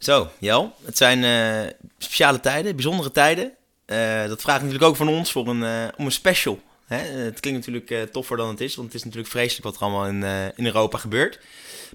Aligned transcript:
Zo, 0.00 0.30
Jel, 0.38 0.74
het 0.84 0.96
zijn 0.96 1.24
eh, 1.24 1.72
speciale 1.98 2.40
tijden, 2.40 2.74
bijzondere 2.76 3.10
tijden. 3.10 3.52
Eh, 3.86 4.26
dat 4.26 4.40
vraagt 4.40 4.58
natuurlijk 4.58 4.88
ook 4.88 4.96
van 4.96 5.08
ons 5.08 5.32
voor 5.32 5.48
een, 5.48 5.62
eh, 5.62 5.88
om 5.96 6.04
een 6.04 6.12
special. 6.12 6.60
Hè? 6.86 6.96
Het 6.96 7.40
klinkt 7.40 7.66
natuurlijk 7.66 8.12
toffer 8.12 8.36
dan 8.36 8.48
het 8.48 8.60
is, 8.60 8.74
want 8.74 8.86
het 8.86 8.96
is 8.96 9.04
natuurlijk 9.04 9.30
vreselijk 9.30 9.64
wat 9.64 9.74
er 9.76 9.80
allemaal 9.80 10.06
in, 10.06 10.52
in 10.56 10.66
Europa 10.66 10.98
gebeurt. 10.98 11.38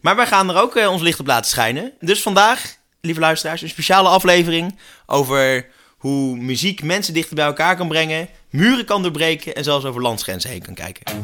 Maar 0.02 0.16
wij 0.16 0.28
gaan 0.28 0.50
er 0.50 0.62
ook 0.62 0.76
ons 0.76 1.02
licht 1.02 1.20
op 1.20 1.28
laten 1.28 1.50
schijnen. 1.50 1.94
Dus 2.00 2.22
vandaag, 2.22 2.76
lieve 3.02 3.20
luisteraars, 3.20 3.62
een 3.62 3.70
speciale 3.70 4.10
aflevering 4.10 4.80
over 5.06 5.68
hoe 5.98 6.38
muziek 6.38 6.84
mensen 6.84 7.14
dichter 7.14 7.36
bij 7.36 7.46
elkaar 7.46 7.76
kan 7.76 7.88
brengen, 7.88 8.30
muren 8.50 8.86
kan 8.86 9.02
doorbreken 9.02 9.56
en 9.56 9.64
zelfs 9.64 9.86
over 9.86 10.02
landsgrenzen 10.02 10.50
heen 10.50 10.62
kan 10.62 10.74
kijken. 10.74 11.24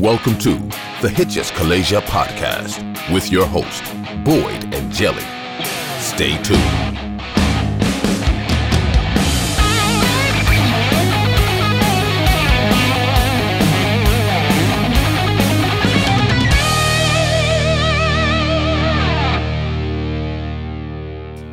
Welcome 0.00 0.36
to 0.36 0.66
the 1.00 1.08
Hitches 1.08 1.52
Kalasia 1.52 2.00
podcast 2.00 2.78
with 3.12 3.28
your 3.28 3.48
host, 3.48 3.82
Boyd 4.24 4.64
and 4.74 4.98
Jelly. 4.98 5.39
Stay 6.20 6.38
tuned. 6.40 6.58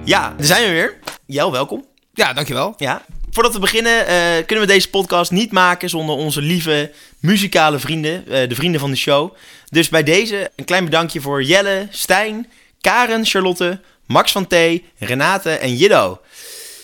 Ja, 0.05 0.33
daar 0.37 0.45
zijn 0.45 0.63
we 0.63 0.69
weer. 0.69 0.97
Jel, 1.25 1.51
welkom. 1.51 1.85
Ja, 2.13 2.33
dankjewel. 2.33 2.73
Ja. 2.77 3.01
Voordat 3.31 3.53
we 3.53 3.59
beginnen, 3.59 4.07
eh, 4.07 4.45
kunnen 4.45 4.67
we 4.67 4.73
deze 4.73 4.89
podcast 4.89 5.31
niet 5.31 5.51
maken 5.51 5.89
zonder 5.89 6.15
onze 6.15 6.41
lieve 6.41 6.91
muzikale 7.19 7.79
vrienden, 7.79 8.27
eh, 8.27 8.49
de 8.49 8.55
vrienden 8.55 8.79
van 8.79 8.89
de 8.89 8.97
show. 8.97 9.35
Dus 9.69 9.89
bij 9.89 10.03
deze 10.03 10.51
een 10.55 10.65
klein 10.65 10.83
bedankje 10.83 11.21
voor 11.21 11.43
Jelle, 11.43 11.87
Stijn, 11.89 12.47
Karen, 12.81 13.25
Charlotte, 13.25 13.79
Max 14.07 14.31
van 14.31 14.47
T, 14.47 14.55
Renate 14.97 15.49
en 15.51 15.75
Jiddo. 15.75 16.19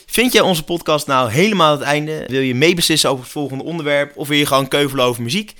Vind 0.05 0.34
jij 0.34 0.41
onze 0.41 0.63
podcast 0.63 1.07
nou 1.07 1.32
helemaal 1.32 1.71
het 1.71 1.82
einde? 1.82 2.24
Wil 2.27 2.41
je 2.41 2.55
meebeslissen 2.55 3.10
over 3.10 3.24
het 3.24 3.32
volgende 3.34 3.63
onderwerp? 3.63 4.18
Of 4.18 4.27
wil 4.27 4.38
je 4.38 4.46
gewoon 4.46 4.68
keuvelen 4.68 5.05
over 5.05 5.24
muziek? 5.24 5.54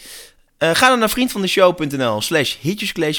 Eh, 0.58 0.70
ga 0.74 0.90
dan 0.90 1.00
naar 1.00 1.10
vriendvandeshow.nl 1.10 2.22
slash 2.22 2.56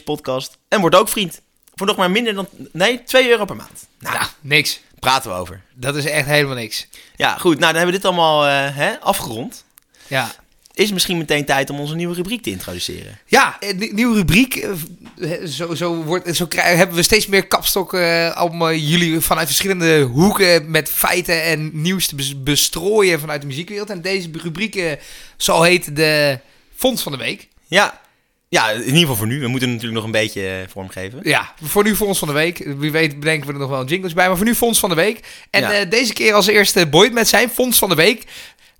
podcast 0.04 0.58
en 0.68 0.80
word 0.80 0.94
ook 0.94 1.08
vriend. 1.08 1.40
Voor 1.74 1.86
nog 1.86 1.96
maar 1.96 2.10
minder 2.10 2.34
dan, 2.34 2.48
nee, 2.72 3.02
2 3.04 3.28
euro 3.30 3.44
per 3.44 3.56
maand. 3.56 3.86
Nou, 3.98 4.14
Ja, 4.14 4.28
niks. 4.40 4.80
praten 4.98 5.30
we 5.30 5.36
over. 5.36 5.62
Dat 5.74 5.96
is 5.96 6.04
echt 6.04 6.26
helemaal 6.26 6.54
niks. 6.56 6.86
Ja, 7.16 7.36
goed. 7.38 7.58
Nou, 7.58 7.72
dan 7.72 7.82
hebben 7.82 7.86
we 7.86 8.00
dit 8.00 8.04
allemaal 8.04 8.46
eh, 8.46 8.76
hè, 8.76 9.00
afgerond. 9.00 9.64
Ja. 10.06 10.32
Is 10.74 10.92
misschien 10.92 11.18
meteen 11.18 11.44
tijd 11.44 11.70
om 11.70 11.80
onze 11.80 11.94
nieuwe 11.94 12.14
rubriek 12.14 12.42
te 12.42 12.50
introduceren. 12.50 13.18
Ja, 13.26 13.56
een 13.60 13.76
nie- 13.78 13.92
nieuwe 13.94 14.16
rubriek. 14.16 14.54
Eh, 14.54 15.30
Zo, 15.46 15.74
zo, 15.74 15.94
wordt, 16.02 16.36
zo 16.36 16.46
krijgen, 16.46 16.76
hebben 16.76 16.96
we 16.96 17.02
steeds 17.02 17.26
meer 17.26 17.46
kapstokken 17.46 18.32
eh, 18.34 18.42
om 18.44 18.68
eh, 18.68 18.90
jullie 18.90 19.20
vanuit 19.20 19.46
verschillende 19.46 20.00
hoeken 20.00 20.70
met 20.70 20.90
feiten 20.90 21.42
en 21.42 21.70
nieuws 21.72 22.06
te 22.06 22.14
bes- 22.14 22.42
bestrooien 22.42 23.20
vanuit 23.20 23.40
de 23.40 23.46
muziekwereld. 23.46 23.90
En 23.90 24.02
deze 24.02 24.28
rubriek 24.42 24.74
eh, 24.76 24.92
zal 25.36 25.62
heten 25.62 25.94
de 25.94 26.38
Fonds 26.76 27.02
van 27.02 27.12
de 27.12 27.18
Week. 27.18 27.48
Ja. 27.66 28.00
ja, 28.48 28.70
in 28.70 28.84
ieder 28.84 28.98
geval 29.00 29.16
voor 29.16 29.26
nu. 29.26 29.40
We 29.40 29.48
moeten 29.48 29.68
het 29.68 29.76
natuurlijk 29.82 29.94
nog 30.04 30.04
een 30.14 30.20
beetje 30.20 30.46
eh, 30.48 30.68
vormgeven. 30.68 31.20
Ja, 31.22 31.54
voor 31.62 31.84
nu 31.84 31.96
Fonds 31.96 32.18
van 32.18 32.28
de 32.28 32.34
Week. 32.34 32.58
Wie 32.78 32.90
weet 32.92 33.18
bedenken 33.20 33.46
we 33.46 33.52
er 33.52 33.58
nog 33.58 33.68
wel 33.70 33.80
een 33.80 33.86
jingles 33.86 34.12
bij. 34.12 34.26
Maar 34.26 34.36
voor 34.36 34.46
nu 34.46 34.54
Fonds 34.54 34.78
van 34.78 34.88
de 34.88 34.94
Week. 34.94 35.20
En 35.50 35.60
Ja. 35.60 35.72
eh, 35.72 35.90
deze 35.90 36.12
keer 36.12 36.32
als 36.34 36.46
eerste 36.46 36.86
Boyd 36.86 37.12
met 37.12 37.28
zijn 37.28 37.48
Fonds 37.50 37.78
van 37.78 37.88
de 37.88 37.94
Week. 37.94 38.22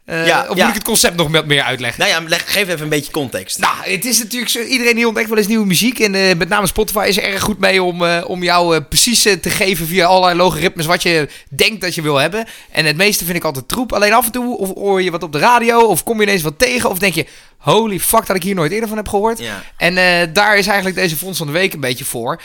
Eh, 0.05 0.27
Ja, 0.27 0.47
of 0.49 0.57
moet 0.57 0.69
ik 0.69 0.75
het 0.75 0.83
concept 0.85 1.17
nog 1.17 1.47
meer 1.47 1.63
uitleggen? 1.63 2.01
Nou 2.01 2.23
ja, 2.23 2.29
leg, 2.29 2.53
geef 2.53 2.69
even 2.69 2.83
een 2.83 2.89
beetje 2.89 3.13
context. 3.13 3.59
Nou, 3.59 3.75
het 3.83 4.05
is 4.05 4.19
natuurlijk 4.19 4.51
zo, 4.51 4.61
iedereen 4.61 4.95
die 4.95 5.07
ontdekt 5.07 5.29
wel 5.29 5.39
eens 5.39 5.47
nieuwe 5.47 5.67
muziek. 5.67 5.99
En 5.99 6.15
eh, 6.15 6.37
met 6.37 6.49
name 6.49 6.67
Spotify 6.67 7.05
is 7.09 7.17
er 7.17 7.23
erg 7.23 7.43
goed 7.43 7.59
mee 7.59 7.83
om, 7.83 8.05
eh, 8.05 8.25
om 8.27 8.43
jou 8.43 8.81
precies 8.81 9.23
te 9.23 9.51
geven 9.51 9.87
via 9.87 10.07
allerlei 10.07 10.37
logaritmes 10.37 10.87
wat 10.87 11.03
je 11.03 11.29
denkt 11.51 11.81
dat 11.81 11.95
je 11.95 12.03
wil 12.03 12.17
hebben. 12.17 12.47
En 12.71 12.85
het 12.85 12.97
meeste 12.97 13.25
vind 13.25 13.37
ik 13.37 13.45
altijd 13.45 13.69
troep. 13.69 13.93
Alleen 13.93 14.13
af 14.13 14.27
en 14.27 14.33
toe 14.33 14.59
of 14.59 14.75
hoor 14.75 15.03
je 15.03 15.11
wat 15.11 15.23
op 15.23 15.33
de 15.33 15.39
radio 15.39 15.81
of 15.81 16.03
kom 16.05 16.17
je 16.17 16.23
ineens 16.27 16.43
wat 16.43 16.59
tegen 16.59 16.91
of 16.91 16.99
denk 16.99 17.15
je... 17.15 17.27
Holy 17.57 18.01
fuck 18.01 18.27
dat 18.27 18.37
ik 18.37 18.43
hier 18.43 18.55
nooit 18.55 18.73
eerder 18.73 18.89
van 18.89 18.97
heb 18.97 19.09
gehoord. 19.09 19.39
Ja. 19.39 19.63
En 19.77 19.95
daar 20.33 20.59
is 20.59 20.67
eigenlijk 20.67 20.97
deze 20.97 21.17
Fonds 21.17 21.39
van 21.39 21.47
de 21.47 21.53
Week 21.53 21.73
een 21.73 21.81
beetje 21.81 22.05
voor. 22.05 22.41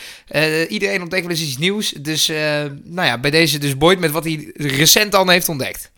Iedereen 0.68 1.02
ontdekt 1.02 1.22
wel 1.22 1.30
eens 1.30 1.42
iets 1.42 1.58
nieuws. 1.58 1.92
Dus 1.98 2.26
nou 2.84 3.06
ja, 3.06 3.18
bij 3.18 3.30
deze 3.30 3.58
dus 3.58 3.76
Boyd 3.76 3.98
met 3.98 4.10
wat 4.10 4.24
hij 4.24 4.50
recent 4.54 5.14
al 5.14 5.28
heeft 5.28 5.48
ontdekt. 5.48 5.90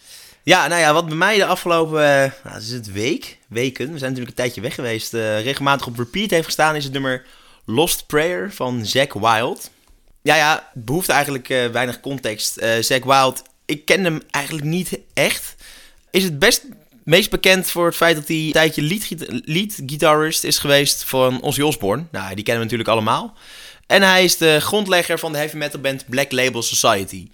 Ja, 0.43 0.67
nou 0.67 0.81
ja, 0.81 0.93
wat 0.93 1.07
bij 1.07 1.17
mij 1.17 1.37
de 1.37 1.47
afgelopen, 1.47 2.23
eh, 2.23 2.31
nou, 2.45 2.59
is 2.59 2.71
het 2.71 2.93
week, 2.93 3.39
weken, 3.49 3.93
we 3.93 3.99
zijn 3.99 4.11
natuurlijk 4.11 4.29
een 4.29 4.45
tijdje 4.45 4.61
weg 4.61 4.75
geweest, 4.75 5.15
eh, 5.15 5.43
regelmatig 5.43 5.87
op 5.87 5.99
repeat 5.99 6.31
heeft 6.31 6.45
gestaan, 6.45 6.77
is 6.77 6.85
het 6.85 6.93
nummer 6.93 7.25
Lost 7.65 8.07
Prayer 8.07 8.53
van 8.53 8.87
Zack 8.87 9.13
Wild. 9.13 9.71
Ja, 10.23 10.35
ja, 10.35 10.71
behoeft 10.75 11.09
eigenlijk 11.09 11.49
eh, 11.49 11.67
weinig 11.67 12.01
context. 12.01 12.65
Zack 12.81 13.05
Wild, 13.05 13.43
ik 13.67 13.85
ken 13.85 14.05
hem 14.05 14.21
eigenlijk 14.31 14.67
niet 14.67 14.99
echt. 15.15 15.55
Is 16.11 16.25
het 16.25 16.39
best 16.39 16.65
meest 17.05 17.31
bekend 17.31 17.71
voor 17.71 17.87
het 17.87 17.97
feit 17.97 18.17
dat 18.17 18.29
hij 18.29 18.37
een 18.37 18.53
tijdje 18.53 18.83
lead, 18.83 19.05
lead 19.45 19.81
guitarist 19.87 20.45
is 20.45 20.59
geweest 20.59 21.05
van 21.05 21.43
Ozzy 21.43 21.61
Osbourne. 21.61 22.05
Nou, 22.11 22.35
die 22.35 22.45
kennen 22.45 22.67
we 22.67 22.71
natuurlijk 22.71 22.89
allemaal. 22.89 23.35
En 23.87 24.03
hij 24.03 24.25
is 24.25 24.37
de 24.37 24.61
grondlegger 24.61 25.19
van 25.19 25.33
de 25.33 25.39
heavy 25.39 25.57
metal 25.57 25.81
band 25.81 26.09
Black 26.09 26.33
Label 26.33 26.63
Society. 26.63 27.29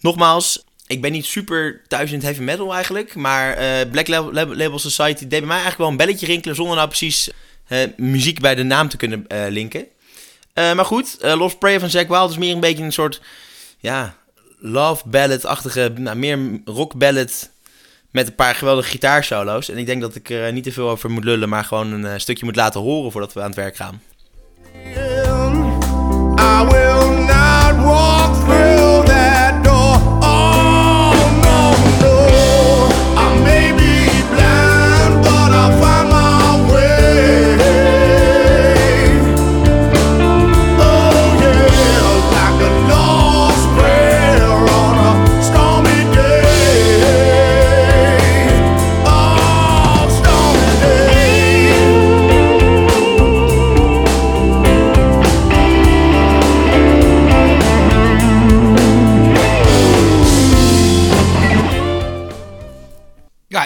Nogmaals, 0.00 0.64
ik 0.88 1.00
ben 1.00 1.12
niet 1.12 1.26
super 1.26 1.80
thuis 1.88 2.08
in 2.08 2.14
het 2.14 2.24
heavy 2.24 2.40
metal 2.40 2.74
eigenlijk. 2.74 3.14
Maar 3.14 3.52
eh, 3.52 3.90
Black 3.90 4.08
Label, 4.08 4.56
Label- 4.56 4.78
Society 4.78 5.20
deed 5.20 5.30
bij 5.30 5.40
mij 5.40 5.50
eigenlijk 5.50 5.78
wel 5.78 5.88
een 5.88 5.96
belletje 5.96 6.26
rinkelen... 6.26 6.56
zonder 6.56 6.76
nou 6.76 6.88
precies 6.88 7.30
eh, 7.66 7.78
muziek 7.96 8.40
bij 8.40 8.54
de 8.54 8.62
naam 8.62 8.88
te 8.88 8.96
kunnen 8.96 9.26
eh, 9.26 9.44
linken. 9.48 9.86
Maar 10.54 10.84
goed, 10.84 11.16
Lost 11.20 11.58
Prayer 11.58 11.80
van 11.80 11.90
Zack 11.90 12.08
Wild 12.08 12.30
is 12.30 12.38
meer 12.38 12.54
een 12.54 12.60
beetje 12.60 12.84
een 12.84 12.92
soort... 12.92 13.20
ja, 13.78 14.16
love 14.58 15.08
ballad-achtige... 15.08 15.92
Nou, 15.96 16.16
meer 16.16 16.60
rock 16.64 16.94
ballad 16.94 17.50
met 18.10 18.26
een 18.26 18.34
paar 18.34 18.54
geweldige 18.54 18.88
gitaarsolo's. 18.88 19.68
En 19.68 19.78
ik 19.78 19.86
denk 19.86 20.00
dat 20.00 20.14
ik 20.14 20.30
er 20.30 20.52
niet 20.52 20.64
te 20.64 20.72
veel 20.72 20.88
over 20.88 21.10
moet 21.10 21.24
lullen... 21.24 21.48
maar 21.48 21.64
gewoon 21.64 21.92
een 21.92 22.20
stukje 22.20 22.44
moet 22.44 22.56
laten 22.56 22.80
horen 22.80 23.12
voordat 23.12 23.32
we 23.32 23.40
aan 23.40 23.46
het 23.46 23.56
werk 23.56 23.76
gaan. 23.76 24.02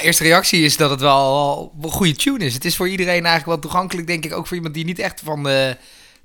Eerste 0.02 0.22
reactie 0.22 0.64
is 0.64 0.76
dat 0.76 0.90
het 0.90 1.00
wel 1.00 1.72
een 1.82 1.90
goede 1.90 2.16
tune 2.16 2.44
is. 2.44 2.54
Het 2.54 2.64
is 2.64 2.76
voor 2.76 2.88
iedereen 2.88 3.12
eigenlijk 3.12 3.46
wel 3.46 3.58
toegankelijk, 3.58 4.06
denk 4.06 4.24
ik. 4.24 4.32
Ook 4.32 4.46
voor 4.46 4.56
iemand 4.56 4.74
die 4.74 4.84
niet 4.84 4.98
echt 4.98 5.20
van 5.24 5.42
de 5.42 5.76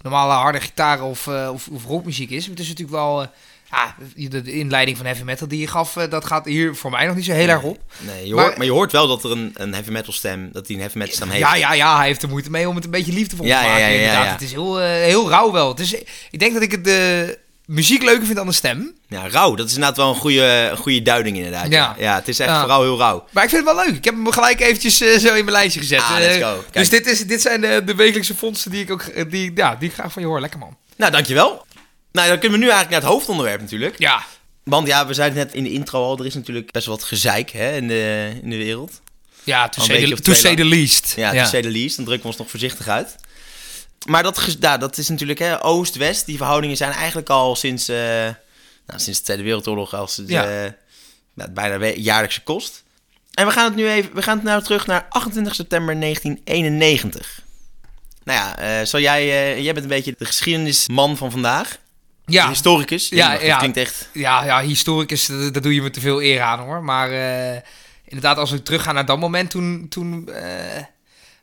normale 0.01 0.33
harde 0.33 0.59
gitaar 0.59 1.01
of, 1.01 1.27
eh, 1.27 1.49
of, 1.53 1.67
of 1.67 1.85
rockmuziek 1.85 2.29
is. 2.29 2.45
Het 2.45 2.59
is 2.59 2.67
natuurlijk 2.67 2.97
wel... 2.97 3.21
eh, 3.21 3.27
ja, 3.71 3.95
de, 4.29 4.51
inleiding 4.51 4.97
van 4.97 5.05
heavy 5.05 5.23
metal 5.23 5.47
die 5.47 5.59
je 5.59 5.67
gaf, 5.67 5.97
eh, 5.97 6.09
dat 6.09 6.25
gaat 6.25 6.45
hier 6.45 6.75
voor 6.75 6.91
mij 6.91 7.05
nog 7.05 7.15
niet 7.15 7.25
zo 7.25 7.31
heel 7.31 7.47
erg 7.47 7.63
op. 7.63 7.79
Nee, 7.99 8.27
je 8.27 8.33
Maar- 8.33 8.43
hoort, 8.43 8.57
maar 8.57 8.65
je 8.65 8.71
hoort 8.71 8.91
wel 8.91 9.07
dat 9.07 9.23
er 9.23 9.31
een, 9.31 9.51
een 9.53 9.73
heavy 9.73 9.91
metal 9.91 10.13
stem... 10.13 10.49
dat 10.51 10.67
hij 10.67 10.75
een 10.75 10.81
heavy 10.81 10.97
metal 10.97 11.15
stem 11.15 11.29
heeft. 11.29 11.41
Ja, 11.41 11.55
ja, 11.55 11.73
ja, 11.73 11.97
hij 11.97 12.07
heeft 12.07 12.21
er 12.23 12.29
moeite 12.29 12.49
mee 12.49 12.69
om 12.69 12.75
het 12.75 12.85
een 12.85 12.91
beetje 12.91 13.13
liefdevol 13.13 13.45
te 13.45 13.51
ja, 13.51 13.61
maken. 13.61 13.79
ja, 13.79 13.87
ja, 13.87 13.93
inderdaad. 13.93 14.25
ja. 14.25 14.31
Het 14.31 14.41
is 14.41 14.51
heel, 14.51 14.77
heel 14.79 15.29
rauw 15.29 15.51
wel. 15.51 15.69
Het 15.69 15.79
is, 15.79 15.93
ik 16.31 16.39
denk 16.39 16.53
dat 16.53 16.61
ik 16.61 16.71
het 16.71 16.83
de 16.83 17.37
muziek 17.67 18.03
leuker 18.03 18.25
vind 18.25 18.37
dan 18.37 18.47
de 18.47 18.53
stem. 18.53 18.93
Ja, 19.07 19.29
rauw. 19.29 19.55
Dat 19.55 19.65
is 19.67 19.73
inderdaad 19.73 19.97
wel 19.97 20.09
een 20.09 20.15
goede, 20.15 20.73
goede 20.77 21.01
duiding 21.01 21.37
inderdaad. 21.37 21.67
Ja. 21.71 21.95
Ja. 21.99 22.15
het 22.15 22.27
is 22.27 22.39
echt 22.39 22.49
Ja. 22.49 22.59
vooral 22.59 22.81
heel 22.81 22.97
rauw. 22.97 23.27
Maar 23.31 23.43
ik 23.43 23.49
vind 23.49 23.65
het 23.65 23.75
wel 23.75 23.85
leuk. 23.85 23.95
Ik 23.95 24.03
heb 24.05 24.13
hem 24.13 24.31
gelijk 24.31 24.59
eventjes 24.59 25.01
eh, 25.01 25.17
zo 25.17 25.27
in 25.27 25.45
mijn 25.45 25.51
lijstje 25.57 25.79
gezet. 25.79 25.99
Ah, 25.99 26.15
let's 26.19 26.35
Eh, 26.37 26.47
go. 26.49 26.53
Kijk. 26.61 26.73
Dus 26.73 26.89
dit, 26.89 27.07
is, 27.07 27.25
dit 27.27 27.41
zijn 27.41 27.61
de, 27.61 27.81
de 27.85 27.95
wekelijkse 27.95 28.35
fondsen 28.35 28.71
die 28.71 28.81
ik 28.81 28.91
ook 28.91 29.01
eh, 29.01 29.25
die, 29.29 29.51
ja, 29.55 29.75
die 29.75 29.87
ik 29.89 29.93
graag 29.93 30.11
van 30.11 30.21
je 30.21 30.27
hoor. 30.27 30.39
Lekker 30.41 30.59
man. 30.59 30.77
Nou, 30.95 31.11
dankjewel. 31.11 31.65
Nou, 32.11 32.27
dan 32.29 32.39
kunnen 32.39 32.59
we 32.59 32.65
nu 32.65 32.71
eigenlijk 32.71 32.89
naar 32.89 33.01
het 33.01 33.09
hoofdonderwerp 33.19 33.61
natuurlijk. 33.61 33.95
Ja, 33.99 34.23
Want 34.63 34.87
ja, 34.87 35.07
we 35.07 35.13
zeiden 35.13 35.37
net 35.37 35.53
in 35.53 35.63
de 35.63 35.71
intro 35.71 36.03
al, 36.03 36.17
er 36.19 36.25
is 36.25 36.33
natuurlijk 36.33 36.71
best 36.71 36.85
wel 36.85 36.95
wat 36.95 37.05
gezeik 37.05 37.49
hè, 37.51 37.75
in, 37.75 37.87
de, 37.87 38.31
in 38.43 38.49
de 38.49 38.57
wereld. 38.57 39.01
ja 39.43 39.69
to, 39.69 39.81
say 39.81 40.05
the, 40.05 40.21
to 40.21 40.33
say 40.33 40.55
the 40.55 40.65
least. 40.65 41.13
Ja, 41.15 41.31
to 41.43 41.45
say 41.49 41.61
the 41.61 41.69
least. 41.69 41.95
Dan 41.95 42.05
drukken 42.05 42.23
we 42.23 42.29
ons 42.31 42.37
nog 42.37 42.49
voorzichtig 42.49 42.87
uit. 42.87 43.15
Maar 44.05 44.23
dat, 44.23 44.57
ja, 44.59 44.77
dat 44.77 44.97
is 44.97 45.09
natuurlijk 45.09 45.39
hè, 45.39 45.63
Oost-West. 45.63 46.25
Die 46.25 46.37
verhoudingen 46.37 46.77
zijn 46.77 46.91
eigenlijk 46.91 47.29
al 47.29 47.55
sinds, 47.55 47.87
eh, 47.87 47.97
nou, 48.85 48.99
sinds 48.99 49.17
de 49.19 49.25
Tweede 49.25 49.43
Wereldoorlog 49.43 49.93
als 49.93 50.15
de, 50.15 50.23
Ja. 50.27 50.63
eh, 50.65 50.71
nou, 51.33 51.49
bijna 51.51 51.85
jaarlijkse 51.85 52.43
kost. 52.43 52.83
En 53.33 53.45
we 53.45 53.51
gaan 53.51 53.65
het 53.65 53.75
nu 53.75 53.89
even, 53.89 54.13
we 54.15 54.21
gaan 54.21 54.35
het 54.37 54.45
nou 54.45 54.63
terug 54.63 54.87
naar 54.87 55.05
28 55.09 55.55
september 55.55 55.95
1991. 55.95 57.41
Nou 58.23 58.39
ja, 58.39 58.57
eh, 58.57 58.85
zal 58.85 58.99
jij, 58.99 59.25
jij 59.61 59.73
bent 59.73 59.85
een 59.85 59.91
beetje 59.91 60.15
de 60.17 60.25
geschiedenisman 60.25 61.17
van 61.17 61.31
vandaag. 61.31 61.77
Ja, 62.25 62.47
Historicus. 62.47 63.09
Ja, 63.09 63.33
Ja, 63.33 63.41
ja. 63.41 63.49
Dat 63.49 63.57
klinkt 63.57 63.77
echt... 63.77 64.09
ja, 64.13 64.43
ja 64.45 64.61
historicus, 64.61 65.25
dat, 65.25 65.53
dat 65.53 65.63
doe 65.63 65.73
je 65.73 65.81
me 65.81 65.89
te 65.89 65.99
veel 65.99 66.21
eer 66.21 66.41
aan 66.41 66.59
hoor. 66.59 66.83
Maar 66.83 67.09
inderdaad, 68.03 68.37
als 68.37 68.51
we 68.51 68.63
teruggaan 68.63 68.93
naar 68.93 69.05
dat 69.05 69.19
moment, 69.19 69.49
toen, 69.49 69.85
toen, 69.89 70.29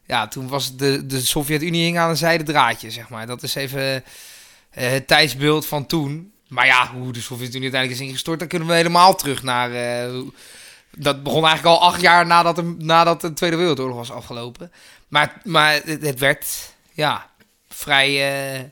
ja, 0.06 0.29
toen 0.29 0.49
was 0.49 0.77
de, 0.77 1.06
de 1.06 1.21
Sovjet-Unie 1.21 1.85
hing 1.85 1.99
aan 1.99 2.11
een 2.11 2.17
zijde 2.17 2.45
draadje, 2.45 2.91
zeg 2.91 3.09
maar. 3.09 3.27
Dat 3.27 3.43
is 3.43 3.55
even 3.55 4.05
eh, 4.71 4.91
het 4.91 5.06
tijdsbeeld 5.06 5.67
van 5.67 5.87
toen. 5.87 6.33
Maar 6.49 6.67
ja, 6.67 6.91
hoe 6.93 7.12
de 7.12 7.21
Sovjet-Unie 7.21 7.62
uiteindelijk 7.62 8.01
is 8.01 8.06
ingestort, 8.06 8.39
dan 8.39 8.49
kunnen 8.49 8.69
we 8.69 8.75
helemaal 8.75 9.15
terug 9.15 9.43
naar... 9.43 9.73
eh, 9.73 10.15
dat 10.97 11.23
begon 11.23 11.47
eigenlijk 11.47 11.77
al 11.77 11.89
acht 11.89 12.01
jaar 12.01 12.27
nadat, 12.27 12.56
de, 12.56 12.75
nadat 12.79 13.21
de 13.21 13.33
Tweede 13.33 13.56
Wereldoorlog 13.56 13.97
was 13.97 14.11
afgelopen. 14.11 14.73
Maar, 15.09 15.41
maar 15.45 15.81
het, 15.85 16.19
werd, 16.19 16.47
ja, 16.93 17.31
vrij... 17.69 18.09
eh, 18.09 18.65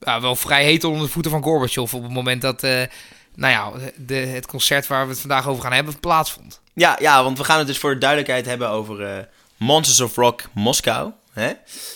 ja, 0.00 0.20
wel 0.20 0.36
vrij 0.36 0.64
heet 0.64 0.84
onder 0.84 1.06
de 1.06 1.12
voeten 1.12 1.30
van 1.30 1.42
Gorbachev 1.42 1.94
op 1.94 2.02
het 2.02 2.12
moment 2.12 2.42
dat, 2.42 2.62
nou 2.62 3.52
ja, 3.52 3.72
de, 3.96 4.14
het 4.14 4.46
concert 4.46 4.86
waar 4.86 5.04
we 5.04 5.10
het 5.10 5.20
vandaag 5.20 5.48
over 5.48 5.62
gaan 5.62 5.72
hebben 5.72 6.00
plaatsvond. 6.00 6.60
Ja, 6.74 6.96
ja, 7.00 7.22
want 7.22 7.38
we 7.38 7.44
gaan 7.44 7.58
het 7.58 7.66
dus 7.66 7.78
voor 7.78 7.92
de 7.92 7.98
duidelijkheid 7.98 8.46
hebben 8.46 8.68
over 8.68 9.28
Monsters 9.58 10.00
of 10.00 10.16
Rock 10.16 10.42
Moskou. 10.54 11.12
Hè? 11.32 11.52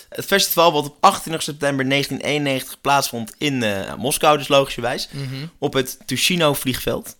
Het 0.09 0.25
festival 0.25 0.71
wat 0.71 0.85
op 0.85 0.97
28 0.99 1.43
september 1.43 1.89
1991 1.89 2.81
plaatsvond 2.81 3.33
in 3.37 3.63
eh, 3.63 3.93
Moskou, 3.95 4.37
dus 4.37 4.47
logischerwijs. 4.47 5.09
Op 5.57 5.73
het 5.73 5.97
Tushino 6.05 6.53
vliegveld. 6.53 7.15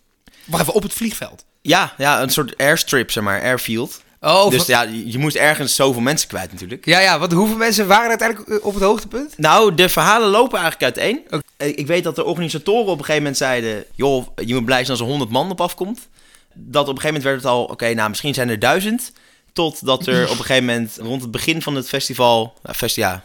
Wacht 0.45 0.61
even, 0.61 0.73
op 0.73 0.83
het 0.83 0.93
vliegveld. 0.93 1.45
Ja, 1.61 1.93
ja, 1.97 2.21
een 2.21 2.29
soort 2.29 2.57
airstrip, 2.57 3.11
zeg 3.11 3.23
maar, 3.23 3.41
airfield. 3.41 4.01
Oh, 4.21 4.49
dus 4.49 4.65
ja, 4.65 4.81
je 5.05 5.17
moest 5.17 5.35
ergens 5.35 5.75
zoveel 5.75 6.01
mensen 6.01 6.27
kwijt 6.27 6.51
natuurlijk. 6.51 6.85
ja, 6.85 6.99
ja, 6.99 7.19
wat, 7.19 7.31
hoeveel 7.31 7.57
mensen 7.57 7.87
waren 7.87 8.03
er 8.03 8.09
uiteindelijk 8.09 8.49
eh, 8.49 8.65
op 8.65 8.73
het 8.73 8.83
hoogtepunt? 8.83 9.37
Nou, 9.37 9.75
de 9.75 9.89
verhalen 9.89 10.29
lopen 10.29 10.59
eigenlijk 10.59 10.97
uiteen. 10.97 11.21
Oké. 11.25 11.41
Eh, 11.57 11.67
Ik 11.77 11.87
weet 11.87 12.03
dat 12.03 12.15
de 12.15 12.23
organisatoren 12.23 12.85
op 12.91 12.97
een 12.99 13.05
gegeven 13.05 13.17
moment 13.21 13.37
zeiden... 13.37 13.85
joh, 13.95 14.27
je 14.45 14.53
moet 14.53 14.65
blij 14.65 14.77
zijn 14.77 14.89
als 14.89 14.99
er 14.99 15.05
100 15.05 15.31
man 15.31 15.51
op 15.51 15.61
afkomt. 15.61 16.07
Dat 16.53 16.87
op 16.87 16.95
een 16.95 17.01
gegeven 17.01 17.07
moment 17.07 17.23
werd 17.23 17.35
het 17.35 17.45
al... 17.45 17.63
oké, 17.63 17.93
nou, 17.93 18.09
misschien 18.09 18.33
zijn 18.33 18.49
er 18.49 18.59
duizend. 18.59 19.11
Totdat 19.53 20.07
er 20.07 20.23
op 20.23 20.37
een 20.37 20.45
gegeven 20.45 20.65
moment 20.65 20.97
rond 20.99 21.21
het 21.21 21.31
begin 21.31 21.61
van 21.61 21.75
het 21.75 21.87
festival... 21.87 22.53
Nou, 22.63 22.75
fest, 22.75 22.95
ja, 22.95 23.23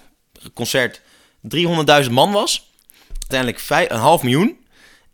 concert 0.54 1.00
300.000 2.04 2.10
man 2.10 2.32
was. 2.32 2.70
Uiteindelijk 3.18 3.58
vij- 3.60 3.90
een 3.90 3.98
half 3.98 4.22
miljoen. 4.22 4.58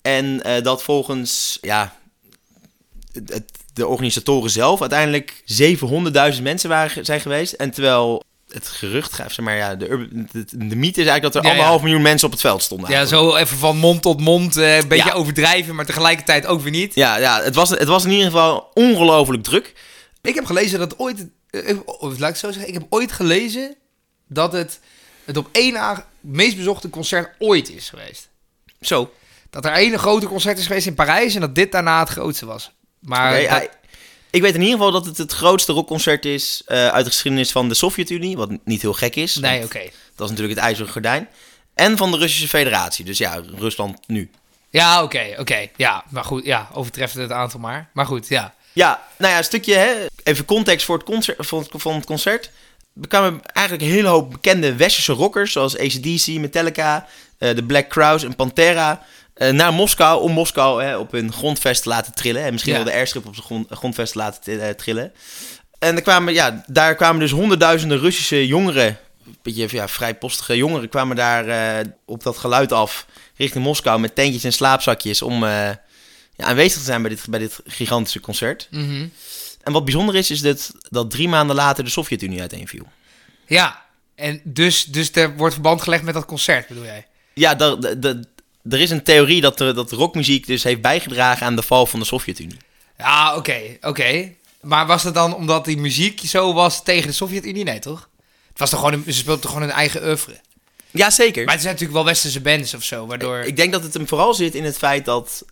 En 0.03 0.43
eh, 0.43 0.63
dat 0.63 0.83
volgens 0.83 1.59
ja, 1.61 1.97
het- 3.13 3.53
de 3.73 3.87
organisatoren 3.87 4.51
zelf 4.51 4.81
uiteindelijk 4.81 5.43
700.000 6.37 6.43
mensen 6.43 6.69
waren, 6.69 7.05
zijn 7.05 7.21
geweest. 7.21 7.53
En 7.53 7.71
terwijl 7.71 8.23
het 8.49 8.69
gerucht 8.69 9.13
gaat, 9.13 9.33
zeg 9.33 9.45
maar, 9.45 9.57
ja, 9.57 9.75
de, 9.75 9.89
urban- 9.89 10.29
de, 10.33 10.45
de 10.51 10.77
mythe 10.77 11.01
is 11.01 11.07
eigenlijk 11.09 11.23
dat 11.23 11.35
er 11.35 11.43
Ja, 11.43 11.47
ja. 11.49 11.51
anderhalf 11.55 11.83
miljoen 11.83 12.03
mensen 12.03 12.27
op 12.27 12.33
het 12.33 12.41
veld 12.43 12.63
stonden. 12.63 12.91
Ja, 12.91 12.97
eigenlijk. 12.97 13.31
zo 13.33 13.37
even 13.37 13.57
van 13.59 13.77
mond 13.77 14.03
tot 14.03 14.21
mond, 14.21 14.57
eh, 14.57 14.77
een 14.77 14.89
beetje 14.89 15.09
Ja. 15.09 15.13
overdrijven, 15.15 15.75
maar 15.75 15.87
tegelijkertijd 15.87 16.47
ook 16.47 16.61
weer 16.61 16.71
niet. 16.73 16.95
Ja, 16.95 17.17
ja 17.17 17.43
het, 17.43 17.55
was, 17.55 17.71
het 17.71 17.85
was 17.89 18.05
in 18.05 18.11
ieder 18.11 18.27
geval 18.27 18.71
ongelooflijk 18.75 19.43
druk. 19.43 19.73
Ik 20.25 20.35
heb 20.35 20.45
gelezen 20.45 20.79
dat 20.79 20.99
ooit, 20.99 21.27
eh, 21.51 21.77
of 21.85 22.19
laat 22.19 22.31
ik 22.31 22.37
zo 22.37 22.51
zeggen, 22.51 22.69
ik 22.69 22.75
heb 22.79 22.87
ooit 22.89 23.13
gelezen 23.13 23.77
dat 24.29 24.53
het 24.53 24.81
het 25.25 25.37
op 25.37 25.49
één 25.53 25.73
na 25.73 26.07
meest 26.21 26.57
bezochte 26.57 26.91
concert 26.91 27.35
ooit 27.39 27.71
is 27.71 27.89
geweest. 27.89 28.29
Zo. 28.81 29.13
Dat 29.51 29.65
er 29.65 29.73
één 29.73 29.99
grote 29.99 30.27
concert 30.27 30.59
is 30.59 30.67
geweest 30.67 30.87
in 30.87 30.95
Parijs 30.95 31.35
en 31.35 31.41
dat 31.41 31.55
dit 31.55 31.73
daarna 31.73 32.01
het 32.01 32.09
grootste 32.09 32.47
was. 32.47 32.71
Maar 33.01 33.33
Oké, 33.33 33.49
dat- 33.49 33.63
ja, 33.63 33.69
ik 34.31 34.43
weet 34.43 34.55
in 34.55 34.61
ieder 34.61 34.77
geval 34.77 34.93
dat 34.93 35.07
het 35.07 35.19
het 35.19 35.33
grootste 35.33 35.73
rockconcert 35.73 36.25
is 36.25 36.63
eh, 36.67 36.89
uit 36.89 37.05
de 37.05 37.11
geschiedenis 37.11 37.51
van 37.53 37.69
de 37.69 37.75
Sovjet-Unie. 37.75 38.37
Wat 38.37 38.51
niet 38.65 38.83
heel 38.83 38.93
gek 38.93 39.17
is. 39.17 39.37
nee, 39.37 39.65
oké. 39.65 39.79
Dat 40.15 40.25
is 40.27 40.31
natuurlijk 40.31 40.59
het 40.59 40.69
ijzeren 40.69 40.93
gordijn. 40.93 41.29
En 41.75 41.97
van 41.97 42.11
de 42.11 42.17
Russische 42.17 42.49
Federatie. 42.49 43.05
Dus 43.05 43.19
ja, 43.19 43.43
Rusland 43.57 43.99
nu. 44.09 44.31
Ja, 44.71 45.03
oké, 45.03 45.35
oké. 45.39 45.69
Ja, 45.77 46.05
maar 46.09 46.25
goed, 46.25 46.45
ja, 46.45 46.69
overtreft 46.73 47.15
het 47.15 47.31
aantal 47.33 47.61
maar. 47.61 47.91
Maar 47.93 48.07
goed, 48.07 48.29
ja. 48.29 48.55
Ja, 48.75 49.03
nou 49.19 49.33
ja, 49.33 49.39
een 49.39 49.45
stukje, 49.45 49.75
hè, 49.75 49.91
even 50.23 50.45
context 50.45 50.87
voor 50.87 50.97
het 50.97 51.05
concert, 51.07 51.47
van, 51.47 51.59
het- 51.59 51.69
van 51.73 51.95
het 51.95 52.05
concert. 52.07 52.51
Er 53.03 53.09
kwamen 53.09 53.41
eigenlijk 53.53 53.87
een 53.89 53.95
hele 53.95 54.09
hoop 54.09 54.31
bekende 54.31 54.75
westerse 54.77 55.13
rockers, 55.13 55.53
zoals 55.53 55.79
ACDC, 55.79 56.27
Metallica, 56.27 57.07
eh, 57.39 57.55
de 57.55 57.65
Black 57.65 57.89
Crowes 57.89 58.23
en 58.25 58.37
Pantera, 58.37 59.03
eh, 59.35 59.51
naar 59.51 59.73
Moskou 59.73 60.21
om 60.23 60.33
Moskou 60.33 60.83
hè, 60.85 60.97
op 60.97 61.13
hun 61.13 61.33
grondvest 61.33 61.83
te 61.83 61.89
laten 61.89 62.15
trillen. 62.15 62.43
En 62.45 62.53
misschien 62.53 62.73
Ja. 62.73 62.79
wel 62.83 62.89
de 62.93 62.95
airstrip 62.97 63.27
op 63.27 63.35
zijn 63.35 63.47
grond, 63.47 63.67
grondvest 63.71 64.13
te 64.13 64.19
laten 64.19 64.61
eh, 64.67 64.71
trillen. 64.75 65.13
En 65.79 65.97
er 65.97 66.03
kwamen, 66.03 66.33
ja, 66.35 66.63
daar 66.67 66.95
kwamen 66.95 67.21
dus 67.21 67.31
honderdduizenden 67.31 67.99
Russische 67.99 68.47
jongeren, 68.47 68.87
een 69.27 69.37
beetje 69.43 69.69
ja, 69.71 69.89
vrijpostige 69.89 70.57
jongeren, 70.57 70.89
kwamen 70.89 71.17
daar 71.17 71.85
op 72.07 72.23
dat 72.23 72.39
geluid 72.39 72.73
af 72.73 73.07
richting 73.37 73.65
Moskou 73.65 74.01
met 74.01 74.15
tentjes 74.15 74.45
en 74.45 74.53
slaapzakjes 74.53 75.23
om 75.23 75.45
ja, 76.37 76.45
aanwezig 76.45 76.79
te 76.79 76.85
zijn 76.85 77.03
bij 77.03 77.11
dit, 77.11 77.25
bij 77.29 77.39
dit 77.39 77.61
gigantische 77.67 78.21
concert. 78.21 78.69
Mhm. 78.71 79.07
En 79.63 79.73
wat 79.73 79.85
bijzonder 79.85 80.15
is, 80.15 80.31
is 80.31 80.41
dat, 80.41 80.73
dat 80.89 81.11
drie 81.11 81.29
maanden 81.29 81.57
later 81.57 81.85
de 81.85 81.91
Sovjet-Unie 81.91 82.41
uiteenviel. 82.41 82.87
Ja, 83.47 83.85
en 84.15 84.41
dus, 84.45 84.85
dus 84.85 85.11
er 85.13 85.37
wordt 85.37 85.55
verband 85.55 85.83
gelegd 85.83 86.03
met 86.03 86.15
dat 86.15 86.25
concert, 86.25 86.69
bedoel 86.69 86.85
jij? 86.85 87.07
Ja, 87.35 87.59
er 88.71 88.81
is 88.81 88.91
een 88.91 89.03
theorie 89.03 89.41
dat, 89.41 89.59
de, 89.59 89.73
dat 89.73 89.93
rockmuziek 89.93 90.47
dus 90.47 90.63
heeft 90.63 90.81
bijgedragen 90.81 91.47
aan 91.47 91.57
de 91.57 91.63
val 91.63 91.87
van 91.87 92.01
de 92.01 92.07
Sovjet-Unie. 92.07 92.59
Ja, 92.99 93.37
oké, 93.37 93.61
oké. 93.81 94.33
Maar 94.61 94.87
was 94.87 95.03
het 95.03 95.15
dan 95.15 95.35
omdat 95.35 95.65
die 95.65 95.77
muziek 95.77 96.21
zo 96.21 96.53
was 96.53 96.83
tegen 96.83 97.07
de 97.07 97.15
Sovjet-Unie? 97.15 97.65
Nee, 97.65 97.79
toch? 97.79 98.09
Het 98.49 98.59
was 98.59 98.71
toch 98.71 98.79
gewoon 98.79 98.95
een, 98.95 99.05
ze 99.05 99.13
speelden 99.13 99.43
toch 99.43 99.53
gewoon 99.53 99.69
een 99.69 99.75
eigen 99.75 100.05
oeuvre? 100.05 100.41
Ja, 100.91 101.11
zeker. 101.11 101.45
Maar 101.45 101.53
het 101.53 101.63
zijn 101.63 101.75
natuurlijk 101.75 102.03
wel 102.03 102.13
westerse 102.13 102.41
bands 102.41 102.75
of 102.75 102.83
zo, 102.83 103.07
waardoor... 103.07 103.39
Ik 103.39 103.57
denk 103.57 103.73
dat 103.73 103.83
het 103.83 103.95
hem 103.95 104.09
vooral 104.09 104.35
zit 104.35 104.55
in 104.55 104.65
het 104.65 104.79
feit 104.79 105.05
dat 105.05 105.45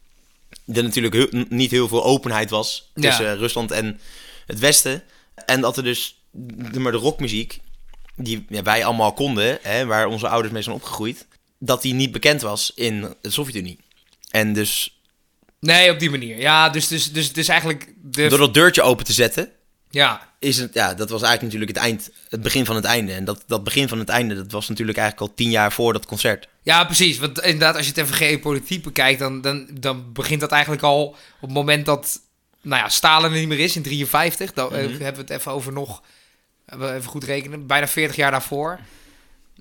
er 0.66 0.82
natuurlijk 0.82 1.14
heel- 1.14 1.44
niet 1.48 1.70
heel 1.70 1.88
veel 1.88 2.04
openheid 2.04 2.50
was 2.50 2.90
tussen 2.94 3.36
Rusland 3.36 3.70
en 3.70 4.00
het 4.46 4.58
Westen. 4.58 5.02
En 5.46 5.60
dat 5.60 5.76
er 5.76 5.82
dus 5.82 6.22
de, 6.30 6.80
maar 6.80 6.92
de 6.92 6.98
rockmuziek, 6.98 7.60
die 8.16 8.44
ja, 8.48 8.62
wij 8.62 8.84
allemaal 8.84 9.12
konden, 9.12 9.58
hè, 9.62 9.86
waar 9.86 10.06
onze 10.06 10.28
ouders 10.28 10.52
mee 10.52 10.62
zijn 10.62 10.74
opgegroeid, 10.74 11.26
dat 11.58 11.82
die 11.82 11.94
niet 11.94 12.12
bekend 12.12 12.40
was 12.40 12.72
in 12.74 13.00
de 13.20 13.30
Sovjet-Unie. 13.30 13.78
En 14.30 14.52
dus 14.52 15.00
Nee, 15.60 15.90
op 15.90 15.98
die 15.98 16.10
manier. 16.10 16.38
Ja, 16.38 16.68
dus, 16.68 16.88
dus, 16.88 17.12
dus, 17.12 17.32
dus 17.32 17.48
eigenlijk... 17.48 17.92
De... 18.02 18.28
door 18.28 18.38
dat 18.38 18.54
deurtje 18.54 18.82
open 18.82 19.04
te 19.04 19.12
zetten, 19.12 19.50
Ja, 19.90 20.32
is 20.38 20.58
het, 20.58 20.74
ja, 20.74 20.94
dat 20.94 21.10
was 21.10 21.22
eigenlijk 21.22 21.42
natuurlijk 21.42 21.78
het 21.78 21.88
eind, 21.88 22.10
het 22.28 22.42
begin 22.42 22.64
van 22.64 22.76
het 22.76 22.84
einde. 22.84 23.12
En 23.12 23.24
dat, 23.24 23.44
dat 23.46 23.64
begin 23.64 23.88
van 23.88 23.98
het 23.98 24.08
einde, 24.08 24.34
dat 24.34 24.52
was 24.52 24.68
natuurlijk 24.68 24.98
eigenlijk 24.98 25.30
al 25.30 25.36
tien 25.36 25.50
jaar 25.50 25.72
voor 25.72 25.92
dat 25.92 26.06
concert. 26.06 26.48
Ja, 26.62 26.84
precies. 26.84 27.18
Want 27.18 27.40
inderdaad, 27.40 27.76
als 27.76 27.84
je 27.84 27.90
het 27.92 28.00
even 28.00 28.14
geopolitiek 28.14 28.82
bekijkt, 28.82 29.18
dan, 29.18 29.40
dan, 29.40 29.68
dan 29.72 30.12
begint 30.12 30.40
dat 30.40 30.50
eigenlijk 30.52 30.82
al 30.82 31.02
op 31.06 31.16
het 31.40 31.50
moment 31.52 31.86
dat 31.86 32.20
nou 32.62 32.82
ja, 32.82 32.88
Stalin 32.88 33.32
er 33.32 33.38
niet 33.38 33.48
meer 33.48 33.58
is, 33.58 33.76
in 33.76 33.82
53. 33.82 34.52
Dan 34.52 34.74
eh, 34.74 34.82
Mhm. 34.82 34.90
hebben 35.02 35.26
we 35.26 35.32
het 35.32 35.40
even 35.40 35.52
over 35.52 35.72
nog, 35.72 36.02
hebben 36.66 36.88
we 36.88 36.94
even 36.94 37.10
goed 37.10 37.24
rekenen, 37.24 37.66
bijna 37.66 37.88
40 37.88 38.16
jaar 38.16 38.30
daarvoor. 38.30 38.78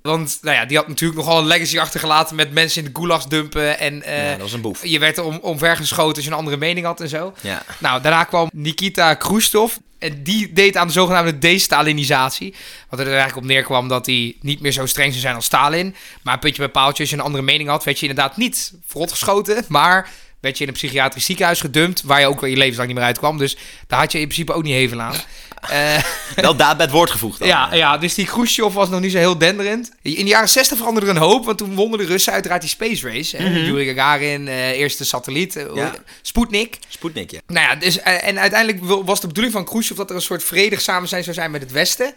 Want 0.01 0.37
nou 0.41 0.55
ja, 0.55 0.65
die 0.65 0.77
had 0.77 0.87
natuurlijk 0.87 1.19
nogal 1.19 1.39
een 1.39 1.47
legacy 1.47 1.79
achtergelaten 1.79 2.35
met 2.35 2.53
mensen 2.53 2.85
in 2.85 2.91
de 2.93 2.99
gulags 2.99 3.27
dumpen. 3.27 3.79
En 3.79 4.03
eh, 4.03 4.23
ja, 4.23 4.31
dat 4.31 4.41
was 4.41 4.53
een 4.53 4.61
boef. 4.61 4.85
je 4.85 4.99
werd 4.99 5.17
om, 5.17 5.39
omvergeschoten 5.41 6.15
als 6.15 6.25
je 6.25 6.31
een 6.31 6.37
andere 6.37 6.57
mening 6.57 6.85
had 6.85 7.01
en 7.01 7.09
zo. 7.09 7.33
Ja. 7.41 7.63
Nou, 7.77 8.01
daarna 8.01 8.23
kwam 8.23 8.49
Nikita 8.53 9.13
Khrushchev. 9.13 9.75
En 9.99 10.23
die 10.23 10.53
deed 10.53 10.77
aan 10.77 10.87
de 10.87 10.93
zogenaamde 10.93 11.37
destalinisatie. 11.37 12.55
Wat 12.89 12.99
er 12.99 13.05
eigenlijk 13.05 13.37
op 13.37 13.43
neerkwam 13.43 13.87
dat 13.87 14.05
hij 14.05 14.35
niet 14.41 14.61
meer 14.61 14.71
zo 14.71 14.85
streng 14.85 15.09
zou 15.09 15.21
zijn 15.21 15.35
als 15.35 15.45
Stalin. 15.45 15.95
Maar 16.21 16.33
een 16.33 16.39
puntje 16.39 16.61
bij 16.61 16.71
paaltje, 16.71 17.01
als 17.01 17.11
je 17.11 17.17
een 17.17 17.23
andere 17.23 17.43
mening 17.43 17.69
had, 17.69 17.83
werd 17.83 17.99
je 17.99 18.07
inderdaad 18.07 18.37
niet 18.37 18.73
verrotgeschoten. 18.85 19.65
Maar 19.67 20.09
werd 20.41 20.57
je 20.57 20.63
in 20.63 20.69
een 20.69 20.75
psychiatrisch 20.75 21.25
ziekenhuis 21.25 21.59
gedumpt. 21.61 22.01
Waar 22.01 22.19
je 22.19 22.25
ook 22.27 22.39
wel 22.39 22.49
je 22.49 22.55
levenslang 22.57 22.87
niet 22.87 22.97
meer 22.97 23.07
uitkwam. 23.07 23.37
Dus 23.37 23.57
daar 23.87 23.99
had 23.99 24.11
je 24.11 24.17
in 24.19 24.25
principe 24.27 24.53
ook 24.53 24.63
niet 24.63 24.73
hevel 24.73 25.01
aan. 25.01 25.15
Wel 26.35 26.55
daad 26.55 26.77
bij 26.77 26.85
het 26.85 26.95
woord 26.95 27.09
gevoegd. 27.11 27.39
dan. 27.39 27.47
ja, 27.47 27.73
ja, 27.73 27.97
dus 27.97 28.13
die 28.13 28.25
Khrushchev 28.25 28.73
was 28.73 28.89
nog 28.89 28.99
niet 28.99 29.11
zo 29.11 29.17
heel 29.17 29.37
denderend. 29.37 29.91
In 30.01 30.15
de 30.15 30.23
jaren 30.23 30.49
60 30.49 30.77
veranderde 30.77 31.09
er 31.09 31.15
een 31.15 31.21
hoop, 31.21 31.45
want 31.45 31.57
toen 31.57 31.75
wonnen 31.75 31.99
de 31.99 32.05
Russen 32.05 32.33
uiteraard 32.33 32.61
die 32.61 32.69
space 32.69 33.09
race. 33.09 33.37
hè. 33.37 33.49
Yuri 33.59 33.85
Gagarin, 33.85 34.47
eh, 34.47 34.69
eerste 34.69 35.05
satelliet, 35.05 35.55
eh, 35.55 35.65
Ja. 35.75 35.93
Sputnik. 36.21 36.77
Sputnik, 36.87 37.31
ja. 37.31 37.39
Nou 37.47 37.67
ja, 37.67 37.75
dus, 37.75 37.99
eh, 37.99 38.27
en 38.27 38.39
uiteindelijk 38.39 39.05
was 39.05 39.21
de 39.21 39.27
bedoeling 39.27 39.53
van 39.53 39.65
Khrushchev 39.65 39.97
dat 39.97 40.09
er 40.09 40.15
een 40.15 40.21
soort 40.21 40.43
vredig 40.43 40.81
samen 40.81 41.09
zijn 41.09 41.23
zou 41.23 41.35
zijn 41.35 41.51
met 41.51 41.61
het 41.61 41.71
Westen. 41.71 42.13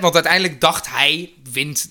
Want 0.00 0.14
uiteindelijk 0.14 0.60
dacht 0.60 0.88
hij, 0.90 1.30
wint 1.52 1.88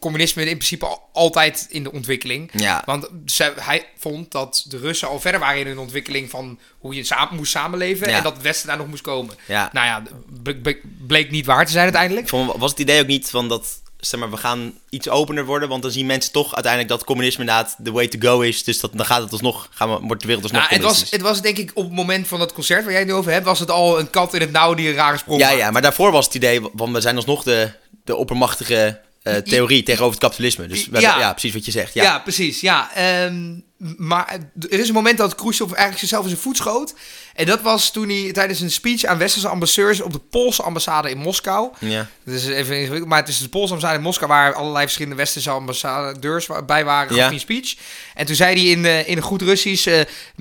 communisme 0.00 0.42
in 0.42 0.48
principe 0.56 0.86
al- 0.86 1.08
altijd 1.12 1.66
in 1.70 1.82
de 1.82 1.92
ontwikkeling. 1.92 2.50
Ja. 2.52 2.82
Want 2.86 3.08
ze- 3.26 3.54
hij 3.56 3.86
vond 3.98 4.30
dat 4.32 4.64
de 4.68 4.78
Russen 4.78 5.08
al 5.08 5.20
verder 5.20 5.40
waren 5.40 5.60
in 5.60 5.66
hun 5.66 5.78
ontwikkeling 5.78 6.30
van 6.30 6.58
hoe 6.78 6.94
je 6.94 7.04
samen, 7.04 7.36
moest 7.36 7.52
samenleven. 7.52 8.08
Ja. 8.10 8.16
En 8.16 8.22
dat 8.22 8.32
het 8.32 8.42
Westen 8.42 8.68
daar 8.68 8.76
nog 8.76 8.86
moest 8.86 9.02
komen. 9.02 9.34
Ja. 9.46 9.70
Nou 9.72 9.86
ja, 9.86 10.02
ble- 10.42 10.54
ble- 10.56 10.80
bleek 11.06 11.30
niet 11.30 11.46
waar 11.46 11.64
te 11.66 11.72
zijn 11.72 11.84
uiteindelijk. 11.84 12.28
Van, 12.28 12.52
was 12.56 12.70
het 12.70 12.80
idee 12.80 13.00
ook 13.00 13.06
niet 13.06 13.30
van 13.30 13.48
dat, 13.48 13.80
zeg 13.98 14.20
maar, 14.20 14.30
we 14.30 14.36
gaan 14.36 14.72
iets 14.90 15.08
opener 15.08 15.44
worden, 15.44 15.68
want 15.68 15.82
dan 15.82 15.90
zien 15.90 16.06
mensen 16.06 16.32
toch 16.32 16.54
uiteindelijk 16.54 16.92
dat 16.92 17.04
communisme 17.04 17.40
inderdaad 17.40 17.74
de 17.78 17.90
way 17.92 18.08
to 18.08 18.18
go 18.20 18.40
is. 18.40 18.64
Dus 18.64 18.80
dat, 18.80 18.90
dan 18.94 19.06
gaat 19.06 19.22
het 19.22 19.32
alsnog, 19.32 19.68
gaan 19.70 19.90
we, 19.90 19.98
wordt 20.06 20.20
de 20.20 20.26
wereld 20.26 20.44
alsnog 20.44 20.62
Nou, 20.70 20.74
het, 20.74 20.82
was, 20.84 21.10
het 21.10 21.20
was 21.20 21.42
denk 21.42 21.56
ik 21.58 21.70
op 21.74 21.84
het 21.84 21.92
moment 21.92 22.28
van 22.28 22.38
dat 22.38 22.52
concert 22.52 22.82
waar 22.82 22.90
jij 22.90 23.00
het 23.00 23.08
nu 23.10 23.14
over 23.14 23.32
hebt, 23.32 23.44
was 23.44 23.58
het 23.58 23.70
al 23.70 23.98
een 23.98 24.10
kat 24.10 24.34
in 24.34 24.40
het 24.40 24.52
nauw 24.52 24.74
die 24.74 24.88
een 24.88 24.94
rare 24.94 25.16
sprong 25.18 25.40
Ja, 25.40 25.50
ja, 25.50 25.70
maar 25.70 25.82
daarvoor 25.82 26.12
was 26.12 26.24
het 26.26 26.34
idee, 26.34 26.60
want 26.72 26.92
we 26.92 27.00
zijn 27.00 27.16
alsnog 27.16 27.42
de, 27.42 27.70
de 28.04 28.16
oppermachtige 28.16 29.00
eh, 29.22 29.34
theorie 29.36 29.82
tegenover 29.82 30.14
het 30.14 30.22
kapitalisme. 30.24 30.66
Dus 30.66 30.84
Ja. 30.84 30.90
hebben- 30.90 31.18
ja, 31.18 31.30
precies 31.32 31.52
wat 31.54 31.64
je 31.64 31.70
zegt. 31.70 31.94
Ja, 31.94 32.02
Ja. 32.02 32.18
precies. 32.18 32.60
Ja, 32.60 32.90
Ehm, 32.94 33.52
maar 33.96 34.38
er 34.70 34.78
is 34.80 34.88
een 34.88 34.94
moment 34.94 35.18
dat 35.18 35.34
Khrushchev 35.34 35.66
eigenlijk 35.68 35.98
zichzelf 35.98 36.22
in 36.22 36.28
zijn 36.30 36.40
voet 36.42 36.56
schoot. 36.56 36.94
En 37.34 37.46
dat 37.46 37.60
was 37.62 37.92
toen 37.92 38.08
hij 38.08 38.32
tijdens 38.32 38.60
een 38.60 38.70
speech 38.70 39.04
aan 39.04 39.18
westerse 39.18 39.48
ambassadeurs 39.48 40.00
op 40.00 40.12
de 40.12 40.18
Poolse 40.18 40.62
ambassade 40.62 41.10
in 41.10 41.18
Moskou. 41.18 41.70
Ja. 41.78 42.06
Dat 42.24 42.34
is 42.34 42.46
even 42.46 42.76
ingewikkeld, 42.76 43.08
maar 43.08 43.18
het 43.18 43.28
is 43.28 43.38
de 43.38 43.48
Poolse 43.48 43.68
ambassade 43.72 43.96
in 43.98 44.04
Moskou 44.04 44.30
waar 44.30 44.54
allerlei 44.54 44.82
verschillende 44.84 45.16
westerse 45.16 45.50
ambassadeurs 45.50 46.48
bij 46.66 46.84
waren. 46.84 47.16
Ja. 47.16 47.30
een 47.32 47.40
speech. 47.40 47.74
En 48.14 48.26
toen 48.26 48.34
zei 48.36 48.54
hij 48.60 48.70
in, 48.70 48.84
eh, 48.84 49.08
in 49.08 49.16
een 49.16 49.22
goed 49.22 49.42
Russisch: 49.42 49.86
eh 49.86 50.00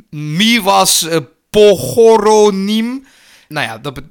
Mi 0.10 0.62
was 0.62 1.08
eh, 1.08 1.18
Pogoronim. 1.50 3.08
Nou 3.54 3.68
ja, 3.68 3.78
dat 3.78 4.02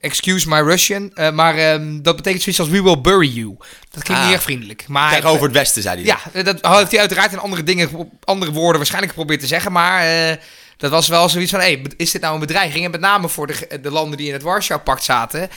excuse 0.00 0.48
my 0.48 0.60
Russian. 0.60 1.10
eh, 1.14 1.30
maar 1.30 1.56
ehm, 1.56 2.02
dat 2.02 2.16
betekent 2.16 2.42
zoiets 2.42 2.60
als 2.60 2.70
we 2.70 2.82
will 2.82 3.00
bury 3.00 3.28
you. 3.28 3.56
Dat 3.90 4.02
klinkt 4.02 4.22
Ah. 4.22 4.24
niet 4.24 4.34
erg 4.34 4.42
vriendelijk. 4.42 4.84
Maar 4.88 5.10
Tegenover 5.14 5.42
het 5.42 5.52
Westen, 5.52 5.82
zei 5.82 5.96
hij. 5.96 6.04
ja, 6.04 6.18
eh, 6.32 6.44
dat 6.44 6.66
heeft 6.76 6.90
hij 6.90 7.00
uiteraard 7.00 7.32
in 7.32 7.38
andere 7.38 7.62
dingen, 7.62 8.10
andere 8.24 8.52
woorden 8.52 8.76
waarschijnlijk 8.76 9.12
geprobeerd 9.12 9.40
te 9.40 9.46
zeggen. 9.46 9.72
Maar 9.72 10.02
eh, 10.02 10.36
dat 10.76 10.90
was 10.90 11.08
wel 11.08 11.28
zoiets 11.28 11.50
van, 11.50 11.60
hey, 11.60 11.82
is 11.96 12.10
dit 12.10 12.20
nou 12.20 12.34
een 12.34 12.40
bedreiging? 12.40 12.84
En 12.84 12.90
met 12.90 13.00
name 13.00 13.28
voor 13.28 13.46
de, 13.46 13.78
de 13.82 13.90
landen 13.90 14.16
die 14.18 14.26
in 14.26 14.32
het 14.32 14.42
Warschau-pact 14.42 15.04
zaten. 15.04 15.48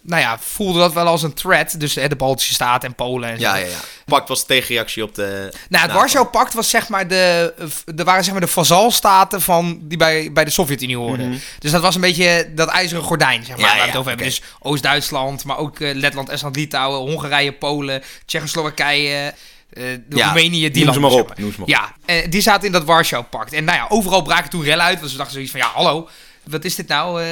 Nou 0.00 0.22
ja, 0.22 0.38
voelde 0.40 0.78
dat 0.78 0.92
wel 0.92 1.06
als 1.06 1.22
een 1.22 1.34
threat. 1.34 1.80
Dus 1.80 1.94
hè, 1.94 2.08
de 2.08 2.16
Baltische 2.16 2.54
Staten 2.54 2.88
en 2.88 2.94
Polen 2.94 3.28
en 3.30 3.36
zo. 3.36 3.42
Ja, 3.42 3.56
ja, 3.56 3.66
ja. 3.66 3.76
Pact 4.06 4.28
was 4.28 4.46
tegenreactie 4.46 5.02
op 5.02 5.14
de... 5.14 5.52
Nou, 5.68 5.84
het 5.84 5.92
Warschau-pact 5.92 6.54
was 6.54 6.70
zeg 6.70 6.88
maar 6.88 7.08
de, 7.08 7.54
de 7.84 8.04
waren 8.04 8.24
zeg 8.24 8.32
maar 8.32 8.42
de 8.42 8.46
vazalstaten 8.48 9.40
van 9.42 9.78
die 9.82 9.98
bij, 9.98 10.32
bij 10.32 10.44
de 10.44 10.50
Sovjet-Unie 10.50 10.96
hoorden. 10.96 11.40
Dus 11.58 11.70
dat 11.70 11.82
was 11.82 11.94
een 11.94 12.00
beetje 12.00 12.50
dat 12.54 12.68
ijzeren 12.68 13.02
gordijn, 13.02 13.44
zeg 13.44 13.56
maar, 13.56 13.56
Mhm. 13.58 13.66
Ja, 13.66 13.66
waar 13.68 13.76
we 13.76 13.80
ja, 13.80 13.86
het 13.86 13.96
over 13.96 14.08
hebben. 14.08 14.26
Dus 14.26 14.42
Oost-Duitsland, 14.60 15.44
maar 15.44 15.58
ook 15.58 15.80
eh, 15.80 15.94
Letland, 15.94 16.28
Estland, 16.28 16.56
Litouwen, 16.56 17.10
Hongarije, 17.10 17.52
Polen, 17.52 18.02
Tsjechoslowakije, 18.26 19.34
eh 19.72 19.84
Ja, 20.08 20.24
Roemenië, 20.24 20.70
die 20.70 20.84
noem 20.84 20.94
ze 20.94 21.00
landen. 21.00 21.00
maar 21.00 21.10
zeg 21.10 21.20
op, 21.20 21.38
noem 21.38 21.52
ze 21.52 21.60
maar 21.60 21.68
op. 21.68 21.92
Ja, 22.06 22.14
eh, 22.14 22.30
die 22.30 22.40
zaten 22.40 22.66
in 22.66 22.72
dat 22.72 22.84
Warschau-pact. 22.84 23.52
En 23.52 23.64
nou 23.64 23.78
ja, 23.78 23.86
overal 23.88 24.22
braken 24.22 24.50
toen 24.50 24.62
rellen 24.64 24.84
uit, 24.84 24.98
want 24.98 25.10
ze 25.10 25.16
dachten 25.16 25.34
zoiets 25.34 25.50
van, 25.52 25.60
ja, 25.60 25.70
hallo. 25.74 26.08
Wat 26.50 26.64
is 26.64 26.74
dit 26.74 26.88
nou? 26.88 27.22
Eh, 27.22 27.28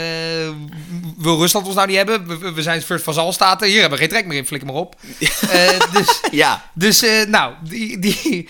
wil 1.18 1.38
Rusland 1.38 1.66
ons 1.66 1.74
nou 1.74 1.86
niet 1.86 1.96
hebben? 1.96 2.26
We, 2.40 2.52
we- 2.52 2.62
zijn 2.62 2.82
first 2.82 3.04
vazalstaten. 3.04 3.68
Hier 3.68 3.80
hebben 3.80 3.98
we 3.98 4.04
geen 4.04 4.12
trek 4.12 4.26
meer 4.26 4.38
in. 4.38 4.46
Flikker 4.46 4.68
maar 4.68 4.80
op. 4.80 4.94
Eh, 5.50 5.92
dus 5.92 6.20
Ja. 6.30 6.70
dus, 6.74 7.02
eh, 7.02 7.26
nou, 7.26 7.54
die, 7.68 7.98
die, 7.98 8.48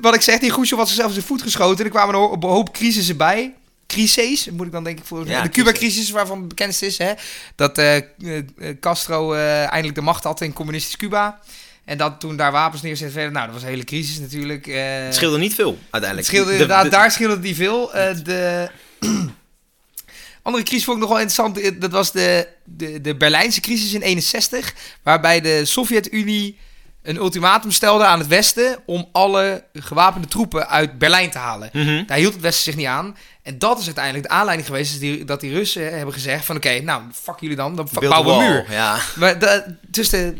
wat 0.00 0.14
ik 0.14 0.20
zeg, 0.20 0.38
die 0.38 0.50
Khrushchev 0.52 0.78
had 0.78 0.86
zichzelf 0.88 1.08
in 1.08 1.14
zijn 1.14 1.26
voet 1.26 1.42
geschoten. 1.42 1.84
Er 1.84 1.90
kwamen 1.90 2.14
een 2.14 2.42
hoop, 2.48 2.72
crisissen 2.72 3.16
bij. 3.16 3.54
Crises, 3.86 4.50
moet 4.50 4.66
ik 4.66 4.72
dan 4.72 4.84
denk 4.84 4.98
ik 4.98 5.04
voor 5.04 5.26
Ja, 5.28 5.42
De 5.42 5.48
Cuba-crisis, 5.48 6.10
waarvan 6.10 6.38
het 6.38 6.48
bekendst 6.48 6.82
is, 6.82 6.98
hè. 6.98 7.12
Dat 7.54 7.80
Castro 8.80 9.32
eindelijk 9.34 9.94
de 9.94 10.00
macht 10.00 10.24
had 10.24 10.40
in 10.40 10.52
communistisch 10.52 10.96
Cuba. 10.96 11.38
En 11.84 11.98
dat 11.98 12.20
toen 12.20 12.36
daar 12.36 12.52
wapens 12.52 12.82
neerzetten. 12.82 13.32
Nou, 13.32 13.44
dat 13.44 13.54
was 13.54 13.62
een 13.62 13.68
hele 13.68 13.84
crisis 13.84 14.18
natuurlijk. 14.18 14.66
eh. 14.66 15.04
Het 15.04 15.14
scheelde 15.14 15.38
niet 15.38 15.54
veel, 15.54 15.70
Het 15.70 15.78
uiteindelijk. 15.90 16.30
scheelde 16.30 16.46
De- 16.50 16.52
inderdaad, 16.52 16.84
de- 16.84 16.90
daar 16.90 17.10
scheelde 17.10 17.34
het 17.34 17.42
niet 17.42 17.56
veel. 17.56 17.90
De 18.24 18.68
andere 20.44 20.64
crisis 20.64 20.84
vond 20.84 20.96
ik 20.96 21.02
nog 21.02 21.12
wel 21.12 21.20
interessant. 21.20 21.60
Eh, 21.60 21.80
Dat 21.80 21.90
was 21.90 22.12
de, 22.12 22.48
de, 22.64 23.00
de 23.00 23.16
Berlijnse 23.16 23.60
crisis 23.60 23.92
in 23.92 24.02
61. 24.02 24.74
Waarbij 25.02 25.40
de 25.40 25.64
Sovjet-Unie 25.64 26.58
een 27.02 27.16
ultimatum 27.16 27.70
stelde 27.70 28.04
aan 28.04 28.18
het 28.18 28.28
Westen... 28.28 28.78
om 28.86 29.08
alle 29.12 29.64
gewapende 29.72 30.28
troepen 30.28 30.68
uit 30.68 30.98
Berlijn 30.98 31.30
te 31.30 31.38
halen. 31.38 31.70
Mhm. 31.72 32.04
Daar 32.06 32.18
hield 32.18 32.32
het 32.32 32.42
Westen 32.42 32.64
zich 32.64 32.76
niet 32.76 32.86
aan. 32.86 33.16
En 33.42 33.58
dat 33.58 33.78
is 33.78 33.84
uiteindelijk 33.84 34.28
de 34.28 34.32
aanleiding 34.34 34.68
geweest... 34.68 34.92
dat 34.92 35.00
die, 35.00 35.24
dat 35.24 35.40
die 35.40 35.52
Russen 35.52 35.96
hebben 35.96 36.14
gezegd 36.14 36.44
van... 36.44 36.56
oké, 36.56 36.80
nou, 36.80 37.02
fuck 37.12 37.40
jullie 37.40 37.56
dan, 37.56 37.76
dan 37.76 37.88
Build 37.92 38.10
bouwen 38.14 38.38
we 38.38 38.44
een 38.44 38.50
muur. 38.50 38.66
Ja. 38.70 38.98
Maar 39.16 39.38
dat, 39.38 39.64
dus 39.86 40.08
de, 40.08 40.34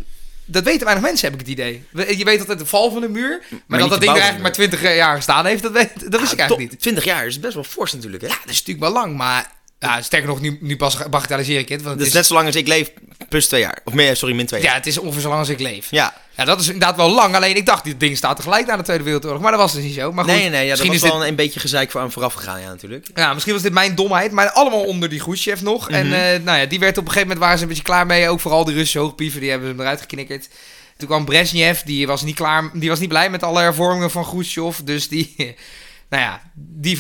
dat 0.45 0.65
weten 0.65 0.85
weinig 0.85 1.05
mensen, 1.05 1.31
heb 1.31 1.41
ik 1.41 1.47
het 1.47 1.59
idee. 1.59 1.85
Je 2.17 2.25
weet 2.25 2.41
altijd 2.41 2.59
de 2.59 2.67
val 2.67 2.91
van 2.91 3.03
een 3.03 3.13
muur. 3.13 3.43
Maar, 3.67 3.81
niet 3.81 3.89
dat 3.89 3.89
de 3.89 3.89
dat 3.89 4.01
ding 4.01 4.13
er 4.13 4.23
eigenlijk 4.23 4.55
de 4.55 4.61
maar 4.61 4.69
20 4.81 4.97
jaar 4.97 5.17
gestaan 5.17 5.47
heeft, 5.47 5.63
dat, 5.63 5.73
weet, 5.73 6.11
dat 6.11 6.21
wist 6.21 6.33
ik 6.33 6.39
eigenlijk 6.39 6.71
niet. 6.71 6.81
20 6.81 7.05
jaar 7.05 7.27
is 7.27 7.41
best 7.41 7.55
wel 7.55 7.65
fors 7.65 7.93
natuurlijk, 7.93 8.23
hè? 8.23 8.29
Ja, 8.29 8.35
dat 8.35 8.53
is 8.53 8.59
natuurlijk 8.59 8.93
wel 8.93 8.93
lang, 9.03 9.17
maar 9.17 9.51
ja, 9.85 10.03
sterker 10.03 10.29
nog, 10.29 10.41
nu, 10.41 10.59
nu 10.61 10.77
pas 10.77 10.97
bagatelliseer 11.11 11.59
ik 11.59 11.69
het. 11.69 11.83
Want 11.83 11.95
het 11.95 12.03
is 12.03 12.09
is, 12.09 12.15
net 12.15 12.27
zo 12.27 12.35
lang 12.35 12.47
als 12.47 12.57
ik 12.57 12.67
leef, 12.67 12.91
plus 13.29 13.47
twee 13.47 13.61
jaar. 13.61 13.79
Of 13.85 13.93
meer, 13.93 14.17
sorry, 14.17 14.35
min 14.35 14.47
twee 14.47 14.61
jaar. 14.63 14.71
ja, 14.71 14.77
het 14.77 14.87
is 14.87 14.99
ongeveer 14.99 15.21
zo 15.23 15.29
lang 15.29 15.41
als 15.41 15.49
ik 15.49 15.61
leef. 15.61 15.87
Ja. 15.91 16.15
Ja, 16.37 16.45
dat 16.45 16.61
is 16.61 16.67
inderdaad 16.67 16.97
wel 16.97 17.11
lang. 17.11 17.35
Alleen 17.35 17.57
ik 17.57 17.67
dacht, 17.67 17.85
dit 17.85 18.01
ding 18.01 18.17
staat 18.17 18.37
tegelijk 18.37 18.67
na 18.67 18.77
de 18.77 18.83
Tweede 18.83 19.05
Wereldoorlog. 19.05 19.41
Maar 19.43 19.51
dat 19.51 19.61
was 19.61 19.73
dus 19.73 19.83
niet 19.83 19.95
zo. 19.95 20.13
Maar 20.13 20.25
goed, 20.25 20.33
Nee, 20.33 20.49
nee. 20.49 20.51
Ja, 20.51 20.59
dat 20.61 20.69
misschien, 20.69 20.93
was 20.93 21.03
is 21.03 21.09
wel 21.11 21.23
een, 21.23 21.29
een 21.29 21.35
beetje 21.37 21.61
gezeik 21.61 21.91
voor 21.91 22.01
aan 22.01 22.13
vooraf 22.13 22.35
gegaan, 22.35 22.61
ja, 22.61 22.69
natuurlijk. 22.69 23.07
ja, 23.15 23.33
misschien 23.33 23.55
was 23.55 23.63
dit 23.63 23.73
mijn 23.73 23.95
domheid. 23.95 24.33
Maar 24.33 24.51
allemaal 24.51 24.85
onder 24.85 25.09
die 25.09 25.21
Khrushchev 25.21 25.61
nog. 25.61 25.91
En 25.91 26.07
Mhm. 26.07 26.15
eh, 26.15 26.41
nou 26.43 26.59
ja, 26.59 26.67
die 26.67 26.79
werd 26.79 26.99
op 26.99 27.05
een 27.05 27.11
gegeven 27.13 27.21
moment 27.29 27.39
waren 27.39 27.57
ze 27.57 27.63
een 27.63 27.69
beetje 27.69 27.85
klaar 27.85 28.07
mee. 28.07 28.29
Ook 28.29 28.41
vooral 28.41 28.65
de 28.65 28.73
Russische 28.73 28.99
hoogpieven, 28.99 29.41
die 29.41 29.51
hebben 29.51 29.69
ze 29.69 29.75
hem 29.75 29.83
eruit 29.83 30.01
geknikkerd. 30.01 30.49
Toen 30.97 31.09
kwam 31.09 31.25
Brezhnev, 31.25 31.81
die 31.81 32.07
was 32.07 32.23
niet 32.23 32.35
klaar, 32.35 32.71
die 32.73 32.89
was 32.89 32.99
niet 32.99 33.09
blij 33.09 33.31
met 33.31 33.43
alle 33.43 33.61
hervormingen 33.61 34.11
van 34.11 34.25
Khrushchev. 34.25 34.77
Dus 34.79 35.09
die, 35.09 35.35
nou 36.11 36.23
ja, 36.23 36.43
die, 36.55 36.99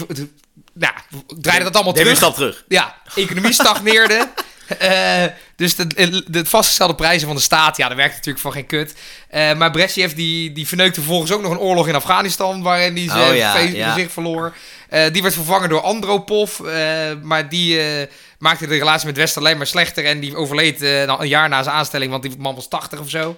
nou, 0.74 0.94
draaide 1.40 1.64
dat 1.64 1.74
allemaal 1.74 1.92
een 1.96 2.00
terug. 2.02 2.16
stap 2.16 2.34
terug. 2.34 2.64
Ja, 2.68 2.94
economie 3.14 3.52
stagneerde. 3.52 4.28
Eh, 4.78 5.24
dus 5.56 5.74
de, 5.76 6.24
de 6.26 6.44
vastgestelde 6.44 6.94
prijzen 6.94 7.26
van 7.26 7.36
de 7.36 7.42
staat, 7.42 7.76
ja, 7.76 7.88
dat 7.88 7.96
werkt 7.96 8.14
natuurlijk 8.14 8.38
van 8.44 8.52
geen 8.52 8.66
kut. 8.66 8.94
Eh, 9.28 9.54
maar 9.54 9.70
Brezhnev 9.70 10.12
die, 10.12 10.52
die 10.52 10.68
verneukte 10.68 11.00
vervolgens 11.00 11.32
ook 11.32 11.42
nog 11.42 11.50
een 11.50 11.58
oorlog 11.58 11.88
in 11.88 11.94
Afghanistan, 11.94 12.62
waarin 12.62 12.96
hij 12.96 13.08
zijn 13.08 13.30
Oh 13.30 13.36
ja, 13.36 13.52
fe- 13.52 13.58
ja. 13.76 13.92
gezicht 13.92 14.12
verloor. 14.12 14.54
Eh, 14.88 15.12
die 15.12 15.22
werd 15.22 15.34
vervangen 15.34 15.68
door 15.68 15.80
Andropov, 15.80 16.60
eh, 16.60 16.74
maar 17.22 17.48
die 17.48 17.80
eh, 17.80 18.06
maakte 18.38 18.66
de 18.66 18.76
relatie 18.78 19.06
met 19.06 19.16
West 19.16 19.36
alleen 19.36 19.56
maar 19.56 19.66
slechter. 19.66 20.04
En 20.04 20.20
die 20.20 20.36
overleed 20.36 20.82
eh, 20.82 21.00
een 21.02 21.28
jaar 21.28 21.48
na 21.48 21.62
zijn 21.62 21.74
aanstelling, 21.76 22.10
want 22.10 22.22
die 22.22 22.34
man 22.38 22.54
was 22.54 22.68
80 22.68 22.98
of 23.00 23.10
zo. 23.10 23.36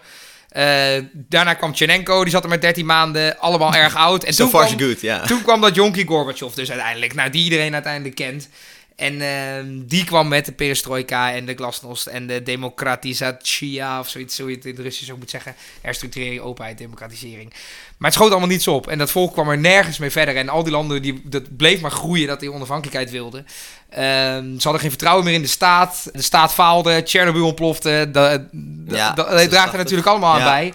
Eh, 0.57 1.03
daarna 1.13 1.55
kwam 1.55 1.73
Tchernenko, 1.73 2.23
die 2.23 2.33
zat 2.33 2.43
er 2.43 2.49
met 2.49 2.61
13 2.61 2.87
maanden, 2.87 3.39
allemaal 3.39 3.75
erg 3.75 3.97
oud. 3.97 4.25
En 4.25 4.33
So 4.33 4.43
toen 4.43 4.53
far 4.53 4.67
kwam, 4.67 4.79
so 4.79 4.87
good, 4.87 5.01
ja. 5.01 5.21
toen 5.21 5.43
kwam 5.43 5.61
dat 5.61 5.75
Jonky 5.75 6.05
Gorbachev 6.05 6.55
dus 6.55 6.71
uiteindelijk. 6.71 7.15
Nou, 7.15 7.31
die 7.31 7.45
iedereen 7.45 7.75
uiteindelijk 7.75 8.15
kent. 8.15 8.49
En 8.97 9.21
ehm, 9.21 9.67
die 9.87 10.05
kwam 10.05 10.29
met 10.29 10.45
de 10.45 10.53
perestroika 10.53 11.33
en 11.33 11.47
de 11.47 11.55
glasnost 11.55 12.07
en 12.07 12.27
de 12.27 12.43
democratisatia, 12.43 14.01
of 14.01 14.09
zoiets, 14.09 14.39
hoe 14.39 14.51
je 14.51 14.57
het 14.57 14.65
in 14.65 14.71
het 14.75 14.81
Russisch 14.81 15.13
ook 15.13 15.19
moet 15.19 15.31
zeggen. 15.31 15.55
Herstructurering, 15.81 16.41
openheid, 16.41 16.79
democratisering. 16.79 17.51
Maar 17.97 18.11
het 18.11 18.15
schoot 18.19 18.31
allemaal 18.31 18.49
niets 18.49 18.69
op. 18.69 18.87
En 18.89 18.99
dat 18.99 19.11
volk 19.11 19.33
kwam 19.33 19.49
er 19.49 19.59
nergens 19.59 19.99
mee 19.99 20.11
verder. 20.11 20.37
En 20.37 20.49
al 20.49 20.63
die 20.63 20.73
landen, 20.73 21.03
die, 21.03 21.21
dat 21.25 21.57
bleef 21.57 21.81
maar 21.81 21.91
groeien 21.91 22.27
dat 22.27 22.41
die 22.41 22.53
onafhankelijkheid 22.53 23.11
wilden. 23.11 23.47
Ehm, 23.91 24.45
ze 24.45 24.63
hadden 24.63 24.81
geen 24.81 24.91
vertrouwen 24.91 25.25
meer 25.25 25.35
in 25.35 25.43
de 25.43 25.49
staat. 25.49 26.09
De 26.13 26.23
staat 26.23 26.55
faalde, 26.55 27.03
Tsjernobyl 27.03 27.47
ontplofte. 27.47 28.09
Dat, 28.13 28.43
Ja, 28.87 29.13
draagt 29.15 29.73
er 29.73 29.79
natuurlijk 29.79 30.09
allemaal 30.09 30.33
aan 30.35 30.39
Ja. 30.41 30.45
bij. 30.51 30.73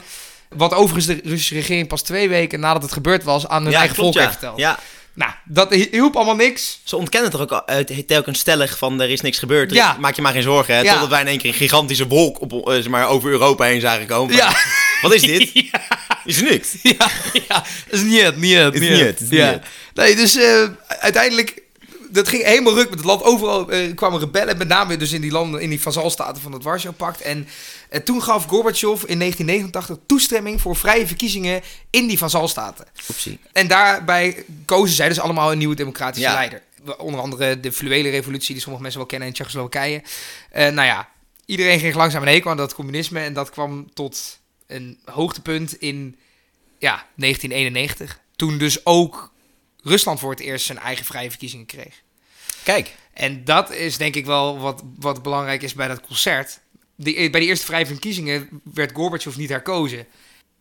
Wat 0.49 0.73
overigens 0.73 1.05
de 1.05 1.19
Russische 1.23 1.53
regering 1.53 1.87
pas 1.87 2.01
twee 2.01 2.29
weken 2.29 2.59
nadat 2.59 2.81
het 2.81 2.91
gebeurd 2.91 3.23
was 3.23 3.47
aan 3.47 3.63
hun 3.63 3.71
ja, 3.71 3.77
eigen 3.77 3.95
klopt, 3.95 4.13
volk 4.13 4.25
heeft 4.25 4.37
verteld. 4.39 4.59
Ja, 4.59 4.79
Nou, 5.13 5.31
dat 5.45 5.73
hielp 5.73 6.15
allemaal 6.15 6.35
niks. 6.35 6.79
ze 6.83 6.95
ontkennen 6.97 7.31
toch 7.31 7.41
ook 7.41 7.63
uit 7.65 8.07
telkens 8.07 8.39
stellig 8.39 8.77
van 8.77 9.01
er 9.01 9.09
is 9.09 9.21
niks 9.21 9.39
gebeurd. 9.39 9.71
Is- 9.71 9.77
Ja. 9.77 9.97
Maak 9.99 10.15
je 10.15 10.21
maar 10.21 10.33
geen 10.33 10.41
zorgen, 10.41 10.75
hè. 10.75 10.81
Ja. 10.81 10.91
Totdat 10.91 11.09
wij 11.09 11.21
in 11.21 11.27
één 11.27 11.37
keer 11.37 11.49
een 11.49 11.55
gigantische 11.55 12.07
wolk 12.07 12.41
op, 12.41 12.51
eh, 12.67 12.73
zeg 12.73 12.87
maar, 12.87 13.07
over 13.07 13.29
Europa 13.29 13.63
heen 13.65 13.81
zagen 13.81 14.05
komen. 14.05 14.35
Ja. 14.35 14.53
Wat 15.01 15.13
is 15.13 15.21
dit? 15.21 15.51
Is 16.25 16.37
er 16.41 16.43
niks? 16.51 16.75
ja, 16.81 17.07
ja, 17.47 17.63
is 17.89 18.01
niet 18.01 18.21
het, 18.21 18.37
niet 18.37 18.55
het. 18.55 18.73
Is 18.73 18.79
niet 18.79 18.89
Ja. 19.39 19.45
het. 19.45 19.61
Nee, 19.93 20.15
dus 20.15 20.35
eh, 20.35 20.63
uiteindelijk, 20.87 21.60
dat 22.11 22.27
ging 22.27 22.43
helemaal 22.43 22.73
ruk 22.73 22.89
met 22.89 22.97
het 22.97 23.07
land. 23.07 23.23
Overal 23.23 23.69
eh, 23.69 23.95
kwamen 23.95 24.19
rebellen, 24.19 24.57
met 24.57 24.67
name 24.67 24.97
dus 24.97 25.11
in 25.11 25.21
die 25.21 25.31
landen, 25.31 25.61
in 25.61 25.69
die 25.69 25.81
vazalstaten 25.81 26.41
van 26.41 26.51
het 26.51 26.63
Warschau-pact. 26.63 27.21
En 27.21 27.47
eh, 27.89 28.01
toen 28.01 28.21
gaf 28.23 28.45
Gorbachev 28.45 29.03
in 29.03 29.19
1989 29.19 29.97
toestemming 30.05 30.61
voor 30.61 30.75
vrije 30.75 31.07
verkiezingen 31.07 31.61
in 31.89 32.07
die 32.07 32.17
vazalstaten. 32.17 32.85
Oepsie. 33.09 33.39
En 33.51 33.67
daarbij 33.67 34.45
kozen 34.65 34.95
zij 34.95 35.07
dus 35.07 35.19
allemaal 35.19 35.51
een 35.51 35.57
nieuwe 35.57 35.75
democratische 35.75 36.29
Ja. 36.29 36.33
leider. 36.33 36.61
Onder 36.97 37.19
andere 37.21 37.59
de 37.59 37.71
fluwele 37.71 38.09
revolutie, 38.09 38.53
die 38.53 38.61
sommige 38.61 38.81
mensen 38.81 38.99
wel 39.01 39.09
kennen 39.09 39.27
in 39.27 39.33
Tsjechoslowakije. 39.33 40.01
Eh 40.51 40.71
nou 40.71 40.87
ja, 40.87 41.09
iedereen 41.45 41.79
ging 41.79 41.95
langzaam 41.95 42.23
hekel 42.23 42.51
aan 42.51 42.57
dat 42.57 42.75
communisme. 42.75 43.19
En 43.19 43.33
dat 43.33 43.49
kwam 43.49 43.93
tot 43.93 44.39
een 44.67 44.99
hoogtepunt 45.05 45.73
in 45.79 46.15
ja, 46.79 47.05
1991. 47.15 48.19
Toen 48.35 48.57
dus 48.57 48.85
ook 48.85 49.31
Rusland 49.83 50.19
voor 50.19 50.31
het 50.31 50.39
eerst 50.39 50.65
zijn 50.65 50.77
eigen 50.77 51.05
vrije 51.05 51.29
verkiezingen 51.29 51.65
kreeg. 51.65 52.01
Kijk. 52.63 52.95
En 53.13 53.43
dat 53.45 53.71
is 53.71 53.97
denk 53.97 54.15
ik 54.15 54.25
wel 54.25 54.59
wat, 54.59 54.83
wat 54.99 55.23
belangrijk 55.23 55.61
is 55.61 55.73
bij 55.73 55.87
dat 55.87 56.01
concert. 56.01 56.59
Die, 56.95 57.29
bij 57.29 57.39
die 57.39 57.49
eerste 57.49 57.65
vrije 57.65 57.85
verkiezingen 57.85 58.61
werd 58.73 58.91
Gorbachev 58.93 59.35
niet 59.35 59.49
herkozen. 59.49 60.05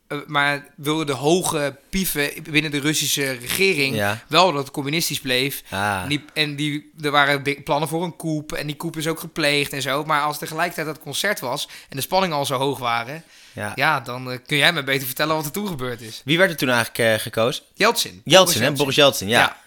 Eh, 0.07 0.17
maar 0.27 0.67
wilden 0.75 1.05
de 1.05 1.11
hoge 1.13 1.77
pieven 1.89 2.31
binnen 2.51 2.71
de 2.71 2.79
Russische 2.79 3.31
regering 3.31 3.95
Ja. 3.95 4.23
wel 4.27 4.51
dat 4.51 4.63
het 4.63 4.71
communistisch 4.71 5.19
bleef. 5.19 5.63
Ah. 5.69 6.01
En, 6.03 6.09
die, 6.09 6.25
en 6.33 6.55
die, 6.55 6.91
er 7.01 7.11
waren 7.11 7.43
de- 7.43 7.61
plannen 7.63 7.89
voor 7.89 8.03
een 8.03 8.15
coup. 8.15 8.51
En 8.53 8.67
die 8.67 8.75
coup 8.75 8.97
is 8.97 9.07
ook 9.07 9.19
gepleegd 9.19 9.73
en 9.73 9.81
zo. 9.81 10.03
Maar 10.03 10.21
als 10.21 10.37
tegelijkertijd 10.37 10.87
dat 10.87 10.99
concert 10.99 11.39
was 11.39 11.67
en 11.89 11.95
de 11.95 12.01
spanningen 12.01 12.37
al 12.37 12.45
zo 12.45 12.57
hoog 12.57 12.79
waren... 12.79 13.23
Ja. 13.53 13.71
Ja, 13.75 13.99
dan 13.99 14.31
eh, 14.31 14.37
kun 14.45 14.57
jij 14.57 14.73
me 14.73 14.83
beter 14.83 15.05
vertellen 15.07 15.35
wat 15.35 15.45
er 15.45 15.51
toen 15.51 15.67
gebeurd 15.67 16.01
is. 16.01 16.21
Wie 16.25 16.37
werd 16.37 16.49
er 16.51 16.57
toen 16.57 16.69
eigenlijk 16.69 17.13
eh, 17.13 17.19
gekozen? 17.21 17.63
Yeltsin. 17.73 18.21
Jeltsin, 18.25 18.61
hè? 18.61 18.71
Boris 18.71 18.95
Jeltsin, 18.95 19.27
ja. 19.27 19.39
Ja. 19.39 19.59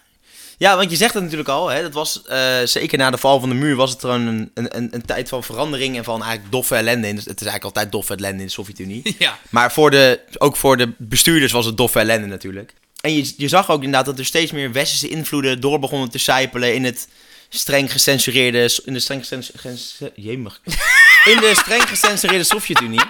Ja, 0.57 0.75
want 0.77 0.89
je 0.91 0.95
zegt 0.95 1.13
het 1.13 1.23
natuurlijk 1.23 1.49
al. 1.49 1.67
Hè, 1.67 1.81
dat 1.81 1.93
was, 1.93 2.21
eh, 2.23 2.57
zeker 2.63 2.97
na 2.97 3.09
de 3.11 3.17
val 3.17 3.39
van 3.39 3.49
de 3.49 3.55
muur 3.55 3.75
was 3.75 3.89
het 3.91 3.99
gewoon 3.99 4.27
een, 4.27 4.51
een, 4.53 4.77
een, 4.77 4.87
een 4.91 5.05
tijd 5.05 5.29
van 5.29 5.43
verandering 5.43 5.97
en 5.97 6.03
van 6.03 6.21
eigenlijk 6.21 6.51
doffe 6.51 6.75
ellende. 6.75 7.07
In, 7.07 7.15
het 7.15 7.25
is 7.25 7.31
eigenlijk 7.33 7.63
altijd 7.63 7.91
doffe 7.91 8.13
ellende 8.15 8.39
in 8.39 8.45
de 8.45 8.51
Sovjet-Unie. 8.51 9.15
Ja. 9.19 9.39
Maar 9.49 9.71
voor 9.71 9.91
de, 9.91 10.19
ook 10.37 10.55
voor 10.55 10.77
de 10.77 10.93
bestuurders 10.97 11.51
was 11.51 11.65
het 11.65 11.77
doffe 11.77 11.99
ellende 11.99 12.27
natuurlijk. 12.27 12.73
En 13.01 13.13
je, 13.15 13.33
je 13.37 13.47
zag 13.47 13.69
ook 13.69 13.83
inderdaad 13.83 14.05
dat 14.05 14.19
er 14.19 14.25
steeds 14.25 14.51
meer 14.51 14.71
westerse 14.71 15.09
invloeden 15.09 15.61
door 15.61 15.79
begonnen 15.79 16.09
te 16.09 16.17
sijpelen 16.17 16.73
in 16.73 16.83
het 16.83 17.07
streng 17.49 17.91
gecensureerde... 17.91 18.81
In 18.85 18.93
de 18.93 18.99
streng, 18.99 19.19
gecens- 19.21 19.51
gens- 19.55 19.97
jemig. 20.15 20.61
in 21.31 21.37
de 21.37 21.53
streng 21.55 21.83
gecensureerde 21.89 22.43
Sovjet-Unie. 22.43 23.01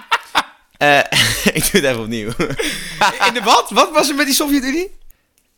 Eh, 0.77 1.00
ik 1.60 1.72
doe 1.72 1.82
het 1.82 1.84
even 1.84 2.00
opnieuw. 2.00 2.27
In 3.27 3.34
de 3.34 3.41
wat? 3.44 3.70
Wat 3.70 3.91
was 3.91 4.10
er 4.10 4.15
met 4.15 4.25
die 4.25 4.36
Sovjet-Unie? 4.36 4.91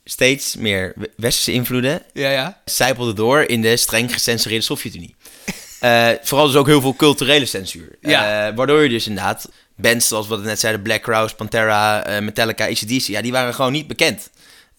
Steeds 0.03 0.55
meer 0.55 0.93
we- 0.95 1.11
westerse 1.15 1.51
invloeden 1.51 2.01
Ja, 2.13 2.29
ja. 2.29 2.61
sijpelde 2.65 3.13
door 3.13 3.41
in 3.41 3.61
de 3.61 3.77
streng 3.77 4.13
gecensureerde 4.13 4.63
Sovjet-Unie. 4.65 5.15
Eh, 5.79 6.09
vooral 6.21 6.47
dus 6.47 6.55
ook 6.55 6.67
heel 6.67 6.81
veel 6.81 6.95
culturele 6.95 7.45
censuur. 7.45 7.97
Ja. 8.01 8.47
Eh, 8.47 8.55
waardoor 8.55 8.83
je 8.83 8.89
dus 8.89 9.07
inderdaad 9.07 9.49
bands 9.75 10.07
zoals 10.07 10.27
wat 10.27 10.39
we 10.39 10.45
net 10.45 10.59
zeiden, 10.59 10.81
Black 10.81 11.01
Crowes, 11.01 11.33
Pantera, 11.33 12.03
Metallica, 12.21 12.65
ACDC, 12.65 13.01
ja, 13.07 13.21
die 13.21 13.31
waren 13.31 13.53
gewoon 13.53 13.71
niet 13.71 13.87
bekend. 13.87 14.29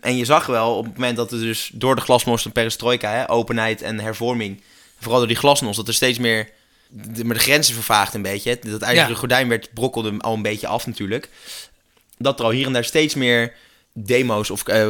En 0.00 0.16
je 0.16 0.24
zag 0.24 0.46
wel 0.46 0.76
op 0.76 0.84
het 0.84 0.94
moment 0.94 1.16
dat 1.16 1.32
er 1.32 1.38
dus 1.40 1.70
door 1.72 1.94
de 1.94 2.00
glasnost 2.00 2.44
en 2.44 2.52
perestroika, 2.52 3.10
hè, 3.12 3.30
openheid 3.30 3.82
en 3.82 4.00
hervorming, 4.00 4.62
vooral 5.00 5.18
door 5.18 5.28
die 5.28 5.36
glasnost, 5.36 5.76
dat 5.76 5.88
er 5.88 5.94
steeds 5.94 6.18
meer 6.18 6.48
de, 6.88 7.24
maar 7.24 7.34
de 7.36 7.42
grenzen 7.42 7.74
vervaagd 7.74 8.14
een 8.14 8.22
beetje. 8.22 8.58
Dat 8.62 8.82
ijzeren 8.82 9.10
Ja. 9.10 9.16
gordijn 9.16 9.48
werd, 9.48 9.72
brokkelde 9.74 10.14
al 10.18 10.34
een 10.34 10.42
beetje 10.42 10.66
af 10.66 10.86
natuurlijk. 10.86 11.28
Dat 12.18 12.38
er 12.38 12.44
al 12.44 12.50
hier 12.50 12.66
en 12.66 12.72
daar 12.72 12.84
steeds 12.84 13.14
meer 13.14 13.52
demo's 13.92 14.50
of 14.50 14.66
eh, 14.66 14.88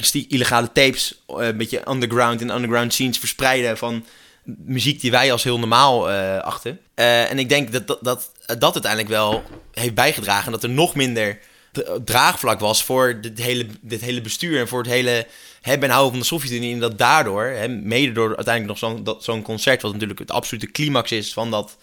sti- 0.00 0.26
illegale 0.28 0.72
tapes, 0.72 1.22
eh, 1.26 1.36
een 1.46 1.56
beetje 1.56 1.88
underground 1.90 2.40
en 2.40 2.50
underground 2.54 2.92
scenes 2.92 3.18
verspreiden 3.18 3.78
van 3.78 4.04
muziek 4.44 5.00
die 5.00 5.10
wij 5.10 5.32
als 5.32 5.44
heel 5.44 5.58
normaal 5.58 6.10
eh, 6.10 6.38
achten. 6.38 6.80
Eh, 6.94 7.30
en 7.30 7.38
ik 7.38 7.48
denk 7.48 7.72
dat 7.72 7.86
dat, 7.86 7.98
dat 8.02 8.30
dat 8.46 8.72
uiteindelijk 8.72 9.08
wel 9.12 9.42
heeft 9.72 9.94
bijgedragen 9.94 10.52
dat 10.52 10.62
er 10.62 10.68
nog 10.70 10.94
minder 10.94 11.38
dra- 11.72 11.96
draagvlak 12.04 12.60
was 12.60 12.84
voor 12.84 13.20
dit 13.20 13.38
hele, 13.38 13.66
dit 13.80 14.00
hele 14.00 14.20
bestuur 14.20 14.60
en 14.60 14.68
voor 14.68 14.78
het 14.82 14.90
hele 14.90 15.26
hebben 15.60 15.88
en 15.88 15.94
houden 15.94 16.10
van 16.12 16.20
de 16.20 16.26
Sovjet-Unie. 16.26 16.72
En 16.74 16.80
dat 16.80 16.98
daardoor, 16.98 17.44
hè, 17.44 17.68
mede 17.68 18.12
door 18.12 18.36
uiteindelijk 18.36 18.80
nog 19.04 19.22
zo'n 19.22 19.42
concert, 19.42 19.82
wat 19.82 19.92
natuurlijk 19.92 20.18
het 20.18 20.30
absolute 20.30 20.70
climax 20.70 21.12
is 21.12 21.32
van 21.32 21.50
dat 21.50 21.76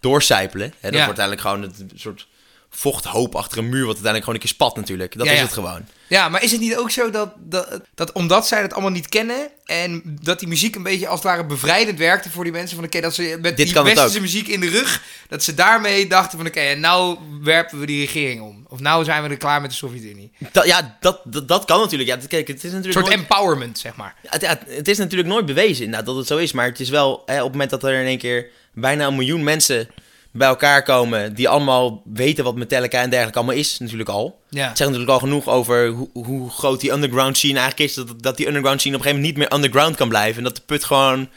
doorcijpelen. 0.00 0.72
Hè, 0.80 0.90
dat 0.90 0.98
Ja. 1.00 1.06
wordt 1.06 1.20
uiteindelijk 1.20 1.40
gewoon 1.40 1.62
het- 1.62 2.00
soort 2.00 2.26
vochthoop 2.70 3.34
achter 3.34 3.58
een 3.58 3.68
muur, 3.68 3.86
wat 3.86 3.94
uiteindelijk 3.94 4.24
gewoon 4.24 4.34
een 4.34 4.40
keer 4.40 4.54
spat 4.54 4.76
natuurlijk. 4.76 5.16
Dat 5.16 5.26
Ja, 5.26 5.32
is 5.32 5.38
ja. 5.38 5.44
het 5.44 5.52
gewoon. 5.54 5.86
Ja, 6.08 6.28
maar 6.28 6.42
is 6.42 6.50
het 6.52 6.60
niet 6.60 6.76
ook 6.76 6.90
zo 6.90 7.10
dat, 7.10 7.32
dat, 7.36 7.80
dat 7.94 8.12
omdat 8.12 8.46
zij 8.46 8.62
het 8.62 8.72
allemaal 8.72 8.90
niet 8.90 9.08
kennen 9.08 9.48
en 9.64 10.02
dat 10.22 10.38
die 10.38 10.48
muziek 10.48 10.74
een 10.76 10.82
beetje 10.82 11.06
als 11.06 11.18
het 11.22 11.28
ware 11.28 11.44
bevrijdend 11.46 11.98
werkte 11.98 12.30
voor 12.30 12.44
die 12.44 12.52
mensen 12.52 12.76
van 12.76 12.84
oké, 12.84 13.00
dat 13.00 13.14
ze 13.14 13.38
met 13.40 13.56
Dit 13.56 13.66
die 13.74 13.82
westerse 13.82 14.20
muziek 14.20 14.48
in 14.48 14.60
de 14.60 14.68
rug, 14.68 15.02
dat 15.28 15.42
ze 15.42 15.54
daarmee 15.54 16.06
dachten 16.06 16.38
van 16.38 16.46
oké, 16.46 16.60
en 16.60 16.80
nou 16.80 17.18
werpen 17.42 17.80
we 17.80 17.86
die 17.86 18.00
regering 18.00 18.40
om. 18.42 18.66
Of 18.68 18.80
nou 18.80 19.04
zijn 19.04 19.22
we 19.22 19.28
er 19.28 19.36
klaar 19.36 19.60
met 19.60 19.70
de 19.70 19.76
Sovjet-Unie. 19.76 20.32
Een 20.40 20.48
Dat, 20.52 20.66
ja, 20.66 20.96
dat, 21.00 21.20
dat, 21.24 21.48
dat 21.48 21.64
kan 21.64 21.80
natuurlijk. 21.80 22.10
Ja, 22.10 22.16
kijk, 22.28 22.48
het 22.48 22.56
is 22.64 22.70
natuurlijk 22.72 22.92
soort 22.92 23.06
nooit- 23.06 23.18
empowerment, 23.18 23.78
zeg 23.78 23.96
maar. 23.96 24.14
Het, 24.22 24.40
ja, 24.42 24.58
het 24.66 24.88
is 24.88 24.98
natuurlijk 24.98 25.28
nooit 25.28 25.46
bewezen 25.46 25.84
inderdaad 25.84 26.06
dat 26.06 26.16
het 26.16 26.26
zo 26.26 26.36
is. 26.36 26.52
Maar 26.52 26.66
het 26.66 26.80
is 26.80 26.88
wel 26.88 27.22
hè, 27.26 27.36
op 27.36 27.42
het 27.42 27.52
moment 27.52 27.70
dat 27.70 27.84
er 27.84 28.00
in 28.00 28.06
één 28.06 28.18
keer 28.18 28.46
bijna 28.72 29.06
een 29.06 29.16
miljoen 29.16 29.44
mensen 29.44 29.88
bij 30.30 30.48
elkaar 30.48 30.82
komen. 30.82 31.34
die 31.34 31.48
allemaal 31.48 32.02
weten 32.04 32.44
wat 32.44 32.56
Metallica 32.56 33.00
en 33.00 33.10
dergelijke 33.10 33.38
allemaal 33.38 33.56
is, 33.56 33.78
natuurlijk 33.78 34.08
al. 34.08 34.40
Ja. 34.50 34.68
Het 34.68 34.76
zegt 34.76 34.90
natuurlijk 34.90 35.10
al 35.10 35.28
genoeg 35.28 35.48
over 35.48 35.88
hoe, 35.88 36.08
hoe 36.12 36.50
groot 36.50 36.80
die 36.80 36.92
underground 36.92 37.36
scene 37.36 37.58
eigenlijk 37.58 37.90
is. 37.90 37.94
Dat, 37.94 38.22
dat 38.22 38.36
die 38.36 38.46
underground 38.46 38.80
scene 38.80 38.94
op 38.96 39.00
een 39.00 39.06
gegeven 39.06 39.26
moment 39.26 39.40
niet 39.40 39.50
meer 39.50 39.58
underground 39.58 39.96
kan 39.96 40.08
blijven. 40.08 40.36
En 40.36 40.44
dat 40.44 40.56
de 40.56 40.62
put 40.66 40.84
gewoon 40.84 41.28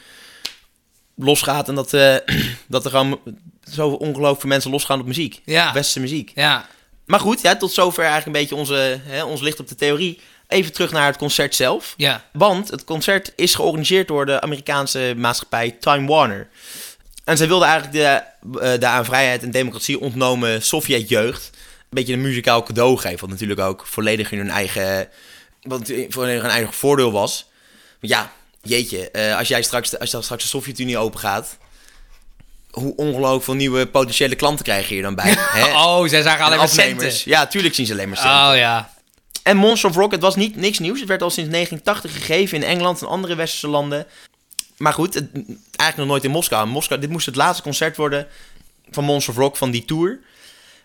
losgaat. 1.16 1.68
En 1.68 1.74
dat, 1.74 1.92
eh, 1.92 2.16
dat 2.68 2.84
er 2.84 2.90
gewoon 2.90 3.20
zo 3.70 3.88
ongelooflijk 3.88 4.40
veel 4.40 4.48
mensen 4.48 4.70
losgaan 4.70 5.00
op 5.00 5.06
muziek. 5.06 5.40
Ja. 5.44 5.72
Westerse 5.72 6.00
muziek. 6.00 6.32
Ja. 6.34 6.66
Maar 7.06 7.20
goed, 7.20 7.40
ja, 7.40 7.56
tot 7.56 7.72
zover 7.72 8.04
eigenlijk 8.04 8.26
een 8.26 8.42
beetje 8.42 8.56
onze, 8.56 9.00
hè, 9.04 9.24
ons 9.24 9.40
licht 9.40 9.60
op 9.60 9.68
de 9.68 9.74
theorie. 9.74 10.20
Even 10.48 10.72
terug 10.72 10.92
naar 10.92 11.06
het 11.06 11.16
concert 11.16 11.54
zelf. 11.54 11.94
Ja. 11.96 12.24
Want 12.32 12.70
het 12.70 12.84
concert 12.84 13.32
is 13.36 13.54
georganiseerd 13.54 14.08
door 14.08 14.26
de 14.26 14.40
Amerikaanse 14.40 15.14
maatschappij 15.16 15.70
Time 15.70 16.06
Warner. 16.06 16.48
En 17.24 17.36
zij 17.36 17.48
wilden 17.48 17.68
eigenlijk 17.68 17.96
de, 17.98 18.58
eh, 18.60 18.80
de 18.80 18.86
aan 18.86 19.04
vrijheid 19.04 19.42
en 19.42 19.50
democratie 19.50 20.00
ontnomen 20.00 20.62
Sovjet-jeugd... 20.62 21.50
een 21.52 21.86
beetje 21.88 22.12
een 22.12 22.20
muzikaal 22.20 22.62
cadeau 22.62 22.98
geven. 22.98 23.20
Wat 23.20 23.28
natuurlijk 23.28 23.60
ook 23.60 23.86
volledig 23.86 24.32
in 24.32 24.38
hun 24.38 24.50
eigen, 24.50 25.08
wat 25.62 25.92
volledig 26.08 26.42
hun 26.42 26.50
eigen 26.50 26.72
voordeel 26.72 27.12
was. 27.12 27.46
Want 28.00 28.12
ja, 28.12 28.32
jeetje, 28.62 29.10
eh, 29.10 29.36
als 29.36 29.48
jij 29.48 29.62
straks, 29.62 29.98
als 29.98 30.10
dan 30.10 30.22
straks 30.22 30.42
de 30.42 30.48
Sovjet-Unie 30.48 30.98
open 30.98 31.20
gaat... 31.20 31.56
hoe 32.70 32.96
ongelooflijk 32.96 33.44
veel 33.44 33.54
nieuwe 33.54 33.86
potentiële 33.86 34.34
klanten 34.34 34.64
krijg 34.64 34.88
je 34.88 34.94
hier 34.94 35.02
dan 35.02 35.14
bij? 35.14 35.34
hè? 35.58 35.64
Oh, 35.64 36.08
zij 36.08 36.22
zagen 36.22 36.40
alleen 36.40 36.52
En 36.52 36.58
maar 36.58 36.68
centen. 36.68 37.12
Ja, 37.24 37.46
tuurlijk 37.46 37.74
zien 37.74 37.86
ze 37.86 37.92
alleen 37.92 38.08
maar 38.08 38.18
centen. 38.18 38.50
Oh 38.50 38.56
ja. 38.56 38.92
En 39.42 39.56
Monster 39.56 39.90
of 39.90 39.96
Rock, 39.96 40.12
het 40.12 40.20
was 40.20 40.36
niet 40.36 40.56
niks 40.56 40.78
nieuws. 40.78 40.98
Het 40.98 41.08
werd 41.08 41.22
al 41.22 41.30
sinds 41.30 41.50
1980 41.50 42.26
gegeven 42.26 42.56
in 42.56 42.64
Engeland 42.64 43.00
en 43.00 43.08
andere 43.08 43.34
westerse 43.34 43.68
landen. 43.68 44.06
Maar 44.82 44.92
goed, 44.92 45.14
het, 45.14 45.30
eigenlijk 45.34 45.96
nog 45.96 46.06
nooit 46.06 46.24
in 46.24 46.30
Moskou. 46.30 46.66
Moskou. 46.66 47.00
Dit 47.00 47.10
moest 47.10 47.26
het 47.26 47.36
laatste 47.36 47.62
concert 47.62 47.96
worden 47.96 48.26
van 48.90 49.04
Monster 49.04 49.32
of 49.32 49.38
Rock 49.38 49.56
van 49.56 49.70
die 49.70 49.84
tour. 49.84 50.20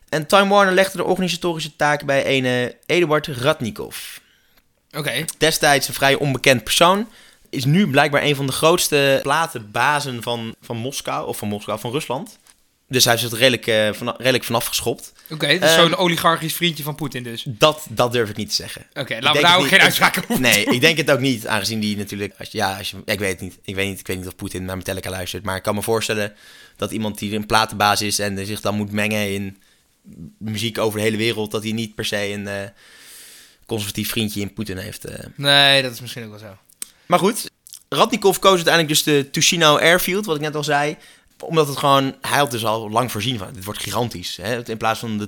En 0.10 0.28
Time 0.28 0.50
Warner 0.50 0.74
legde 0.74 0.98
de 0.98 1.04
organisatorische 1.04 1.76
taak 1.76 2.06
bij 2.06 2.38
een 2.38 2.74
Eduard 2.86 3.28
Ratnikov. 3.28 4.18
Oké. 4.92 5.26
Destijds 5.38 5.88
een 5.88 5.94
vrij 5.94 6.16
onbekend 6.16 6.64
persoon. 6.64 7.08
Is 7.50 7.66
nu 7.66 7.90
blijkbaar 7.90 8.24
een 8.24 8.36
van 8.36 8.46
de 8.46 8.52
grootste 8.52 9.20
platenbazen 9.24 10.24
van, 10.24 10.56
van 10.62 10.78
Moskou, 10.78 11.28
of 11.28 11.38
van 11.38 11.48
Moskou, 11.48 11.80
van 11.80 11.92
Rusland. 11.92 12.40
Dus 12.90 13.06
hij 13.06 13.14
is 13.14 13.24
er 13.24 13.38
redelijk, 13.38 13.68
eh, 13.68 13.94
van, 13.94 14.14
redelijk 14.18 14.44
vanaf 14.44 14.66
geschopt. 14.66 15.12
Oké, 15.30 15.48
dus 15.48 15.60
Ehm, 15.60 15.80
zo'n 15.80 15.96
oligarchisch 15.96 16.54
vriendje 16.54 16.84
van 16.84 16.96
Poetin 16.96 17.24
dus. 17.24 17.46
Oké, 17.46 17.56
Dat, 17.58 17.86
dat 17.90 18.12
durf 18.12 18.30
ik 18.30 18.36
niet 18.36 18.50
te 18.50 18.56
zeggen. 18.56 18.86
laten 18.94 19.16
we 19.18 19.22
daar 19.42 19.54
het 19.54 19.62
ook 19.62 19.68
geen 19.68 19.80
uitspraken 19.82 20.24
over 20.30 20.40
Nee, 20.42 20.66
ik 20.66 20.82
denk 20.82 20.98
het 20.98 21.12
ook 21.12 21.20
niet, 21.20 21.48
aangezien 21.48 21.80
die 21.80 21.98
natuurlijk... 21.98 22.34
Als, 22.40 22.50
je- 22.52 22.58
ja, 22.58 22.78
als 22.78 22.90
je, 22.92 22.98
ik 23.06 23.20
weet 23.20 23.32
het 23.32 23.42
niet. 23.42 23.58
Ik 23.64 23.76
weet 23.76 23.88
niet, 23.90 24.00
ik 24.00 24.08
weet 24.08 24.18
niet 24.18 24.28
of 24.28 24.36
Poetin 24.36 24.66
naar 24.66 24.78
Metallica 24.78 25.10
luistert. 25.10 25.44
Maar 25.44 25.56
ik 25.56 25.64
kan 25.64 25.76
me 25.76 25.82
voorstellen 25.82 26.34
dat 26.76 26.92
iemand 26.92 27.20
die 27.20 27.36
een 27.36 27.46
platenbaas 27.46 28.02
is... 28.02 28.20
en 28.20 28.46
zich 28.46 28.62
dan 28.62 28.76
moet 28.76 28.92
mengen 28.92 29.34
in 29.34 29.58
muziek 30.40 30.78
over 30.78 30.98
de 31.00 31.04
hele 31.06 31.18
wereld... 31.18 31.52
dat 31.52 31.64
hij 31.64 31.72
niet 31.72 31.96
per 31.96 32.06
se 32.06 32.18
een 32.32 32.48
eh, 32.48 32.62
conservatief 33.66 34.10
vriendje 34.10 34.42
in 34.42 34.54
Poetin 34.54 34.78
heeft. 34.78 35.06
eh. 35.06 35.26
Nee, 35.36 35.82
dat 35.82 35.92
is 35.94 36.02
misschien 36.02 36.24
ook 36.24 36.30
wel 36.30 36.40
zo. 36.40 36.58
Maar 37.06 37.20
goed, 37.20 37.50
Radnikov 37.90 38.38
koos 38.38 38.56
uiteindelijk 38.56 38.94
dus 38.94 39.04
de 39.04 39.30
Tushino 39.32 39.78
Airfield, 39.78 40.26
wat 40.26 40.36
ik 40.36 40.42
net 40.42 40.56
al 40.56 40.64
zei. 40.64 40.98
Omdat 41.40 41.68
het 41.68 41.78
gewoon... 41.78 42.16
Hij 42.22 42.38
had 42.38 42.52
dus 42.52 42.66
al 42.66 42.90
lang 42.90 43.12
voorzien 43.12 43.38
van, 43.38 43.54
dit 43.54 43.64
wordt 43.64 43.80
gigantisch. 43.80 44.38
Hè? 44.42 44.70
In 44.70 44.78
plaats 44.78 45.00
van 45.00 45.18
de 45.18 45.28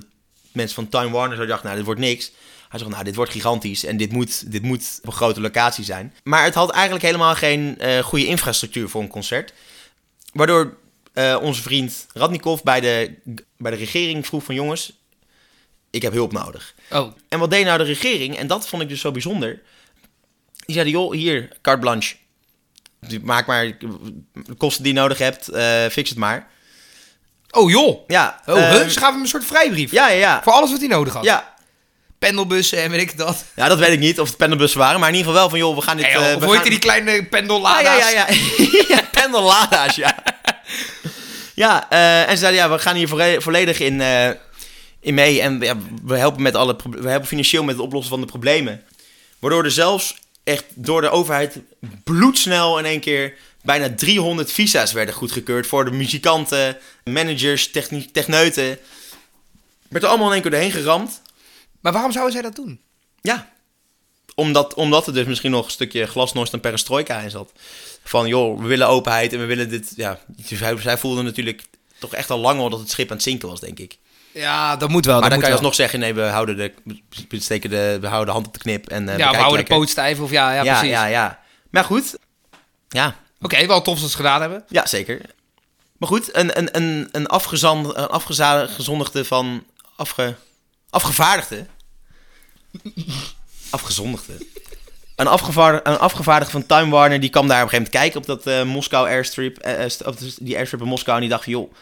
mensen 0.52 0.74
van 0.74 0.88
Time 0.88 1.10
Warner 1.10 1.36
zo 1.36 1.46
dachten, 1.46 1.64
nou, 1.64 1.76
dit 1.76 1.86
wordt 1.86 2.00
niks. 2.00 2.32
Hij 2.68 2.78
zegt, 2.78 2.90
nou, 2.90 3.04
dit 3.04 3.14
wordt 3.14 3.30
gigantisch 3.30 3.84
en 3.84 3.96
dit 3.96 4.12
moet, 4.12 4.52
dit 4.52 4.62
moet 4.62 4.98
op 5.00 5.06
een 5.06 5.12
grote 5.12 5.40
locatie 5.40 5.84
zijn. 5.84 6.14
Maar 6.22 6.44
het 6.44 6.54
had 6.54 6.70
eigenlijk 6.70 7.04
helemaal 7.04 7.34
geen 7.34 7.78
eh, 7.78 7.98
goede 7.98 8.26
infrastructuur 8.26 8.88
voor 8.88 9.02
een 9.02 9.08
concert. 9.08 9.52
Waardoor 10.32 10.76
eh, 11.12 11.38
onze 11.40 11.62
vriend 11.62 12.06
Radnikov 12.12 12.60
bij 12.62 12.80
de, 12.80 13.14
bij 13.56 13.70
de 13.70 13.76
regering 13.76 14.26
vroeg 14.26 14.44
van, 14.44 14.54
jongens, 14.54 14.92
ik 15.90 16.02
heb 16.02 16.12
hulp 16.12 16.32
nodig. 16.32 16.74
Oh, 16.90 17.12
En 17.28 17.38
wat 17.38 17.50
deed 17.50 17.64
nou 17.64 17.78
de 17.78 17.84
regering? 17.84 18.36
En 18.36 18.46
dat 18.46 18.68
vond 18.68 18.82
ik 18.82 18.88
dus 18.88 19.00
zo 19.00 19.10
bijzonder. 19.10 19.62
Die 20.66 20.74
zeiden, 20.74 20.92
joh, 20.92 21.12
hier, 21.12 21.56
carte 21.62 21.80
blanche. 21.80 22.16
Maak 23.22 23.46
maar 23.46 23.66
de 24.32 24.54
kosten 24.58 24.82
die 24.84 24.92
je 24.94 24.98
nodig 25.00 25.18
hebt, 25.18 25.48
eh, 25.48 25.86
fix 25.90 26.08
het 26.08 26.18
maar. 26.18 26.46
oh 27.50 27.70
joh. 27.70 27.98
Ja, 28.06 28.40
Oh, 28.46 28.54
huh? 28.54 28.72
Ze 28.88 28.98
gaven 28.98 29.12
hem 29.12 29.20
een 29.22 29.28
soort 29.28 29.44
vrijbrief. 29.44 29.90
ja, 29.92 30.08
ja, 30.08 30.16
ja. 30.18 30.40
Voor 30.42 30.52
alles 30.52 30.70
wat 30.70 30.78
hij 30.80 30.88
nodig 30.88 31.12
had. 31.14 31.24
Ja, 31.24 31.54
Pendelbussen 32.18 32.82
en 32.82 32.90
weet 32.90 33.00
ik 33.00 33.16
dat. 33.18 33.44
ja, 33.56 33.68
dat 33.68 33.78
weet 33.78 33.92
ik 33.92 33.98
niet 33.98 34.20
of 34.20 34.28
het 34.28 34.36
pendelbussen 34.36 34.78
waren, 34.80 35.00
maar 35.00 35.08
in 35.08 35.14
ieder 35.14 35.32
geval 35.32 35.48
wel 35.48 35.58
van, 35.58 35.68
joh, 35.68 35.76
we 35.78 35.82
gaan 35.82 35.96
dit... 35.96 36.06
Hey, 36.06 36.14
eh, 36.14 36.36
we 36.38 36.46
heet 36.46 36.54
gaan- 36.54 36.68
die 36.68 36.78
kleine 36.78 37.24
pendellada's? 37.24 37.82
ja, 37.82 38.08
ja, 38.08 38.26
ja. 38.28 38.36
ja 38.88 39.02
pendellada's, 39.20 39.94
ja. 39.96 40.14
ja, 41.54 41.90
eh, 41.90 42.22
en 42.22 42.30
ze 42.30 42.36
zeiden, 42.36 42.60
ja, 42.60 42.70
we 42.70 42.78
gaan 42.78 42.96
hier 42.96 43.08
volle- 43.08 43.40
volledig 43.40 43.80
in, 43.80 44.00
eh, 44.00 44.28
in 45.00 45.14
mee. 45.14 45.40
En 45.40 45.60
ja, 45.60 45.74
we 46.04 46.16
helpen, 46.16 46.42
met 46.42 46.54
alle, 46.54 46.76
we 46.90 47.08
helpen 47.08 47.28
financieel 47.28 47.64
met 47.64 47.74
het 47.74 47.84
oplossen 47.84 48.10
van 48.10 48.20
de 48.20 48.26
problemen. 48.26 48.82
Waardoor 49.38 49.64
er 49.64 49.70
zelfs 49.70 50.16
echt 50.44 50.64
door 50.74 51.00
de 51.00 51.10
overheid 51.10 51.58
bloedsnel 52.04 52.78
in 52.78 52.84
één 52.84 53.00
keer 53.00 53.34
bijna 53.62 53.94
300 53.94 54.52
visa's 54.52 54.92
werden 54.92 55.14
goedgekeurd 55.14 55.66
voor 55.66 55.84
de 55.84 55.90
muzikanten, 55.90 56.78
managers, 57.04 57.70
techni- 57.70 58.10
techneuten. 58.12 58.78
Werd 59.88 60.04
er 60.04 60.08
allemaal 60.08 60.26
in 60.26 60.32
één 60.32 60.42
keer 60.42 60.50
doorheen 60.50 60.70
geramd. 60.70 61.22
Maar 61.80 61.92
waarom 61.92 62.12
zouden 62.12 62.32
zij 62.32 62.42
dat 62.42 62.56
doen? 62.56 62.80
Ja. 63.20 63.52
Omdat, 64.34 64.74
omdat 64.74 65.06
er 65.06 65.12
dus 65.12 65.26
misschien 65.26 65.50
nog 65.50 65.64
een 65.64 65.70
stukje 65.70 66.06
glasnost 66.06 66.52
en 66.52 66.60
perestroika 66.60 67.18
in 67.20 67.30
zat. 67.30 67.52
Van 68.04 68.26
joh, 68.28 68.60
we 68.60 68.66
willen 68.66 68.88
openheid 68.88 69.32
en 69.32 69.38
we 69.38 69.44
willen 69.44 69.68
dit. 69.68 69.92
Ja, 69.96 70.20
zij, 70.44 70.76
zij 70.80 70.98
voelden 70.98 71.24
natuurlijk 71.24 71.62
toch 71.98 72.14
echt 72.14 72.30
al 72.30 72.38
lang 72.38 72.60
al 72.60 72.70
dat 72.70 72.80
het 72.80 72.90
schip 72.90 73.08
aan 73.10 73.16
het 73.16 73.24
zinken 73.24 73.48
was, 73.48 73.60
denk 73.60 73.78
ik. 73.78 73.98
Ja, 74.32 74.76
dat 74.76 74.88
moet 74.88 75.04
wel. 75.04 75.20
maar 75.20 75.22
dat 75.22 75.30
dan 75.30 75.40
kan 75.40 75.48
je 75.48 75.54
alsnog 75.54 75.74
zeggen: 75.74 75.98
nee, 75.98 76.14
we 76.14 76.22
houden 76.22 76.56
de, 76.56 76.72
we 77.28 77.40
steken 77.40 77.70
de, 77.70 77.98
we 78.00 78.06
houden 78.06 78.26
de 78.26 78.32
hand 78.32 78.46
op 78.46 78.52
de 78.52 78.58
knip. 78.58 78.88
En, 78.88 79.08
eh. 79.08 79.18
Ja, 79.18 79.30
we 79.30 79.36
houden 79.36 79.64
de 79.64 79.74
poot 79.74 79.88
stijf 79.88 80.20
of 80.20 80.30
ja, 80.30 80.52
ja, 80.52 80.62
ja, 80.62 80.72
precies. 80.72 80.90
ja, 80.90 81.04
ja. 81.04 81.40
Maar 81.70 81.84
goed, 81.84 82.16
ja, 82.88 83.16
Oké, 83.40 83.66
wel 83.66 83.82
tof 83.82 83.86
dat 83.86 83.98
ze 83.98 84.04
het 84.04 84.14
gedaan 84.14 84.40
hebben. 84.40 84.64
ja 84.68 84.86
zeker. 84.86 85.20
Maar 85.98 86.08
goed, 86.08 86.36
een, 86.36 86.58
een, 86.58 86.76
een, 86.76 87.08
een, 87.12 87.26
afgezand, 87.26 87.86
een 87.86 88.06
afgezondigde 88.06 89.24
van... 89.24 89.64
Afge, 89.96 90.34
afgevaardigde? 90.90 91.66
Afgezondigde. 93.70 94.46
Een, 95.16 95.26
afgevaardigde, 95.26 95.90
een 95.90 95.98
afgevaardigde 95.98 96.52
van 96.52 96.66
Time 96.66 96.90
Warner, 96.90 97.20
die 97.20 97.30
kwam 97.30 97.48
daar 97.48 97.62
op 97.62 97.72
een 97.72 97.78
gegeven 97.78 97.92
moment 97.92 98.14
kijken 98.14 98.36
op 98.36 98.44
dat 98.44 98.54
eh, 98.54 98.64
Moskou 98.64 99.08
airstrip. 99.08 99.58
eh, 99.58 99.86
die 100.38 100.56
airstrip 100.56 100.80
in 100.80 100.88
Moskou. 100.88 101.14
En 101.14 101.20
die 101.20 101.30
dacht 101.30 101.44
van, 101.44 101.52
joh, 101.52 101.72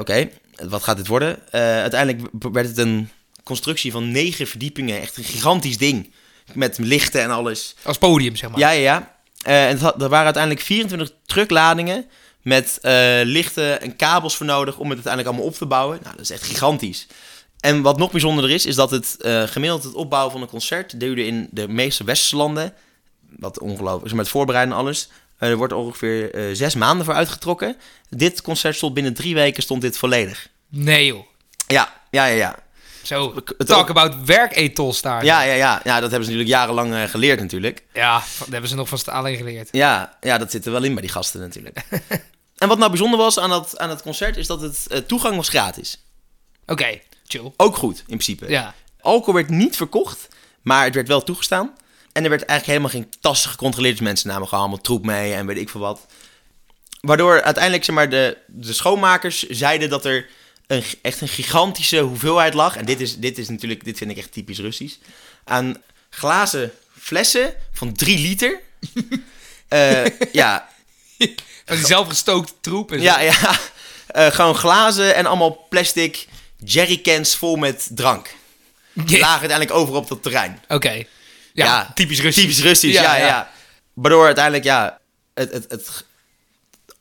oké, 0.00 0.28
wat 0.68 0.82
gaat 0.82 0.96
dit 0.96 1.06
worden? 1.06 1.52
Eh, 1.52 1.60
uiteindelijk 1.60 2.28
werd 2.52 2.68
het 2.68 2.78
een 2.78 3.08
constructie 3.44 3.92
van 3.92 4.10
negen 4.10 4.46
verdiepingen. 4.46 5.00
Echt 5.00 5.16
een 5.16 5.24
gigantisch 5.24 5.78
ding. 5.78 6.12
Met 6.54 6.78
lichten 6.78 7.22
en 7.22 7.30
alles. 7.30 7.74
Als 7.82 7.98
podium, 7.98 8.36
zeg 8.36 8.50
maar. 8.50 8.58
Ja, 8.58 8.70
ja, 8.70 8.80
ja. 8.80 9.16
Eh, 9.42 9.68
en 9.68 9.78
had- 9.78 10.02
er 10.02 10.08
waren 10.08 10.24
uiteindelijk 10.24 10.64
24 10.64 11.12
truckladingen 11.26 12.06
met 12.42 12.78
eh, 12.82 13.20
lichten 13.22 13.80
en 13.80 13.96
kabels 13.96 14.36
voor 14.36 14.46
nodig 14.46 14.74
om 14.78 14.84
het 14.90 14.94
uiteindelijk 14.94 15.28
allemaal 15.34 15.52
op 15.52 15.58
te 15.58 15.66
bouwen. 15.66 15.98
Nou, 16.02 16.12
dat 16.16 16.24
is 16.24 16.30
echt 16.30 16.42
gigantisch. 16.42 17.06
En 17.60 17.82
wat 17.82 17.98
nog 17.98 18.10
bijzonderder 18.10 18.50
is, 18.50 18.66
is 18.66 18.74
dat 18.74 18.90
het 18.90 19.16
gemiddeld 19.46 19.82
het 19.82 19.94
opbouwen 19.94 20.32
van 20.32 20.42
een 20.42 20.48
concert 20.48 21.00
duurde 21.00 21.26
in 21.26 21.48
de 21.50 21.68
meeste 21.68 22.04
westerse 22.04 22.36
landen. 22.36 22.74
Wat 23.36 23.58
ongelooflijk 23.60 24.04
is, 24.06 24.12
met 24.12 24.28
voorbereiden 24.28 24.74
en 24.74 24.80
alles. 24.80 25.08
Eh, 25.40 25.48
er 25.48 25.56
wordt 25.56 25.72
ongeveer 25.72 26.34
eh, 26.34 26.44
zes 26.52 26.74
maanden 26.74 27.04
voor 27.04 27.14
uitgetrokken. 27.14 27.76
Dit 28.08 28.42
concert 28.42 28.76
stond 28.76 28.94
binnen 28.94 29.14
drie 29.14 29.34
weken 29.34 29.62
stond 29.62 29.80
dit 29.80 29.98
volledig. 29.98 30.48
Nee, 30.68 31.06
joh. 31.06 31.26
Ja, 31.66 32.00
ja, 32.10 32.24
ja, 32.24 32.34
ja. 32.34 32.58
Zo, 33.02 33.34
talk 33.56 33.88
about 33.88 34.14
werkethos 34.24 35.00
daar. 35.00 35.24
Ja, 35.24 35.42
ja, 35.42 35.52
ja. 35.52 35.80
ja 35.84 36.00
dat 36.00 36.10
hebben 36.10 36.28
ze 36.28 36.30
natuurlijk 36.30 36.48
jarenlang 36.48 36.94
eh, 36.94 37.02
geleerd 37.02 37.40
natuurlijk. 37.40 37.82
Ja, 37.92 38.22
dat 38.38 38.48
hebben 38.48 38.68
ze 38.68 38.74
nog 38.74 38.88
van 38.88 39.00
alleen 39.04 39.36
geleerd. 39.36 39.68
Ja, 39.72 40.16
ja, 40.20 40.38
dat 40.38 40.50
zit 40.50 40.66
er 40.66 40.72
wel 40.72 40.82
in 40.82 40.92
bij 40.92 41.02
die 41.02 41.10
gasten 41.10 41.40
natuurlijk. 41.40 41.78
en 42.58 42.68
wat 42.68 42.78
nou 42.78 42.90
bijzonder 42.90 43.18
was 43.18 43.38
aan, 43.38 43.50
dat, 43.50 43.78
aan 43.78 43.90
het 43.90 44.02
concert, 44.02 44.36
is 44.36 44.46
dat 44.46 44.60
het 44.60 45.08
toegang 45.08 45.36
was 45.36 45.48
gratis. 45.48 46.04
Oké, 46.66 47.00
chill. 47.26 47.52
Ook 47.56 47.76
goed, 47.76 47.98
in 47.98 48.04
principe. 48.04 48.48
Ja. 48.48 48.74
Alcohol 49.00 49.34
werd 49.34 49.48
niet 49.48 49.76
verkocht, 49.76 50.28
maar 50.62 50.84
het 50.84 50.94
werd 50.94 51.08
wel 51.08 51.22
toegestaan. 51.22 51.74
En 52.20 52.26
er 52.26 52.32
werd 52.38 52.48
eigenlijk 52.48 52.78
helemaal 52.78 53.02
geen 53.02 53.20
tassen 53.20 53.50
gecontroleerd. 53.50 53.96
Dus 53.96 54.06
mensen 54.06 54.28
namen 54.28 54.48
gewoon 54.48 54.60
allemaal 54.60 54.82
troep 54.82 55.04
mee 55.04 55.34
en 55.34 55.46
weet 55.46 55.56
ik 55.56 55.68
veel 55.68 55.80
wat. 55.80 56.06
Waardoor 57.00 57.42
uiteindelijk 57.42 57.84
zeg 57.84 57.94
maar, 57.94 58.08
de, 58.08 58.36
de 58.46 58.72
schoonmakers 58.72 59.42
zeiden 59.48 59.88
dat 59.88 60.04
er 60.04 60.28
een, 60.66 60.82
echt 61.02 61.20
een 61.20 61.28
gigantische 61.28 61.98
hoeveelheid 61.98 62.54
lag. 62.54 62.76
En 62.76 62.84
dit 62.84 63.00
is, 63.00 63.16
dit 63.16 63.38
is 63.38 63.48
natuurlijk, 63.48 63.84
dit 63.84 63.98
vind 63.98 64.10
ik 64.10 64.16
echt 64.16 64.32
typisch 64.32 64.58
Russisch. 64.58 64.96
Aan 65.44 65.82
glazen 66.10 66.72
flessen 66.98 67.54
van 67.72 67.92
3 67.92 68.18
liter. 68.18 68.60
Eh, 69.68 70.04
ja, 70.32 70.68
zelfgestookte 71.64 72.52
troep 72.60 72.92
en 72.92 72.98
zo. 72.98 73.04
ja, 73.04 73.20
ja. 73.20 73.58
Eh, 74.06 74.26
gewoon 74.26 74.54
glazen 74.54 75.14
en 75.14 75.26
allemaal 75.26 75.66
plastic 75.68 76.26
jerrycans 76.64 77.36
vol 77.36 77.56
met 77.56 77.88
drank. 77.90 78.34
Die 78.92 79.18
lagen 79.18 79.40
uiteindelijk 79.40 79.78
over 79.78 79.94
op 79.94 80.08
dat 80.08 80.22
terrein. 80.22 80.62
Oké. 80.68 81.04
Ja, 81.64 81.66
Ja, 81.66 81.90
typisch 81.94 82.20
Russisch. 82.20 82.46
Typisch 82.46 82.62
Russisch, 82.62 83.00
ja, 83.00 83.16
ja. 83.16 83.26
ja. 83.26 83.50
Waardoor 83.92 84.24
uiteindelijk, 84.24 84.64
ja, 84.64 84.98
het, 85.34 85.52
het, 85.52 85.66
het 85.68 86.04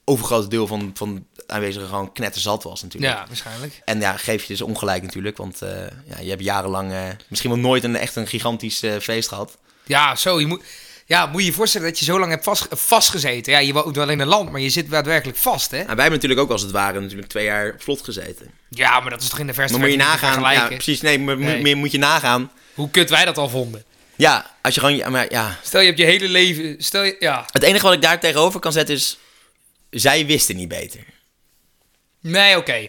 overgrote 0.03 0.47
deel 0.47 0.67
van, 0.67 0.91
van 0.93 1.25
de 1.35 1.43
aanwezigen 1.47 1.87
gewoon 1.87 2.11
knetterzat 2.11 2.63
was 2.63 2.81
natuurlijk. 2.81 3.13
Ja, 3.13 3.25
waarschijnlijk. 3.27 3.81
En 3.85 3.99
ja, 3.99 4.17
geef 4.17 4.41
je 4.41 4.47
dus 4.47 4.61
ongelijk 4.61 5.03
natuurlijk, 5.03 5.37
want 5.37 5.61
eh, 5.61 5.69
ja, 6.05 6.19
je 6.21 6.29
hebt 6.29 6.43
jarenlang 6.43 6.91
eh, 6.91 7.01
misschien 7.27 7.49
wel 7.49 7.59
nooit 7.59 7.83
een 7.83 7.95
echt 7.95 8.15
een 8.15 8.27
gigantisch 8.27 8.83
eh, 8.83 8.97
feest 8.99 9.27
gehad. 9.27 9.57
Ja, 9.85 10.15
zo. 10.15 10.39
Je 10.39 10.45
moet, 10.45 10.63
ja, 11.05 11.25
moet 11.25 11.41
je 11.41 11.47
je 11.47 11.53
voorstellen 11.53 11.87
dat 11.87 11.99
je 11.99 12.05
zo 12.05 12.19
lang 12.19 12.31
hebt 12.31 12.43
vast, 12.43 12.67
vastgezeten. 12.69 13.53
Ja, 13.53 13.59
je 13.59 13.73
woont 13.73 13.95
wel 13.95 14.09
in 14.09 14.19
een 14.19 14.27
land, 14.27 14.51
maar 14.51 14.61
je 14.61 14.69
zit 14.69 14.89
daadwerkelijk 14.89 15.37
vast, 15.37 15.71
hè? 15.71 15.77
En 15.77 15.85
wij 15.85 15.95
hebben 15.95 16.11
natuurlijk 16.11 16.41
ook 16.41 16.51
als 16.51 16.61
het 16.61 16.71
ware 16.71 16.99
natuurlijk 16.99 17.29
twee 17.29 17.45
jaar 17.45 17.73
op 17.73 17.81
slot 17.81 18.03
gezeten. 18.03 18.51
Ja, 18.69 18.99
maar 18.99 19.09
dat 19.09 19.21
is 19.21 19.29
toch 19.29 19.39
in 19.39 19.47
de 19.47 19.53
verste 19.53 19.77
Maar 19.77 19.87
moet 19.87 19.97
je 19.97 20.03
nagaan, 20.03 20.53
ja, 20.53 20.67
precies, 20.67 21.01
nee. 21.01 21.19
Moet, 21.19 21.75
moet 21.75 21.91
je 21.91 21.97
nagaan. 21.97 22.51
Hoe 22.73 22.89
kut 22.89 23.09
wij 23.09 23.25
dat 23.25 23.37
al 23.37 23.49
vonden. 23.49 23.83
Ja, 24.19 24.45
als 24.61 24.73
je 24.75 24.79
gewoon, 24.79 25.11
maar 25.11 25.31
ja, 25.31 25.57
Stel, 25.63 25.79
je 25.79 25.85
hebt 25.85 25.99
je 25.99 26.05
hele 26.05 26.27
leven... 26.27 26.75
Stel 26.77 27.03
je... 27.03 27.15
Ja. 27.19 27.45
Het 27.51 27.63
enige 27.63 27.85
wat 27.85 27.93
ik 27.93 28.01
daar 28.01 28.19
tegenover 28.19 28.59
kan 28.59 28.71
zetten 28.71 28.95
is... 28.95 29.17
Zij 29.89 30.25
wisten 30.25 30.55
niet 30.55 30.67
beter. 30.67 30.99
Nee, 32.21 32.57
oké. 32.57 32.87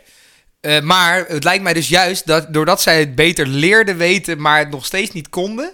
Eh, 0.61 0.81
maar 0.81 1.25
het 1.29 1.45
lijkt 1.45 1.63
mij 1.63 1.73
dus 1.73 1.89
juist 1.89 2.27
dat 2.27 2.55
doordat 2.55 2.83
zij 2.83 2.99
het 2.99 3.15
beter 3.15 3.47
leerden 3.47 3.97
weten, 3.97 4.41
maar 4.41 4.59
het 4.59 4.71
nog 4.71 4.85
steeds 4.85 5.13
niet 5.13 5.29
konden, 5.29 5.73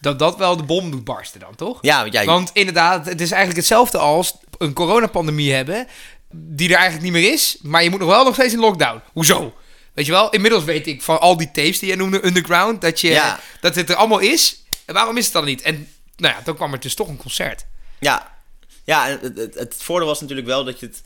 dat 0.00 0.18
dat 0.18 0.36
wel 0.36 0.56
de 0.56 0.62
bom 0.62 0.90
doet 0.90 1.04
barsten 1.04 1.40
dan, 1.40 1.54
toch? 1.54 1.78
Ja, 1.80 2.00
want 2.00 2.12
jij... 2.12 2.24
Want 2.24 2.50
inderdaad, 2.52 3.06
het 3.06 3.20
is 3.20 3.30
eigenlijk 3.30 3.60
hetzelfde 3.60 3.98
als 3.98 4.34
een 4.58 4.72
coronapandemie 4.72 5.52
hebben, 5.52 5.86
die 6.32 6.68
er 6.68 6.74
eigenlijk 6.76 7.04
niet 7.04 7.22
meer 7.22 7.32
is, 7.32 7.56
maar 7.62 7.82
je 7.82 7.90
moet 7.90 8.00
nog 8.00 8.08
wel 8.08 8.24
nog 8.24 8.34
steeds 8.34 8.52
in 8.52 8.58
lockdown. 8.60 9.00
Hoezo? 9.12 9.54
Weet 9.94 10.06
je 10.06 10.12
wel, 10.12 10.30
inmiddels 10.30 10.64
weet 10.64 10.86
ik 10.86 11.02
van 11.02 11.20
al 11.20 11.36
die 11.36 11.50
tapes 11.50 11.78
die 11.78 11.88
je 11.88 11.96
noemde, 11.96 12.26
Underground, 12.26 12.80
dat, 12.80 13.00
je, 13.00 13.08
Ja. 13.08 13.40
dat 13.60 13.74
het 13.74 13.90
er 13.90 13.96
allemaal 13.96 14.18
is. 14.18 14.63
En 14.84 14.94
waarom 14.94 15.16
is 15.16 15.24
het 15.24 15.32
dan 15.32 15.44
niet? 15.44 15.62
En 15.62 15.88
nou 16.16 16.34
ja, 16.34 16.40
dan 16.44 16.54
kwam 16.54 16.72
er 16.72 16.80
dus 16.80 16.94
toch 16.94 17.08
een 17.08 17.16
concert. 17.16 17.66
Ja, 18.00 18.38
ja 18.84 19.06
het, 19.06 19.36
het, 19.38 19.54
het 19.54 19.74
voordeel 19.78 20.08
was 20.08 20.20
natuurlijk 20.20 20.46
wel 20.46 20.64
dat 20.64 20.80
je 20.80 20.86
het... 20.86 21.02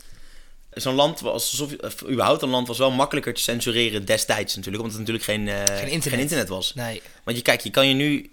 Zo'n 0.69 0.95
land 0.95 1.19
was, 1.19 1.33
alsof, 1.33 1.73
of 1.79 2.03
überhaupt 2.09 2.41
een 2.41 2.49
land 2.49 2.67
was 2.67 2.77
wel 2.77 2.91
makkelijker 2.91 3.33
te 3.33 3.41
censureren 3.41 4.05
destijds 4.05 4.55
natuurlijk. 4.55 4.83
Omdat 4.83 4.99
het 4.99 5.07
natuurlijk 5.07 5.25
geen, 5.25 5.47
eh, 5.47 5.77
Geen 6.01 6.19
internet. 6.19 6.49
was. 6.49 6.73
Nee. 6.73 7.01
Want 7.23 7.37
je 7.37 7.43
kijkt, 7.43 7.63
je 7.63 7.69
kan 7.69 7.87
je 7.87 7.93
nu... 7.93 8.31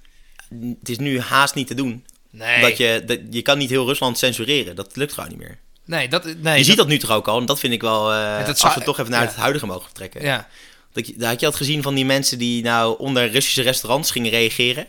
Het 0.81 0.89
is 0.89 0.99
nu 0.99 1.21
haast 1.21 1.55
niet 1.55 1.67
te 1.67 1.75
doen. 1.75 2.05
Nee. 2.31 2.61
Dat 2.61 2.77
je, 2.77 3.03
dat, 3.07 3.19
je 3.31 3.43
kan 3.43 3.59
niet 3.59 3.71
heel 3.71 3.87
Rusland 3.87 4.19
censureren. 4.19 4.77
Dat 4.77 4.97
lukt 4.97 5.13
gewoon 5.13 5.29
niet 5.29 5.39
meer. 5.39 5.59
Nee, 5.85 6.09
dat, 6.09 6.25
nee, 6.25 6.59
je 6.59 6.65
ziet 6.65 6.77
dat 6.77 6.89
nu 6.89 6.99
toch 6.99 7.11
ook 7.11 7.29
al. 7.29 7.39
En 7.39 7.47
dat 7.47 7.59
vind 7.59 7.73
ik 7.73 7.81
wel... 7.81 8.13
eh, 8.13 8.47
dat 8.47 8.63
als 8.63 8.75
we 8.75 8.83
toch 8.83 8.99
even 8.99 9.11
naar 9.11 9.23
ja. 9.23 9.29
het 9.29 9.37
huidige 9.37 9.67
mogen 9.67 9.85
vertrekken. 9.85 10.23
Ja. 10.23 10.49
Dat 10.93 11.05
had 11.19 11.41
je 11.41 11.47
dat 11.47 11.57
gezien 11.57 11.83
van 11.83 11.95
die 11.95 12.05
mensen 12.05 12.39
die 12.39 12.63
nou 12.63 12.99
onder 12.99 13.31
Russische 13.31 13.63
restaurants 13.63 14.11
gingen 14.11 14.31
reageren. 14.31 14.87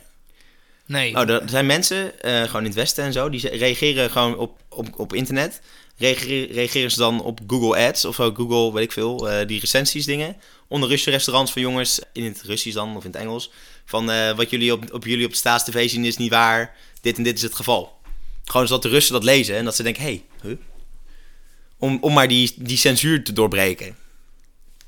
Nee. 0.88 1.15
Oh, 1.15 1.30
er 1.30 1.41
zijn 1.45 1.65
mensen, 1.65 2.21
eh, 2.21 2.41
gewoon 2.41 2.62
in 2.62 2.67
het 2.67 2.76
Westen 2.76 3.04
en 3.04 3.13
zo, 3.13 3.30
die 3.30 3.50
reageren 3.50 4.10
gewoon 4.10 4.38
op, 4.38 4.60
op, 4.69 5.00
op 5.00 5.13
internet. 5.13 5.62
Reageren, 5.97 6.47
reageren 6.56 6.91
ze 6.91 6.97
dan 6.97 7.21
op 7.23 7.39
Google 7.47 7.88
Ads 7.88 8.06
of 8.06 8.15
zo, 8.15 8.32
Google, 8.34 8.73
weet 8.73 8.84
ik 8.84 8.91
veel, 8.91 9.30
eh, 9.30 9.47
die 9.47 9.60
recensies 9.60 10.06
dingen. 10.06 10.36
Onder 10.67 10.89
Russische 10.89 11.12
restaurants 11.12 11.52
van 11.52 11.62
jongens, 11.62 12.00
in 12.13 12.23
het 12.23 12.41
Russisch 12.41 12.76
dan, 12.76 12.95
of 12.95 13.04
in 13.04 13.12
het 13.12 13.19
Engels. 13.19 13.52
Van 13.86 14.12
eh, 14.12 14.36
wat 14.36 14.50
jullie 14.50 14.73
op, 14.73 14.93
op 14.93 15.06
jullie 15.06 15.26
op 15.26 15.32
de 15.32 15.38
staatstv 15.38 15.89
zien 15.89 16.06
is 16.06 16.17
niet 16.17 16.30
waar, 16.30 16.76
dit 17.02 17.17
en 17.17 17.23
dit 17.23 17.36
is 17.36 17.41
het 17.41 17.56
geval. 17.56 17.95
Gewoon 18.45 18.67
zodat 18.67 18.84
de 18.84 18.89
Russen 18.89 19.13
dat 19.13 19.23
lezen 19.23 19.56
en 19.56 19.65
dat 19.65 19.76
ze 19.76 19.84
denken, 19.84 20.04
hé, 20.04 20.10
hey, 20.10 20.23
huh? 20.41 20.58
om, 21.78 21.97
om 22.02 22.13
maar 22.13 22.28
die, 22.28 22.54
die 22.56 22.78
censuur 22.78 23.23
te 23.23 23.34
doorbreken. 23.34 23.95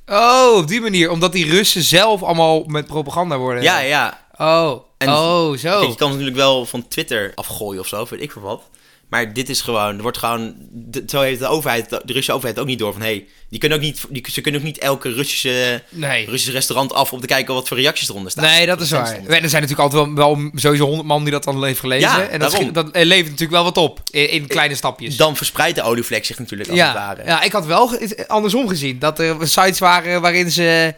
Oh, 0.05 0.55
op 0.55 0.67
die 0.67 0.81
manier. 0.81 1.11
Omdat 1.11 1.31
die 1.31 1.49
Russen 1.49 1.83
zelf 1.83 2.23
allemaal 2.23 2.63
met 2.63 2.87
propaganda 2.87 3.37
worden. 3.37 3.63
Ja, 3.63 3.79
ja. 3.79 4.27
Oh, 4.37 4.88
En- 4.99 5.09
oh, 5.09 5.57
zo. 5.57 5.79
Kijk, 5.79 5.89
je 5.89 5.95
kan 5.95 6.11
ze 6.11 6.17
natuurlijk 6.17 6.35
wel 6.35 6.65
van 6.65 6.87
Twitter 6.87 7.31
afgooien 7.35 7.81
of 7.81 7.87
zo, 7.87 8.07
weet 8.09 8.21
ik 8.21 8.31
veel 8.31 8.41
wat. 8.41 8.61
Maar 9.09 9.33
dit 9.33 9.49
is 9.49 9.61
gewoon, 9.61 9.95
er 9.95 10.01
wordt 10.01 10.17
gewoon, 10.17 10.55
de, 10.71 11.03
zo 11.07 11.21
heeft 11.21 11.39
de 11.39 11.47
overheid, 11.47 11.89
de 11.89 11.99
Russische 12.05 12.33
overheid 12.33 12.59
ook 12.59 12.65
niet 12.65 12.79
door 12.79 12.93
van, 12.93 13.01
hé, 13.01 13.07
hey, 13.07 13.27
die 13.49 13.59
kunnen 13.59 13.77
ook 13.77 13.83
niet, 13.83 14.05
die, 14.09 14.25
ze 14.31 14.41
kunnen 14.41 14.61
ook 14.61 14.67
niet 14.67 14.77
elke 14.77 15.11
Russische, 15.11 15.83
Nee. 15.89 16.25
Russische 16.25 16.51
restaurant 16.51 16.93
af 16.93 17.13
om 17.13 17.21
te 17.21 17.27
kijken 17.27 17.53
wat 17.53 17.67
voor 17.67 17.77
reacties 17.77 18.09
eronder 18.09 18.31
staan. 18.31 18.43
Nee, 18.43 18.65
dat 18.65 18.81
is 18.81 18.91
waar. 18.91 19.13
Er 19.13 19.49
zijn 19.49 19.61
natuurlijk 19.61 19.79
altijd 19.79 20.05
wel, 20.05 20.13
wel 20.13 20.51
sowieso 20.55 20.85
honderd 20.85 21.07
man 21.07 21.23
die 21.23 21.31
dat 21.31 21.43
dan 21.43 21.63
heeft 21.63 21.79
gelezen. 21.79 22.09
Ja, 22.09 22.27
en 22.27 22.39
dat, 22.39 22.51
daarom. 22.51 22.73
dat 22.73 22.91
eh, 22.91 23.05
levert 23.05 23.29
natuurlijk 23.29 23.51
wel 23.51 23.63
wat 23.63 23.77
op. 23.77 23.99
In, 24.11 24.29
in 24.29 24.47
kleine 24.47 24.75
stapjes. 24.75 25.17
Dan 25.17 25.35
verspreidt 25.35 25.75
de 25.75 25.83
olievlek 25.83 26.25
zich 26.25 26.39
natuurlijk 26.39 26.69
als 26.69 26.79
het 26.79 26.87
ja, 26.87 26.93
ware. 26.93 27.23
ja, 27.25 27.41
ik 27.41 27.51
had 27.51 27.65
wel 27.65 27.97
andersom 28.27 28.67
gezien. 28.67 28.99
Dat 28.99 29.19
er 29.19 29.47
sites 29.47 29.79
waren 29.79 30.21
waarin 30.21 30.51
ze 30.51 30.93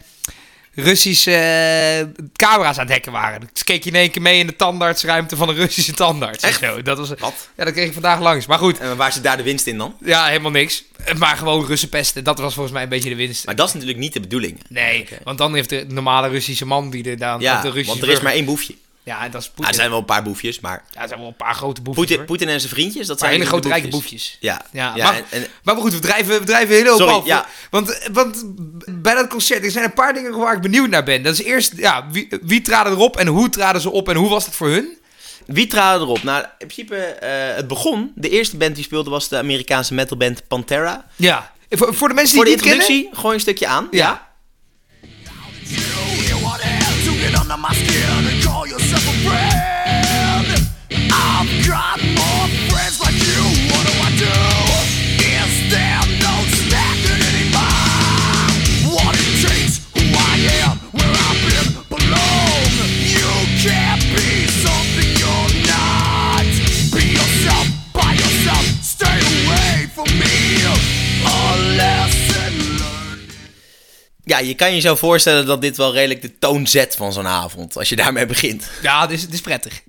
Russische 0.73 1.31
eh, 1.35 2.25
camera's 2.35 2.77
aan 2.77 2.83
het 2.85 2.93
hacken 2.93 3.11
waren. 3.11 3.49
Dus 3.53 3.63
keek 3.63 3.83
je 3.83 3.89
in 3.89 3.95
één 3.95 4.11
keer 4.11 4.21
mee 4.21 4.39
in 4.39 4.47
de 4.47 4.55
tandartsruimte 4.55 5.35
van 5.35 5.49
een 5.49 5.55
Russische 5.55 5.93
tandarts. 5.93 6.43
Echt? 6.43 6.59
Zo. 6.59 6.81
Dat 6.81 6.97
was, 6.97 7.09
Wat? 7.09 7.49
ja, 7.57 7.63
dat 7.63 7.73
kreeg 7.73 7.85
ik 7.87 7.93
vandaag 7.93 8.19
langs. 8.19 8.45
Maar 8.45 8.57
goed, 8.57 8.79
En 8.79 8.97
waar 8.97 9.11
zit 9.13 9.23
daar 9.23 9.37
de 9.37 9.43
winst 9.43 9.67
in 9.67 9.77
dan? 9.77 9.95
ja, 10.03 10.25
helemaal 10.27 10.51
niks. 10.51 10.83
Maar 11.17 11.37
gewoon 11.37 11.65
Russen 11.65 11.89
pesten. 11.89 12.23
Dat 12.23 12.39
was 12.39 12.53
volgens 12.53 12.73
mij 12.73 12.83
een 12.83 12.89
beetje 12.89 13.09
de 13.09 13.15
winst. 13.15 13.45
Maar 13.45 13.55
dat 13.55 13.67
is 13.67 13.73
natuurlijk 13.73 13.99
niet 13.99 14.13
de 14.13 14.19
bedoeling. 14.19 14.59
Nee, 14.69 15.07
want 15.23 15.37
dan 15.37 15.53
heeft 15.53 15.69
de 15.69 15.85
normale 15.87 16.27
Russische 16.27 16.65
man 16.65 16.89
die 16.89 17.09
er 17.09 17.17
dan... 17.17 17.39
Ja, 17.39 17.61
de 17.61 17.67
Russische 17.69 17.85
want 17.87 17.97
er 17.97 18.03
is 18.03 18.07
burger- 18.07 18.23
maar 18.23 18.33
één 18.33 18.45
boefje. 18.45 18.75
Ja, 19.03 19.23
en 19.23 19.31
dat 19.31 19.41
is 19.41 19.47
Poetin. 19.47 19.65
er 19.67 19.73
zijn 19.73 19.89
wel 19.89 19.99
een 19.99 20.05
paar 20.05 20.23
boefjes, 20.23 20.59
maar 20.59 20.83
Ja, 20.91 21.01
er 21.01 21.07
zijn 21.07 21.19
wel 21.19 21.29
een 21.29 21.35
paar 21.35 21.55
grote 21.55 21.81
boefjes. 21.81 22.17
Poetin, 22.25 22.49
en 22.49 22.59
zijn 22.59 22.71
vriendjes, 22.73 23.07
dat 23.07 23.19
zijn 23.19 23.31
hele 23.31 23.45
grote 23.45 23.67
de 23.67 23.73
rijke 23.73 23.87
boefjes. 23.87 24.37
Ja, 24.39 24.65
Ja, 24.71 24.91
ja, 24.95 25.03
maar, 25.05 25.15
en- 25.15 25.23
en- 25.29 25.47
maar 25.63 25.75
goed, 25.75 25.93
we 25.93 25.99
drijven, 25.99 26.39
we 26.39 26.45
drijven 26.45 26.75
heel 26.75 26.97
Sorry, 26.97 27.13
af. 27.13 27.25
ja. 27.25 27.45
Want, 27.69 28.09
want 28.11 28.43
bij 28.87 29.13
dat 29.13 29.27
concert, 29.27 29.63
er 29.65 29.71
zijn 29.71 29.85
een 29.85 29.93
paar 29.93 30.13
dingen 30.13 30.37
waar 30.37 30.55
ik 30.55 30.61
benieuwd 30.61 30.89
naar 30.89 31.03
ben. 31.03 31.23
Dat 31.23 31.33
is 31.33 31.43
eerst, 31.43 31.73
ja, 31.75 32.07
wie, 32.11 32.27
wie 32.41 32.61
traden 32.61 32.91
erop 32.93 33.17
en 33.17 33.27
hoe 33.27 33.49
traden 33.49 33.81
ze 33.81 33.89
op 33.91 34.09
en 34.09 34.15
hoe 34.15 34.29
was 34.29 34.45
het 34.45 34.55
voor 34.55 34.67
hun? 34.69 34.97
Wie 35.45 35.67
traden 35.67 36.01
erop? 36.01 36.23
Nou, 36.23 36.41
in 36.57 36.67
principe, 36.67 36.95
eh, 36.95 37.55
het 37.55 37.67
begon. 37.67 38.11
De 38.15 38.29
eerste 38.29 38.57
band 38.57 38.75
die 38.75 38.83
speelde 38.83 39.09
was 39.09 39.27
de 39.27 39.37
Amerikaanse 39.37 39.93
metalband 39.93 40.47
Pantera. 40.47 41.05
Ja. 41.15 41.51
Voor, 41.69 41.93
voor 41.95 42.07
de 42.07 42.13
mensen 42.13 42.35
Voor 42.35 42.45
die 42.45 42.55
de 42.57 42.59
het 42.61 42.69
niet 42.69 42.77
kennen. 42.79 42.95
introductie, 42.97 43.21
gooi 43.21 43.33
een 43.35 43.41
stukje 43.41 43.67
aan. 43.67 43.87
Ja. 43.91 44.29
Under 47.35 47.57
my 47.57 47.73
skin 47.73 48.27
and 48.27 48.43
call 48.43 48.67
yourself 48.67 49.03
a 49.07 49.15
friend. 49.27 50.67
I've 51.11 51.67
got 51.67 51.99
more 74.35 74.47
je 74.47 74.55
kan 74.55 74.75
je 74.75 74.79
zo 74.79 74.95
voorstellen 74.95 75.45
dat 75.45 75.61
dit 75.61 75.77
wel 75.77 75.93
redelijk 75.93 76.21
de 76.21 76.37
toon 76.39 76.67
zet 76.67 76.95
van 76.95 77.13
zo'n 77.13 77.27
avond. 77.27 77.77
Als 77.77 77.89
je 77.89 77.95
daarmee 77.95 78.25
begint. 78.25 78.69
Ja, 78.81 79.01
het 79.01 79.11
is, 79.11 79.21
het 79.21 79.33
is 79.33 79.41
prettig. 79.41 79.81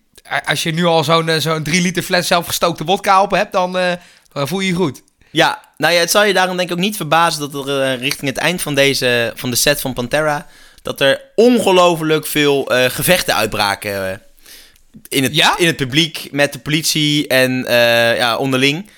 Als 0.44 0.62
je 0.62 0.72
nu 0.72 0.85
al 0.85 1.05
zo'n 1.05 1.28
eh, 1.28 1.40
zo'n 1.40 1.62
3 1.62 1.83
liter 1.83 2.02
fles 2.02 2.26
zelfgestookte 2.26 2.85
wodka 2.85 3.22
op 3.22 3.31
hebt, 3.31 3.52
dan, 3.52 3.78
eh, 3.78 3.92
dan 4.33 4.48
voel 4.48 4.61
je 4.61 4.66
je 4.66 4.74
goed. 4.74 5.02
Ja, 5.31 5.62
nou 5.76 5.94
ja, 5.94 6.00
het 6.00 6.11
zal 6.11 6.24
je 6.24 6.33
daarom 6.33 6.57
denk 6.57 6.68
ik 6.68 6.74
ook 6.74 6.83
niet 6.83 6.96
verbazen 6.96 7.50
dat 7.50 7.68
er 7.68 7.83
eh, 7.83 8.00
richting 8.00 8.31
het 8.31 8.38
eind 8.38 8.62
van, 8.62 8.74
deze, 8.74 9.33
van 9.35 9.50
de 9.50 9.57
set 9.57 9.81
van 9.81 9.92
Pantera... 9.92 10.46
dat 10.83 11.00
er 11.00 11.20
ongelooflijk 11.35 12.26
veel 12.26 12.64
gevechten 12.88 13.35
uitbraken 13.35 14.20
in, 15.09 15.22
het, 15.22 15.35
Ja? 15.35 15.59
in 15.59 15.66
het 15.66 15.76
publiek 15.76 16.28
met 16.31 16.52
de 16.52 16.59
politie 16.59 17.26
en 17.26 17.64
ja, 18.16 18.37
onderling. 18.37 18.90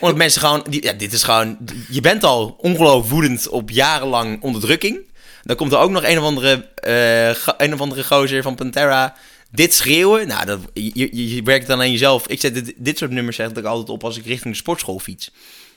Omdat 0.00 0.16
mensen 0.16 0.40
gewoon, 0.40 0.64
die, 0.68 0.82
ja, 0.82 0.92
dit 0.92 1.12
is 1.12 1.22
gewoon, 1.22 1.56
je 1.90 2.00
bent 2.00 2.24
al 2.24 2.56
ongelooflijk 2.60 3.08
woedend 3.12 3.48
op 3.48 3.70
jarenlang 3.70 4.42
onderdrukking. 4.42 4.98
Dan 5.42 5.56
komt 5.56 5.72
er 5.72 5.78
ook 5.78 5.90
nog 5.90 6.04
een 6.04 6.18
of 6.18 6.24
andere, 6.24 6.68
eh, 6.74 7.42
ga- 7.42 7.54
een 7.58 7.74
of 7.74 7.80
andere 7.80 8.04
gozer 8.04 8.42
van 8.42 8.54
Pantera 8.54 9.14
dit 9.50 9.74
schreeuwen. 9.74 10.26
Nou, 10.26 10.46
dat, 10.46 10.58
je, 10.74 10.90
je, 10.94 11.34
je 11.34 11.42
werkt 11.42 11.66
dan 11.66 11.80
aan 11.80 11.90
jezelf. 11.90 12.26
Ik 12.28 12.40
zet 12.40 12.54
dit, 12.54 12.72
dit 12.76 12.98
soort 12.98 13.10
nummers 13.10 13.36
zeg 13.36 13.50
ik 13.50 13.64
altijd 13.64 13.88
op 13.88 14.04
als 14.04 14.16
ik 14.18 14.26
richting 14.26 14.52
de 14.54 14.60
sportschool 14.60 14.98
fiets. 14.98 15.30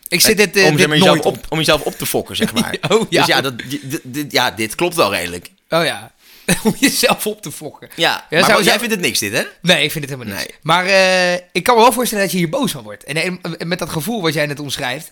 Ik 0.08 0.22
zit 0.22 0.38
dit, 0.38 0.56
eh, 0.56 0.66
om, 0.66 0.76
dit 0.76 0.90
jezelf 0.90 1.18
op. 1.18 1.26
op, 1.26 1.46
om 1.50 1.58
jezelf 1.58 1.82
op 1.82 1.94
te 1.98 2.06
fokken, 2.06 2.36
zeg 2.36 2.54
maar. 2.54 2.78
Oh, 2.90 3.02
ja. 3.10 3.20
Dus 3.20 3.28
ja, 3.36 3.42
dat, 3.42 3.54
dit, 3.70 4.00
dit- 4.04 4.32
ja, 4.32 4.52
dit 4.52 4.76
klopt 4.76 4.96
wel 4.96 5.14
redelijk. 5.14 5.50
Oh 5.70 5.84
ja, 5.86 6.12
om 6.64 6.76
jezelf 6.80 7.28
op 7.28 7.42
te 7.42 7.52
fokken. 7.52 7.90
Ja, 7.96 8.10
Ja, 8.30 8.40
maar 8.40 8.40
zou- 8.40 8.54
jij 8.56 8.64
zou- 8.64 8.80
vindt 8.80 8.94
het 8.94 9.04
niks 9.04 9.20
dit, 9.20 9.34
hè? 9.34 9.44
Nee, 9.62 9.84
ik 9.84 9.92
vind 9.92 10.10
het 10.10 10.14
helemaal 10.14 10.36
niet. 10.38 10.48
Nee. 10.48 10.56
Maar 10.62 10.86
eh, 10.86 11.34
ik 11.52 11.64
kan 11.64 11.76
me 11.76 11.82
wel 11.82 11.92
voorstellen 11.92 12.24
dat 12.24 12.34
je 12.34 12.40
hier 12.40 12.50
boos 12.50 12.72
van 12.72 12.84
wordt. 12.84 13.04
En, 13.04 13.40
en 13.58 13.68
met 13.68 13.80
dat 13.80 13.90
gevoel 13.90 14.22
wat 14.22 14.34
jij 14.34 14.46
net 14.46 14.60
omschrijft. 14.60 15.10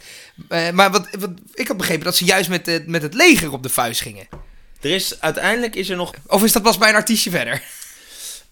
Eh, 0.50 0.70
maar 0.70 0.92
wat, 0.92 1.08
wat, 1.20 1.30
ik 1.54 1.68
had 1.68 1.78
begrepen 1.78 2.04
dat 2.04 2.16
ze 2.16 2.26
juist 2.26 2.50
met, 2.50 2.88
met 2.88 3.02
het 3.02 3.14
leger 3.14 3.52
op 3.52 3.64
de 3.64 3.70
vuist 3.70 4.02
gingen. 4.02 4.28
Er 4.82 4.90
is, 4.92 5.22
uiteindelijk 5.22 5.76
is 5.76 5.90
er 5.90 5.96
nog... 5.96 6.14
Of 6.28 6.44
is 6.44 6.52
dat 6.52 6.62
pas 6.64 6.78
bij 6.78 6.90
een 6.90 6.96
artiestje 6.96 7.30
verder? 7.30 7.62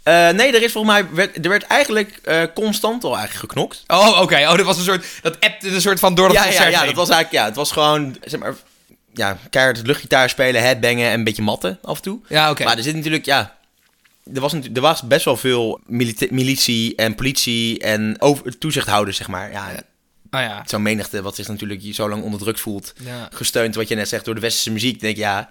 eh, 0.04 0.30
nee, 0.30 0.54
er 0.56 0.62
is 0.64 0.72
volgens 0.72 0.94
mij... 0.94 1.08
Werd, 1.14 1.44
er 1.46 1.50
werd 1.50 1.64
eigenlijk 1.64 2.20
eh, 2.24 2.44
constant 2.56 3.04
al 3.04 3.18
eigenlijk 3.18 3.40
geknokt. 3.52 3.84
Oh, 3.88 4.22
oké. 4.22 4.36
Oh, 4.36 4.56
dat 4.58 4.66
was 4.66 4.78
een 4.78 4.84
soort... 4.84 5.06
Dat 5.22 5.40
appte 5.40 5.68
een 5.68 5.82
soort 5.82 6.00
van 6.00 6.16
door 6.16 6.26
het 6.28 6.36
Ja, 6.36 6.46
ja, 6.46 6.68
ja, 6.68 6.78
heen. 6.78 6.86
dat 6.88 6.96
was 6.96 7.10
eigenlijk... 7.10 7.32
Ja, 7.32 7.46
het 7.46 7.56
was 7.56 7.72
gewoon, 7.72 8.18
zeg 8.24 8.40
maar... 8.40 8.56
Ja, 9.20 9.38
keihard 9.50 9.88
luchtgitaar 9.88 10.30
spelen, 10.30 10.62
headbangen 10.62 11.08
en 11.08 11.14
een 11.14 11.24
beetje 11.24 11.42
matten 11.42 11.80
af 11.82 11.98
en 11.98 12.04
toe. 12.04 12.20
Ja, 12.28 12.50
oké. 12.50 12.64
Maar 12.64 12.78
er 12.78 12.84
zit 12.84 12.96
natuurlijk, 12.96 13.26
ja... 13.26 13.58
Er 14.34 14.42
was, 14.42 14.54
er 14.54 14.82
was 14.82 15.02
best 15.02 15.26
wel 15.26 15.38
veel 15.38 15.80
militie 16.30 16.96
en 16.96 17.16
politie 17.16 17.80
en 17.80 18.16
over, 18.20 18.58
toezichthouders, 18.58 19.18
zeg 19.18 19.28
maar. 19.28 19.52
Ja, 19.52 19.72
Oh 20.32 20.40
ja. 20.40 20.64
zo'n 20.66 20.82
menigte 20.82 21.22
wat 21.22 21.36
zich 21.36 21.48
natuurlijk 21.48 21.82
zo 21.92 22.10
lang 22.10 22.24
onderdrukt 22.24 22.60
voelt. 22.60 22.94
Ja. 23.04 23.30
Gesteund, 23.34 23.76
wat 23.76 23.88
je 23.88 23.96
net 23.96 24.08
zegt, 24.08 24.26
door 24.26 24.36
de 24.36 24.42
westerse 24.42 24.72
muziek. 24.72 25.00
denk 25.00 25.16
ik, 25.16 25.22
ja, 25.22 25.50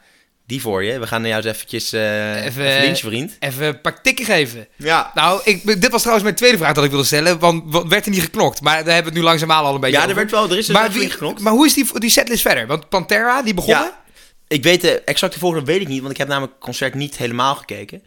die 0.48 0.60
voor 0.60 0.84
je. 0.84 0.98
We 0.98 1.06
gaan 1.06 1.24
jou 1.24 1.34
eens 1.36 1.44
eventjes 1.54 1.92
eh 1.92 2.44
Even- 2.44 2.96
vriend. 2.96 3.36
Even 3.40 3.66
een 3.66 3.80
paar 3.80 4.02
tikken 4.02 4.24
geven. 4.24 4.66
Ja. 4.76 5.10
Nou, 5.14 5.40
ik, 5.44 5.80
dit 5.80 5.88
was 5.90 5.98
trouwens 6.00 6.24
mijn 6.24 6.36
tweede 6.36 6.56
vraag 6.58 6.72
dat 6.72 6.84
ik 6.84 6.90
wilde 6.90 7.04
stellen. 7.04 7.38
Want 7.38 7.62
wat- 7.66 7.86
werd 7.86 8.04
er 8.04 8.10
niet 8.10 8.20
geknokt? 8.22 8.60
Maar 8.60 8.84
daar 8.84 8.94
hebben 8.94 9.02
we 9.02 9.08
het 9.08 9.18
nu 9.18 9.22
langzaamaan 9.22 9.64
al 9.64 9.74
een 9.74 9.80
beetje 9.80 10.00
Ja, 10.00 10.08
er 10.08 10.14
werd 10.14 10.30
wel, 10.30 10.50
er 10.50 10.58
is 10.58 10.66
er 10.68 10.72
maar, 10.72 10.90
wie, 10.90 11.10
geknokt. 11.10 11.40
maar 11.40 11.52
hoe 11.52 11.66
is 11.66 11.74
die, 11.74 11.98
die 11.98 12.10
setlist 12.10 12.42
verder? 12.42 12.66
Want 12.66 12.88
Pantera, 12.88 13.42
die 13.42 13.54
begonnen? 13.54 13.82
Ja. 13.84 14.02
Ik 14.48 14.62
weet 14.62 14.80
de 14.80 15.00
exacte 15.00 15.38
volgorde 15.38 15.64
weet 15.66 15.80
ik 15.80 15.88
niet, 15.88 16.00
want 16.00 16.12
ik 16.12 16.18
heb 16.18 16.28
namelijk 16.28 16.52
het 16.52 16.62
concert 16.64 16.94
niet 16.94 17.16
helemaal 17.16 17.54
gekeken. 17.54 18.02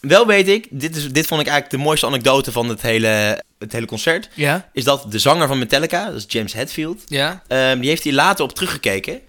Wel 0.00 0.26
weet 0.26 0.48
ik, 0.48 0.66
dit, 0.70 0.96
is, 0.96 1.02
dit 1.10 1.26
vond 1.26 1.40
ik 1.40 1.46
eigenlijk 1.46 1.76
de 1.76 1.82
mooiste 1.88 2.06
anekdote 2.06 2.52
van 2.52 2.68
het 2.68 2.82
hele, 2.82 3.42
het 3.58 3.72
hele 3.72 3.86
concert. 3.86 4.28
Ja. 4.34 4.68
Is 4.72 4.84
dat 4.84 5.06
de 5.12 5.18
zanger 5.18 5.48
van 5.48 5.58
Metallica, 5.58 6.04
dat 6.06 6.14
is 6.14 6.24
James 6.28 6.52
Hetfield, 6.52 7.02
Ja. 7.06 7.42
ehm, 7.48 7.80
die 7.80 7.88
heeft 7.88 8.02
hier 8.04 8.12
later 8.12 8.44
op 8.44 8.54
teruggekeken. 8.54 9.20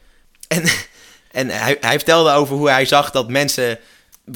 En, 0.48 0.64
en 1.36 1.50
hij, 1.50 1.78
hij 1.80 1.96
vertelde 1.96 2.32
over 2.32 2.56
hoe 2.56 2.70
hij 2.70 2.86
zag 2.86 3.12
dat 3.12 3.30
mensen 3.30 3.80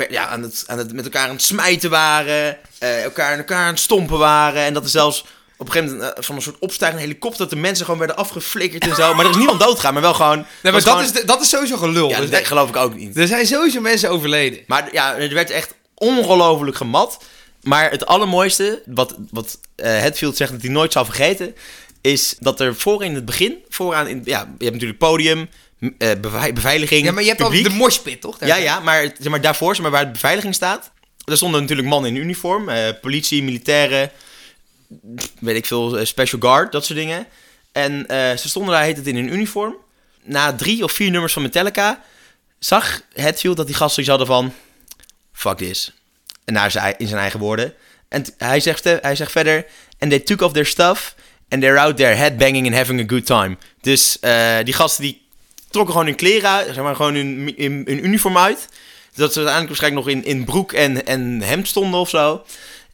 ja, 0.10 0.28
aan 0.28 0.42
het, 0.42 0.64
aan 0.68 0.78
het, 0.78 0.94
met 0.94 1.04
elkaar 1.06 1.24
aan 1.28 1.34
het 1.36 1.42
smijten 1.42 1.90
waren, 1.90 2.58
eh, 2.80 3.04
elkaar 3.04 3.32
aan 3.32 3.38
elkaar 3.38 3.64
aan 3.66 3.72
het 3.74 3.80
stompen 3.80 4.18
waren. 4.18 4.64
En 4.64 4.74
dat 4.74 4.84
er 4.84 4.90
zelfs 4.90 5.26
op 5.58 5.66
een 5.66 5.72
gegeven 5.72 5.96
moment 5.98 6.14
eh, 6.18 6.24
van 6.24 6.36
een 6.36 6.42
soort 6.42 6.60
opstijgende 6.60 7.04
helikopter 7.04 7.40
dat 7.40 7.50
de 7.50 7.56
mensen 7.56 7.84
gewoon 7.86 8.00
werden 8.00 8.18
afgeflikkerd 8.18 8.88
en 8.88 8.96
zo. 8.96 9.14
Maar 9.14 9.26
er 9.26 9.32
is 9.32 9.38
niemand 9.38 9.60
doodgaan, 9.60 9.94
maar 9.94 10.02
wel 10.02 10.14
gewoon... 10.14 10.36
Nee, 10.38 10.46
maar 10.62 10.72
dat, 10.72 10.84
gewoon- 10.84 11.04
is, 11.04 11.12
de- 11.12 11.26
dat 11.26 11.42
is 11.42 11.50
sowieso 11.50 11.78
gelul. 11.78 12.10
ja, 12.10 12.20
Dus 12.22 12.30
dat 12.30 12.46
geloof 12.48 12.70
ik 12.70 12.76
ook 12.76 12.96
niet. 12.96 13.18
er 13.18 13.28
zijn 13.28 13.46
sowieso 13.48 13.82
mensen 13.82 14.10
overleden. 14.10 14.60
Maar 14.68 14.90
ja, 14.92 15.16
er 15.18 15.34
werd 15.34 15.50
echt 15.50 15.74
ongelooflijk 15.96 16.78
gemat. 16.78 17.24
Maar 17.62 17.92
het 17.92 18.06
allermooiste, 18.06 18.82
wat, 18.86 19.16
wat 19.32 19.60
eh 19.76 20.00
Hetfield 20.00 20.38
zegt 20.38 20.52
dat 20.52 20.62
hij 20.62 20.70
nooit 20.70 20.92
zal 20.92 21.06
vergeten, 21.06 21.56
is 22.02 22.36
dat 22.40 22.60
er 22.60 22.76
voor 22.76 23.04
in 23.04 23.16
het 23.16 23.26
begin, 23.26 23.58
vooraan, 23.70 24.08
in, 24.08 24.22
ja, 24.26 24.40
je 24.40 24.64
hebt 24.64 24.74
natuurlijk 24.74 25.00
podium, 25.00 25.50
eh, 25.80 26.12
bevei- 26.22 26.54
beveiliging, 26.54 27.06
Ja, 27.06 27.12
maar 27.12 27.22
je 27.24 27.30
hebt 27.30 27.42
publiek. 27.42 27.66
al 27.66 27.72
de 27.72 27.78
moshpit, 27.78 28.22
toch? 28.22 28.38
Daar- 28.38 28.50
Ja, 28.50 28.56
ja, 28.56 28.80
maar, 28.80 29.02
zeg 29.20 29.28
maar 29.32 29.42
daarvoor, 29.42 29.74
zeg 29.76 29.82
maar, 29.84 29.92
waar 29.92 30.06
de 30.06 30.12
beveiliging 30.12 30.56
staat, 30.56 30.92
daar 31.18 31.38
stonden 31.38 31.62
natuurlijk 31.62 31.88
mannen 31.88 32.16
in 32.16 32.22
uniform, 32.22 32.70
eh, 32.70 32.88
politie, 33.02 33.44
militairen, 33.44 34.12
weet 35.40 35.56
ik 35.56 35.66
veel, 35.66 35.98
eh, 35.98 36.06
special 36.06 36.42
guard, 36.42 36.72
dat 36.72 36.86
soort 36.86 37.00
dingen. 37.00 37.28
En 37.72 38.06
ze 38.40 38.50
stonden 38.50 38.74
daar, 38.74 38.84
heet 38.84 38.98
het, 38.98 39.08
in 39.08 39.16
een 39.16 39.34
uniform. 39.34 39.76
Na 40.24 40.54
drie 40.56 40.84
of 40.84 40.92
vier 40.92 41.12
nummers 41.12 41.34
van 41.34 41.42
Metallica 41.42 42.04
zag 42.60 43.02
Hetfield 43.14 43.58
dat 43.58 43.66
die 43.66 43.76
gasten 43.76 44.00
iets 44.02 44.10
hadden 44.10 44.28
van, 44.28 44.54
fuck 45.34 45.58
this. 45.58 45.94
En 46.46 46.54
naar 46.54 46.72
zijn, 46.72 46.96
in 46.98 47.08
zijn 47.08 47.20
eigen 47.20 47.40
woorden. 47.40 47.74
En 48.10 48.26
hij 48.38 48.60
zegt, 48.60 48.84
hij 48.84 49.16
zegt 49.16 49.32
verder, 49.32 49.66
and 50.00 50.12
they 50.12 50.20
took 50.20 50.42
off 50.42 50.54
their 50.54 50.66
stuff 50.66 51.16
and 51.50 51.62
they're 51.62 51.80
out 51.80 51.98
there 51.98 52.14
headbanging 52.14 52.66
and 52.68 52.76
having 52.76 53.02
a 53.02 53.04
good 53.08 53.26
time. 53.26 53.58
Dus 53.82 54.18
die 54.64 54.74
gasten 54.74 55.04
die 55.04 55.28
trokken 55.70 55.94
gewoon 55.94 56.08
hun 56.08 56.18
kleren 56.18 56.50
uit, 56.50 56.74
zeg 56.74 56.84
maar 56.84 56.96
gewoon 56.96 57.16
hun, 57.16 57.54
hun, 57.58 57.84
hun 57.86 58.06
uniform 58.06 58.38
uit. 58.38 58.68
Dat 59.14 59.34
ze 59.34 59.40
uiteindelijk 59.40 59.68
waarschijnlijk 59.68 60.06
nog 60.06 60.16
in, 60.16 60.24
in 60.24 60.46
broek 60.46 60.74
en, 60.74 61.06
en 61.06 61.42
hemd 61.42 61.68
stonden 61.68 62.00
of 62.00 62.10
zo. 62.10 62.44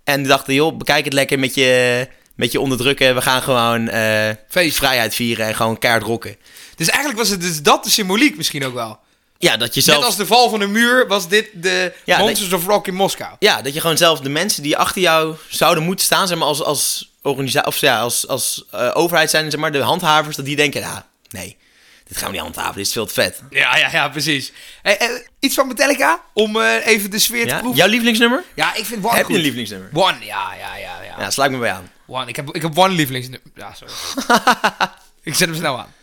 En 0.04 0.18
die 0.18 0.28
dachten, 0.28 0.54
joh, 0.54 0.78
bekijk 0.78 1.06
het 1.06 1.14
lekker 1.14 1.40
met 1.40 1.56
je, 1.56 2.08
met 2.36 2.52
je 2.52 2.60
onderdrukken. 2.60 3.16
We 3.16 3.22
gaan 3.22 3.42
gewoon 3.42 3.88
eh, 3.88 4.30
Feest. 4.50 4.78
vrijheid 4.78 5.16
vieren 5.16 5.46
en 5.46 5.56
gewoon 5.56 5.80
keihard 5.80 6.06
rocken. 6.06 6.36
Dus 6.76 6.88
eigenlijk 6.88 7.20
was 7.20 7.30
het 7.30 7.42
dus 7.42 7.62
dat 7.62 7.84
de 7.84 7.90
symboliek 7.90 8.38
misschien 8.38 8.66
ook 8.66 8.74
wel. 8.74 9.00
Ja, 9.38 9.58
dat 9.58 9.74
je 9.74 9.82
zelf... 9.82 9.98
Net 9.98 10.06
als 10.06 10.16
de 10.16 10.26
val 10.26 10.50
van 10.50 10.60
de 10.60 10.68
muur 10.68 11.08
was 11.08 11.28
dit 11.28 11.50
de 11.54 11.94
Ja, 12.06 12.18
Monsters 12.18 12.54
of 12.54 12.66
Rock 12.66 12.88
in 12.88 12.94
Moskou. 12.94 13.36
Ja, 13.40 13.62
dat 13.62 13.74
je 13.74 13.82
gewoon 13.82 13.98
zelf 13.98 14.20
de 14.20 14.30
mensen 14.30 14.64
die 14.64 14.78
achter 14.78 15.02
jou 15.02 15.36
zouden 15.50 15.84
moeten 15.84 16.06
staan, 16.06 16.28
zeg 16.28 16.38
maar, 16.38 16.48
als, 16.48 16.64
als 16.64 17.12
organisatie, 17.22 17.68
of 17.68 17.78
ja, 17.78 18.00
als, 18.00 18.28
als 18.28 18.66
eh, 18.72 18.92
overheid 18.94 19.30
zijn, 19.30 19.52
zeg 19.52 19.60
maar, 19.60 19.72
de 19.72 19.80
handhavers, 19.80 20.36
dat 20.36 20.46
die 20.46 20.56
denken, 20.56 20.82
ja, 20.82 21.08
nee, 21.30 21.58
dit 22.08 22.18
gaan 22.18 22.28
we 22.28 22.34
niet 22.34 22.42
handhaven, 22.42 22.76
dit 22.76 22.86
is 22.86 22.92
veel 22.92 23.06
te 23.06 23.14
vet. 23.14 23.42
Ja, 23.50 23.78
ja, 23.78 23.90
ja, 23.92 24.10
precies. 24.10 24.52
Hey, 24.82 24.98
eh, 24.98 25.10
iets 25.40 25.56
van 25.56 25.68
Metallica, 25.68 26.22
om 26.34 26.62
eh, 26.62 26.88
even 26.88 27.12
de 27.12 27.20
sfeer 27.20 27.48
te 27.48 27.56
proeven. 27.56 27.76
Jouw 27.76 27.88
lievelingsnummer? 27.88 28.44
Ja, 28.56 28.76
ik 28.76 28.86
vind 28.86 29.06
One 29.06 29.16
Heb 29.16 29.28
je 29.28 29.34
een 29.34 29.42
lievelingsnummer? 29.42 29.90
One, 29.94 30.26
ja, 30.26 30.54
ja, 30.60 30.76
ja, 30.76 31.02
ja. 31.04 31.16
Ja, 31.20 31.30
sluit 31.30 31.52
me 31.52 31.58
bij 31.58 31.72
aan. 31.72 31.90
One. 32.08 32.28
Ik 32.28 32.36
heb, 32.36 32.56
ik 32.56 32.62
heb 32.62 32.78
One 32.78 32.94
lievelingsnummer. 32.94 33.52
Ja, 33.56 33.74
sorry. 33.74 33.94
ik 35.30 35.36
zet 35.36 35.48
hem 35.48 35.58
snel 35.58 35.80
aan. 35.80 35.94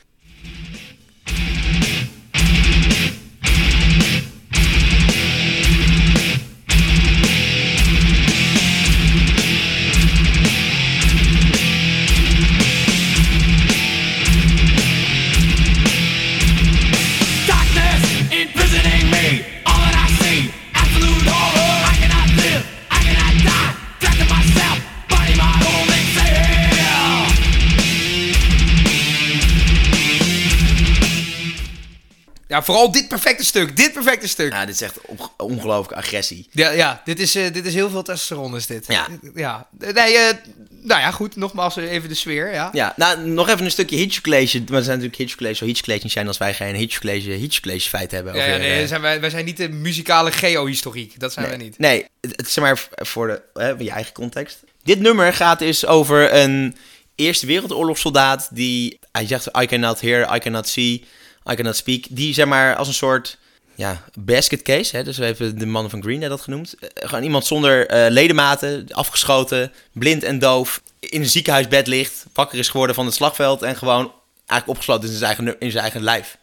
Ja, 32.52 32.62
vooral 32.62 32.92
dit 32.92 33.08
perfecte 33.08 33.44
stuk. 33.44 33.76
Dit 33.76 33.92
perfecte 33.92 34.28
stuk. 34.28 34.52
Ja, 34.52 34.60
Ja, 34.60 34.66
dit 34.66 34.74
is 34.74 34.80
echt 34.80 35.00
on- 35.06 35.18
ongelooflijke 35.36 35.94
agressie. 35.94 36.48
ja, 36.52 37.02
dit, 37.04 37.20
is, 37.20 37.34
eh, 37.34 37.52
dit 37.52 37.66
is 37.66 37.74
heel 37.74 37.90
veel 37.90 38.02
testosteron 38.02 38.56
is 38.56 38.66
dit. 38.66 38.84
Ja. 38.88 39.06
ja. 39.34 39.68
Nee, 39.78 40.16
eh, 40.16 40.36
nou 40.70 41.00
ja, 41.00 41.10
goed. 41.10 41.36
Nogmaals 41.36 41.76
eh, 41.76 41.92
even 41.92 42.08
de 42.08 42.14
sfeer, 42.14 42.52
ja. 42.52 42.68
Ja, 42.72 42.92
nou, 42.96 43.26
nog 43.28 43.48
even 43.48 43.64
een 43.64 43.70
stukje 43.70 43.96
Hitch 43.96 44.20
College. 44.20 44.58
Maar 44.58 44.78
er 44.78 44.84
zijn 44.84 44.98
natuurlijk 44.98 45.16
Hitch 45.16 45.34
College, 45.36 45.54
zo 45.54 45.64
Hitch 45.64 45.80
College 45.80 46.02
niet 46.02 46.12
zijn 46.12 46.26
als 46.26 46.38
wij 46.38 46.54
geen 46.54 46.74
Hitch 46.74 46.98
College, 47.00 47.30
Hitch 47.30 47.60
College 47.60 47.88
feit 47.88 48.10
hebben. 48.10 48.34
Ja, 48.34 48.44
ja, 48.44 48.56
nee, 48.56 48.86
zijn 48.86 49.00
wij, 49.00 49.20
wij 49.20 49.30
zijn 49.30 49.44
niet 49.44 49.56
de 49.56 49.68
muzikale 49.68 50.32
geohistoriek. 50.32 51.20
Dat 51.20 51.32
zijn 51.32 51.48
wij 51.48 51.56
niet. 51.56 51.78
Nee, 51.78 52.06
het, 52.20 52.32
het 52.36 52.50
zeg 52.50 52.64
maar 52.64 52.88
voor 52.88 53.26
de, 53.26 53.60
hè, 53.60 53.68
je 53.68 53.90
eigen 53.90 54.12
context. 54.12 54.58
Dit 54.82 55.00
nummer 55.00 55.32
gaat 55.32 55.58
dus 55.58 55.86
over 55.86 56.34
een 56.34 56.76
Eerste 57.14 57.46
Wereldoorlogssoldaat 57.46 58.48
die, 58.52 58.98
hij 59.12 59.26
zegt, 59.26 59.46
I 59.60 59.66
cannot 59.66 60.00
hear, 60.00 60.34
I 60.34 60.38
cannot 60.38 60.68
see, 60.68 61.04
I 61.50 61.54
cannot 61.54 61.76
speak. 61.76 62.04
Die 62.08 62.34
zeg 62.34 62.46
maar 62.46 62.76
als 62.76 62.88
een 62.88 62.94
soort, 62.94 63.38
ja, 63.74 64.04
basket 64.18 64.62
case, 64.62 64.96
hè, 64.96 65.04
dus 65.04 65.18
we 65.18 65.24
hebben 65.24 65.58
de 65.58 65.66
mannen 65.66 65.90
van 65.90 66.02
Green 66.02 66.20
Day 66.20 66.28
dat 66.28 66.40
genoemd. 66.40 66.74
Eh, 66.74 67.08
gewoon 67.08 67.24
iemand 67.24 67.46
zonder 67.46 67.86
eh, 67.86 68.10
ledematen, 68.10 68.86
afgeschoten, 68.90 69.72
blind 69.92 70.22
en 70.22 70.38
doof, 70.38 70.82
in 70.98 71.20
een 71.20 71.28
ziekenhuisbed 71.28 71.86
ligt, 71.86 72.24
wakker 72.32 72.58
is 72.58 72.68
geworden 72.68 72.94
van 72.94 73.06
het 73.06 73.14
slagveld 73.14 73.62
en 73.62 73.76
gewoon 73.76 74.12
eigenlijk 74.46 74.68
opgesloten 74.68 75.04
is 75.04 75.10
in 75.10 75.18
zijn 75.18 75.36
eigen, 75.36 75.60
in 75.60 75.70
zijn 75.70 75.82
eigen 75.82 76.02
lijf. 76.02 76.36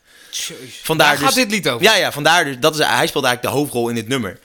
Vandaar 0.83 1.07
Daar 1.07 1.17
gaat 1.17 1.35
dus- 1.35 1.43
dit 1.43 1.51
lied 1.51 1.69
over. 1.69 1.83
Ja, 1.83 1.95
ja, 1.95 2.11
vandaar 2.11 2.45
dus. 2.45 2.59
Dat 2.59 2.79
is, 2.79 2.85
hij 2.85 3.07
speelt 3.07 3.25
eigenlijk 3.25 3.41
de 3.41 3.59
hoofdrol 3.59 3.89
in 3.89 3.95
dit 3.95 4.07
nummer. 4.07 4.39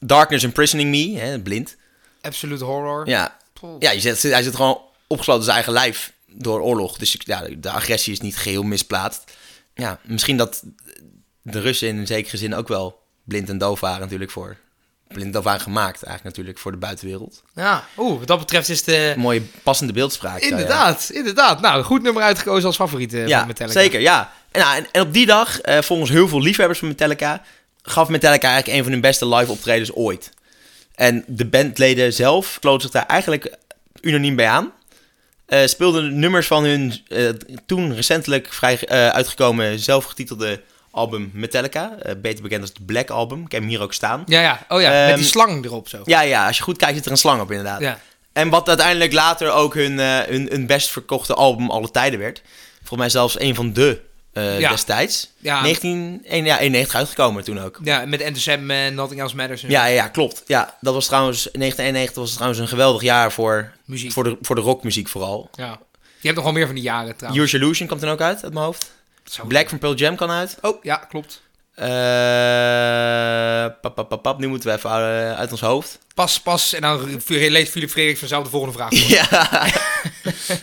Darkness 0.00 0.44
Imprisoning 0.44 0.90
Me, 0.90 1.18
hè, 1.18 1.40
blind. 1.40 1.76
Absolute 2.20 2.64
horror. 2.64 3.08
Ja, 3.08 3.36
ja 3.78 3.90
je 3.90 4.00
zet, 4.00 4.22
hij 4.22 4.42
zit 4.42 4.56
gewoon 4.56 4.80
opgesloten 5.06 5.40
in 5.40 5.52
zijn 5.52 5.56
eigen 5.56 5.72
lijf 5.72 6.12
door 6.26 6.60
oorlog. 6.60 6.98
Dus 6.98 7.16
ja, 7.18 7.42
de 7.56 7.70
agressie 7.70 8.12
is 8.12 8.20
niet 8.20 8.36
geheel 8.36 8.62
misplaatst. 8.62 9.24
Ja, 9.74 9.98
misschien 10.02 10.36
dat 10.36 10.62
de 11.42 11.60
Russen 11.60 11.88
in 11.88 11.98
een 11.98 12.06
zekere 12.06 12.36
zin 12.36 12.54
ook 12.54 12.68
wel 12.68 13.02
blind 13.24 13.48
en 13.48 13.58
doof 13.58 13.80
waren 13.80 14.00
natuurlijk 14.00 14.30
voor... 14.30 14.56
Blind 15.08 15.26
en 15.26 15.32
doof 15.32 15.44
waren 15.44 15.60
gemaakt 15.60 16.02
eigenlijk 16.02 16.24
natuurlijk 16.24 16.58
voor 16.58 16.72
de 16.72 16.78
buitenwereld. 16.78 17.42
Ja, 17.54 17.84
oeh, 17.96 18.18
wat 18.18 18.26
dat 18.26 18.38
betreft 18.38 18.68
is 18.68 18.84
de... 18.84 18.96
Een 18.96 19.20
mooie 19.20 19.42
passende 19.62 19.92
beeldspraak. 19.92 20.40
ja. 20.40 20.48
Inderdaad, 20.48 21.10
inderdaad. 21.12 21.60
Nou, 21.60 21.78
een 21.78 21.84
goed 21.84 22.02
nummer 22.02 22.22
uitgekozen 22.22 22.66
als 22.66 22.76
favoriet 22.76 23.12
eh, 23.14 23.26
Ja, 23.26 23.38
van 23.38 23.46
Metallica. 23.46 23.80
zeker, 23.80 24.00
ja. 24.00 24.32
En, 24.50 24.60
nou, 24.60 24.76
en, 24.76 24.86
en 24.92 25.00
op 25.00 25.12
die 25.12 25.26
dag, 25.26 25.60
eh, 25.60 25.82
volgens 25.82 26.10
heel 26.10 26.28
veel 26.28 26.40
liefhebbers 26.40 26.78
van 26.78 26.88
Metallica, 26.88 27.42
gaf 27.82 28.08
Metallica 28.08 28.48
eigenlijk 28.48 28.76
een 28.78 28.82
van 28.84 28.92
hun 28.92 29.00
beste 29.00 29.26
live 29.28 29.50
optredens 29.50 29.92
ooit. 29.92 30.30
En 30.94 31.24
de 31.26 31.46
bandleden 31.46 32.12
zelf 32.12 32.56
sloten 32.60 32.82
zich 32.82 32.90
daar 32.90 33.06
eigenlijk 33.06 33.56
unaniem 34.00 34.36
bij 34.36 34.48
aan. 34.48 34.72
Eh, 35.50 35.66
speelden 35.66 36.18
nummers 36.18 36.46
van 36.46 36.64
hun 36.64 36.94
eh, 37.08 37.28
toen 37.66 37.94
recentelijk 37.94 38.52
vrij 38.52 38.86
eh, 38.86 39.08
uitgekomen 39.08 39.78
zelfgetitelde 39.78 40.60
album 40.90 41.30
Metallica. 41.34 41.96
beter 42.22 42.42
bekend 42.42 42.60
als 42.60 42.70
het 42.70 42.86
Black 42.86 43.10
Album. 43.10 43.44
Ik 43.44 43.52
heb 43.52 43.60
hem 43.60 43.70
hier 43.70 43.82
ook 43.82 43.92
staan. 43.92 44.22
Ja, 44.26 44.40
ja. 44.40 44.66
Oh 44.68 44.80
ja, 44.80 44.90
met 44.90 45.08
Ehm, 45.08 45.16
die 45.16 45.26
slang 45.26 45.64
erop 45.64 45.88
zo. 45.88 46.02
Ja, 46.04 46.20
ja, 46.20 46.46
als 46.46 46.56
je 46.56 46.62
goed 46.62 46.76
kijkt 46.76 46.94
zit 46.94 47.04
er 47.04 47.10
een 47.10 47.16
slang 47.16 47.40
op 47.40 47.50
inderdaad. 47.50 47.80
Ja. 47.80 47.98
En 48.32 48.48
wat 48.48 48.68
uiteindelijk 48.68 49.12
later 49.12 49.52
ook 49.52 49.74
hun, 49.74 49.98
hun, 49.98 50.48
hun 50.50 50.66
best 50.66 50.90
verkochte 50.90 51.34
album 51.34 51.70
alle 51.70 51.90
tijden 51.90 52.18
werd. 52.18 52.42
Volgens 52.78 52.98
mij 52.98 53.08
zelfs 53.08 53.40
een 53.40 53.54
van 53.54 53.72
de 53.72 54.00
Ja. 54.32 54.70
destijds. 54.70 55.30
Ja. 55.38 55.62
1991 55.62 56.94
uitgekomen 56.94 57.44
toen 57.44 57.60
ook. 57.60 57.78
Ja, 57.82 58.04
met 58.06 58.32
NSM 58.32 58.70
en 58.70 58.94
Nothing 58.94 59.20
Else 59.20 59.36
Matters. 59.36 59.60
Ja, 59.60 59.84
ja, 59.86 60.08
klopt. 60.08 60.42
Ja, 60.46 60.76
dat 60.80 60.94
was 60.94 61.06
trouwens, 61.06 61.42
1991 61.42 62.22
was 62.22 62.32
trouwens 62.32 62.60
een 62.60 62.68
geweldig 62.68 63.02
jaar 63.02 63.32
voor, 63.32 63.72
Muziek. 63.84 64.12
voor, 64.12 64.24
de, 64.24 64.36
voor 64.40 64.54
de 64.54 64.60
rockmuziek 64.60 65.08
vooral. 65.08 65.50
Ja. 65.54 65.78
Je 65.96 66.26
hebt 66.26 66.34
nog 66.34 66.44
wel 66.44 66.52
meer 66.54 66.66
van 66.66 66.74
die 66.74 66.84
jaren 66.84 67.16
trouwens. 67.16 67.44
Use 67.44 67.56
Illusion 67.56 67.88
komt 67.88 68.00
dan 68.00 68.10
ook 68.10 68.20
uit, 68.20 68.44
uit 68.44 68.52
mijn 68.52 68.64
hoofd. 68.64 68.90
Black 69.48 69.68
van 69.68 69.78
Pearl 69.78 69.94
Jam 69.94 70.16
kan 70.16 70.30
uit. 70.30 70.58
Oh, 70.62 70.84
ja, 70.84 70.96
klopt. 70.96 71.42
Eh 71.74 71.86
pap, 73.80 74.08
pap, 74.08 74.22
pap, 74.22 74.38
nu 74.38 74.48
moeten 74.48 74.68
we 74.70 74.76
even 74.76 74.90
eh, 74.90 75.32
uit 75.38 75.50
ons 75.50 75.60
hoofd. 75.60 75.98
Pas, 76.14 76.40
pas. 76.40 76.72
En 76.72 76.80
dan 76.80 77.20
leest 77.28 77.70
Philip 77.70 77.90
Frederik 77.90 78.18
vanzelf 78.18 78.44
de 78.44 78.50
volgende 78.50 78.74
vraag. 78.74 78.88
voor. 78.90 79.08
Ja, 79.16 79.66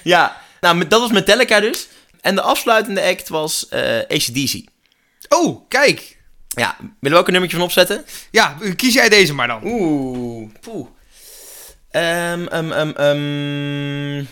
ja. 0.04 0.42
nou, 0.62 0.88
dat 0.88 1.00
was 1.02 1.12
Metallica 1.12 1.60
dus. 1.60 1.88
En 2.28 2.36
de 2.36 2.42
afsluitende 2.42 3.02
act 3.04 3.30
was 3.30 3.68
eh 3.70 3.98
ACDC. 4.00 4.64
Oh, 5.30 5.68
kijk. 5.68 6.18
Ja, 6.48 6.76
willen 6.80 7.18
we 7.18 7.22
ook 7.24 7.26
een 7.28 7.32
nummertje 7.32 7.58
van 7.58 7.66
opzetten? 7.66 8.06
Ja, 8.32 8.58
kies 8.76 8.94
jij 8.94 9.10
deze 9.10 9.34
maar 9.34 9.48
dan. 9.48 9.62
Oeh, 9.64 10.50
poeh. 10.62 10.88
Ehm, 11.92 12.48
ehm, 12.48 12.72
ehm, 12.72 12.90
ehm, 12.90 14.26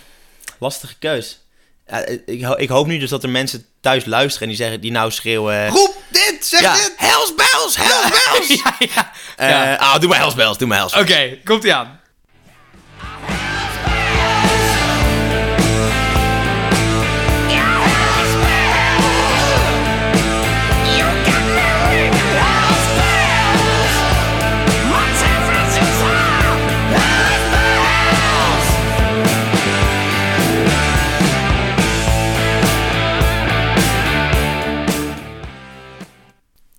lastige 0.60 0.95
keus. 0.99 1.39
Ja, 1.88 2.05
ik, 2.25 2.43
ho- 2.43 2.55
ik 2.58 2.69
hoop 2.69 2.88
nu 2.88 2.97
dus 2.97 3.10
dat 3.10 3.23
er 3.23 3.29
mensen 3.29 3.65
thuis 3.81 4.05
luisteren 4.05 4.41
en 4.41 4.47
die 4.47 4.58
zeggen, 4.63 4.81
die 4.81 4.91
nou 4.91 5.12
schreeuwen... 5.12 5.67
Roep 5.69 5.95
dit, 6.10 6.45
zeg 6.45 6.62
ja, 6.62 6.73
dit. 6.73 6.93
Hells 6.97 7.34
Bells, 7.36 7.75
Hells 7.77 8.10
Bells! 8.10 8.47
ja, 8.63 8.75
ja. 8.95 9.12
Eh, 9.36 9.49
Ja. 9.49 9.75
ah, 9.75 9.99
doe 9.99 10.10
maar 10.10 10.17
Hells 10.17 10.36
Bells, 10.36 10.58
doe 10.58 10.67
maar 10.67 10.77
Hells 10.77 10.93
Oké, 10.95 11.38
komt 11.43 11.63
ie 11.63 11.73
aan. 11.73 11.99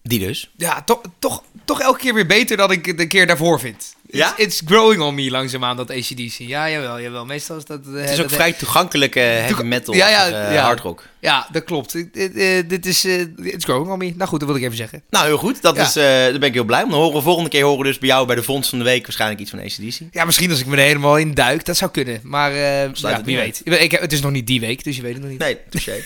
Die 0.07 0.19
dus. 0.19 0.51
Ja, 0.57 0.83
toch, 0.83 1.01
toch, 1.19 1.43
toch 1.65 1.81
elke 1.81 1.99
keer 1.99 2.15
weer 2.15 2.27
beter 2.27 2.57
dan 2.57 2.71
ik 2.73 2.99
de 2.99 3.07
keer 3.07 3.27
daarvoor 3.27 3.61
vind. 3.61 3.95
Ja? 4.11 4.29
It's, 4.37 4.39
it's 4.61 4.63
growing 4.65 5.03
on 5.03 5.15
me 5.15 5.31
langzaamaan, 5.31 5.77
dat 5.77 5.91
ACDC. 5.91 6.35
Ja, 6.39 6.71
jawel, 6.71 7.01
jawel. 7.01 7.25
Meestal 7.25 7.57
is 7.57 7.65
dat... 7.65 7.81
eh, 7.87 8.01
Het 8.01 8.11
is 8.11 8.21
ook 8.23 8.31
vrij 8.31 8.53
toegankelijke 8.53 9.19
heavy 9.21 9.63
metal, 9.63 9.95
Ja, 9.95 10.09
ja, 10.09 10.27
eh, 10.27 10.55
ja. 10.55 10.63
hardrock. 10.63 11.03
Ja, 11.21 11.49
dat 11.53 11.65
klopt. 11.65 11.93
Dit, 11.93 12.37
eh, 12.37 12.63
dit 12.69 12.87
is... 12.87 13.05
eh, 13.05 13.21
it's 13.43 13.65
growing 13.65 13.91
on 13.93 13.99
me. 13.99 14.13
Nou 14.17 14.29
goed, 14.29 14.41
dat 14.41 14.49
wil 14.49 14.59
ik 14.59 14.65
even 14.65 14.77
zeggen. 14.77 15.03
Nou, 15.11 15.27
heel 15.27 15.39
goed. 15.39 15.63
Dat 15.63 15.77
Ja. 15.77 15.83
is, 15.83 15.97
eh, 15.97 16.03
daar 16.05 16.39
ben 16.39 16.49
ik 16.49 16.55
heel 16.55 16.65
blij 16.65 16.83
om. 16.83 16.91
Dan 16.91 16.99
horen 16.99 17.17
we 17.17 17.23
volgende 17.23 17.51
keer 17.51 17.65
horen 17.65 17.85
dus 17.85 17.99
bij 17.99 18.09
jou 18.09 18.27
bij 18.27 18.37
de 18.37 18.43
vondst 18.43 18.71
van 18.71 18.79
de 18.79 18.85
week 18.85 19.03
waarschijnlijk 19.03 19.41
iets 19.41 19.51
van 19.51 19.59
ACDC. 19.61 20.01
Ja, 20.15 20.25
misschien 20.25 20.51
als 20.51 20.61
ik 20.61 20.67
me 20.67 20.77
er 20.77 20.83
helemaal 20.83 21.19
in 21.19 21.35
duik. 21.35 21.65
Dat 21.65 21.77
zou 21.77 21.91
kunnen. 21.91 22.21
Maar 22.23 22.53
ja, 22.55 22.91
wie 23.25 23.37
weet. 23.37 23.61
Ik, 23.65 23.91
heb- 23.91 24.01
het 24.01 24.13
is 24.13 24.21
nog 24.21 24.31
niet 24.33 24.47
die 24.47 24.61
week, 24.61 24.85
dus 24.85 24.97
je 24.97 25.03
weet 25.03 25.13
het 25.13 25.23
nog 25.23 25.31
niet. 25.31 25.41
Nee, 25.41 25.59
touché. 25.71 25.93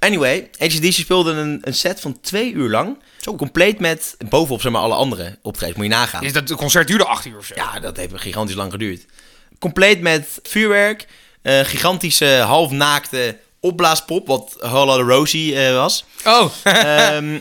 anyway, 0.00 0.50
ACDC 0.58 0.92
speelde 0.92 1.32
een, 1.32 1.58
een 1.62 1.74
set 1.74 2.00
van 2.00 2.20
twee 2.20 2.52
uur 2.52 2.70
lang. 2.70 2.98
Compleet 3.36 3.78
met 3.80 4.16
bovenop 4.28 4.60
zeg 4.60 4.72
maar, 4.72 4.80
alle 4.80 4.94
andere 4.94 5.38
optredens. 5.42 5.76
Moet 5.78 5.86
je 5.86 5.92
nagaan. 5.92 6.24
Is 6.24 6.32
dat 6.32 6.48
het 6.48 6.58
concert 6.58 6.86
duurde 6.88 7.04
acht 7.04 7.24
uur 7.26 7.36
of 7.36 7.44
zo? 7.46 7.54
Ja, 7.56 7.80
dat 7.80 7.96
heeft 7.96 8.12
gigantisch 8.16 8.54
lang 8.56 8.70
geduurd. 8.72 9.04
Compleet 9.58 10.00
met 10.00 10.38
vuurwerk. 10.42 11.06
eh, 11.42 11.60
gigantische 11.60 12.26
halfnaakte 12.26 13.36
opblaaspop, 13.60 14.26
wat 14.26 14.56
Holla 14.60 14.96
de 14.96 15.02
Rosie 15.02 15.56
eh, 15.66 15.74
was. 15.74 16.04
Oh, 16.24 16.50
Ehm, 16.62 17.38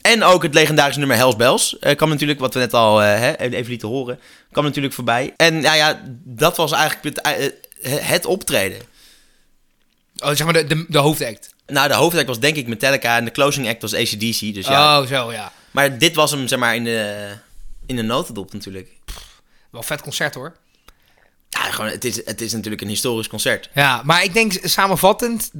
en 0.00 0.22
ook 0.22 0.42
het 0.42 0.54
legendarische 0.54 0.98
nummer 0.98 1.16
Hells 1.16 1.36
Bells. 1.36 1.78
eh, 1.78 1.96
kwam 1.96 2.08
natuurlijk, 2.08 2.40
wat 2.40 2.54
we 2.54 2.60
net 2.60 2.74
al 2.74 2.98
hè, 2.98 3.36
even 3.38 3.70
lieten 3.70 3.88
horen, 3.88 4.20
kwam 4.52 4.64
natuurlijk 4.64 4.94
voorbij. 4.94 5.34
En 5.36 5.60
nou 5.60 5.76
ja, 5.76 6.02
dat 6.24 6.56
was 6.56 6.72
eigenlijk 6.72 7.16
het, 7.16 7.50
het 8.02 8.26
optreden. 8.26 8.78
oh 10.18 10.28
zeg 10.28 10.44
maar 10.44 10.52
de, 10.52 10.64
de, 10.64 10.84
de 10.88 10.98
hoofdact. 10.98 11.54
Nou, 11.70 11.88
de 11.88 11.94
hoofdact 11.94 12.26
was 12.26 12.38
denk 12.38 12.56
ik 12.56 12.66
Metallica 12.66 13.16
en 13.16 13.24
de 13.24 13.30
closing 13.30 13.68
act 13.68 13.82
was 13.82 13.94
ACDC. 13.94 14.54
Dus 14.54 14.66
ja. 14.66 15.00
Oh, 15.00 15.06
zo 15.06 15.32
ja. 15.32 15.52
Maar 15.70 15.98
dit 15.98 16.14
was 16.14 16.30
hem, 16.30 16.48
zeg 16.48 16.58
maar, 16.58 16.74
in 16.74 16.84
de, 16.84 17.30
in 17.86 17.96
de 17.96 18.02
notendop 18.02 18.52
natuurlijk. 18.52 18.88
Wel 19.70 19.82
vet 19.82 20.02
concert 20.02 20.34
hoor. 20.34 20.56
Ja, 21.48 21.60
gewoon, 21.60 21.90
het, 21.90 22.04
is, 22.04 22.24
het 22.24 22.40
is 22.40 22.52
natuurlijk 22.52 22.82
een 22.82 22.88
historisch 22.88 23.28
concert. 23.28 23.70
Ja, 23.74 24.02
maar 24.04 24.24
ik 24.24 24.32
denk 24.32 24.52
samenvattend, 24.62 25.50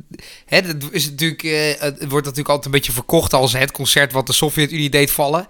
hè, 0.47 0.63
dat 0.63 0.93
is 0.93 1.11
natuurlijk, 1.11 1.43
eh, 1.43 1.81
het 1.81 1.99
wordt 1.99 2.27
natuurlijk 2.27 2.49
altijd 2.49 2.65
een 2.65 2.71
beetje 2.71 2.93
verkocht 2.93 3.33
als 3.33 3.53
het 3.53 3.71
concert 3.71 4.13
wat 4.13 4.27
de 4.27 4.33
Sovjet-Unie 4.33 4.91
deed 4.91 5.11
vallen. 5.11 5.47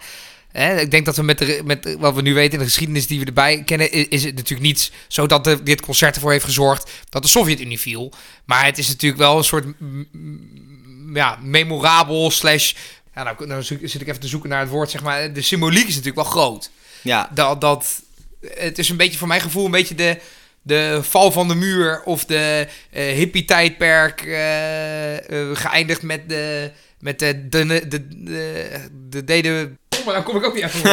Hè, 0.53 0.81
ik 0.81 0.91
denk 0.91 1.05
dat 1.05 1.17
we 1.17 1.23
met, 1.23 1.39
de, 1.39 1.61
met 1.65 1.97
wat 1.99 2.15
we 2.15 2.23
nu 2.23 2.35
weten 2.35 2.53
in 2.53 2.59
de 2.59 2.65
geschiedenis 2.65 3.07
die 3.07 3.21
we 3.21 3.27
erbij 3.27 3.63
kennen, 3.65 4.11
is 4.11 4.25
het 4.25 4.35
natuurlijk 4.35 4.69
niet 4.69 4.93
zo 5.09 5.27
dat 5.27 5.45
de, 5.45 5.63
dit 5.63 5.81
concert 5.81 6.15
ervoor 6.15 6.33
heeft 6.33 6.45
gezorgd 6.45 6.91
dat 7.09 7.23
de 7.23 7.29
Sovjet-Unie 7.29 7.81
viel. 7.81 8.13
Maar 8.45 8.65
het 8.65 8.79
is 8.79 8.89
natuurlijk 8.89 9.21
wel 9.21 9.39
een 9.39 9.45
soort 9.45 9.67
ja, 11.15 11.39
memorabel 11.43 12.31
slash... 12.31 12.73
Ja, 13.15 13.23
nou, 13.23 13.47
nou 13.47 13.63
zit 13.63 14.01
ik 14.01 14.09
even 14.09 14.21
te 14.21 14.29
zoeken 14.29 14.51
naar 14.51 14.61
het 14.61 14.69
woord, 14.69 14.91
zeg 14.91 15.03
maar. 15.03 15.33
De 15.33 15.43
symboliek 15.43 15.89
is 15.89 15.97
natuurlijk 15.97 16.17
wel 16.17 16.25
groot 16.25 16.71
Ja, 17.03 17.31
dat, 17.35 17.61
dat 17.61 18.03
het 18.41 18.79
is 18.79 18.89
een 18.89 18.97
beetje 18.97 19.19
voor 19.19 19.29
mijn 19.29 19.41
gevoel 19.41 19.65
een 19.65 19.71
beetje 19.71 19.95
de, 19.95 20.21
de 20.63 20.99
val 21.03 21.33
van 21.33 21.49
de 21.49 21.55
muur 21.55 22.03
of 22.05 22.25
de 22.25 22.69
eh, 22.91 23.05
hippie-tijdperk 23.05 24.23
eh, 24.23 25.17
eh, 25.17 25.57
geëindigd 25.57 26.03
met 26.03 26.29
de 26.29 26.71
met 26.99 27.19
de 27.19 27.49
de 27.49 27.89
de 27.89 28.09
de, 29.09 29.25
de, 29.25 29.71
maar 30.05 30.15
dan 30.15 30.23
kom 30.23 30.37
ik 30.37 30.45
ook 30.45 30.55
niet 30.55 30.65
even. 30.65 30.93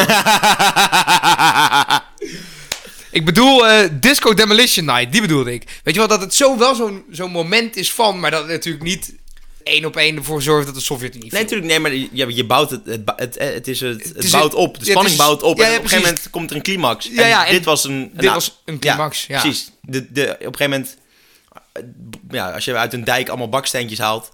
ik 3.18 3.24
bedoel 3.24 3.68
eh, 3.68 3.88
Disco 3.92 4.34
Demolition 4.34 4.84
Night, 4.84 5.12
die 5.12 5.20
bedoelde 5.20 5.52
ik. 5.52 5.80
Weet 5.84 5.94
je 5.94 6.00
wel 6.00 6.08
dat 6.08 6.20
het 6.20 6.34
zo 6.34 6.58
wel 6.58 6.74
zo'n 6.74 7.04
zo'n 7.10 7.30
moment 7.30 7.76
is 7.76 7.92
van, 7.92 8.20
maar 8.20 8.30
dat 8.30 8.40
het 8.40 8.50
natuurlijk 8.50 8.84
niet 8.84 9.14
één 9.62 9.84
op 9.84 9.96
één 9.96 10.16
ervoor 10.16 10.42
zorgt 10.42 10.66
dat 10.66 10.74
de 10.74 10.80
Sovjet-Unie 10.80 11.32
nee, 11.32 11.42
natuurlijk, 11.42 11.68
nee, 11.68 11.80
maar 11.80 11.94
je, 11.94 12.34
je 12.34 12.44
bouwt 12.44 12.70
het, 12.70 12.84
het, 12.84 13.00
het, 13.16 13.38
het, 13.38 13.68
is 13.68 13.80
het, 13.80 14.04
het 14.04 14.24
is 14.24 14.30
bouwt 14.30 14.54
op, 14.54 14.78
de 14.78 14.84
spanning 14.84 15.14
is- 15.14 15.16
bouwt 15.16 15.42
op. 15.42 15.58
ja, 15.58 15.64
en 15.64 15.70
ja, 15.70 15.76
op 15.76 15.82
een 15.82 15.88
gegeven 15.88 16.10
moment 16.10 16.30
komt 16.30 16.50
er 16.50 16.56
een 16.56 16.62
climax. 16.62 17.08
Ja, 17.12 17.26
ja, 17.26 17.46
en 17.46 17.52
dit 17.52 17.64
was 17.64 17.84
een... 17.84 18.10
dit 18.14 18.30
was 18.30 18.62
een 18.64 18.78
climax, 18.78 19.26
ja. 19.26 19.40
precies. 19.40 19.70
De, 19.82 20.12
de, 20.12 20.22
op 20.22 20.46
een 20.46 20.56
gegeven 20.56 20.70
moment, 20.70 20.96
ja, 22.30 22.50
als 22.50 22.64
je 22.64 22.76
uit 22.76 22.92
een 22.92 23.04
dijk 23.04 23.28
allemaal 23.28 23.48
baksteentjes 23.48 23.98
haalt, 23.98 24.32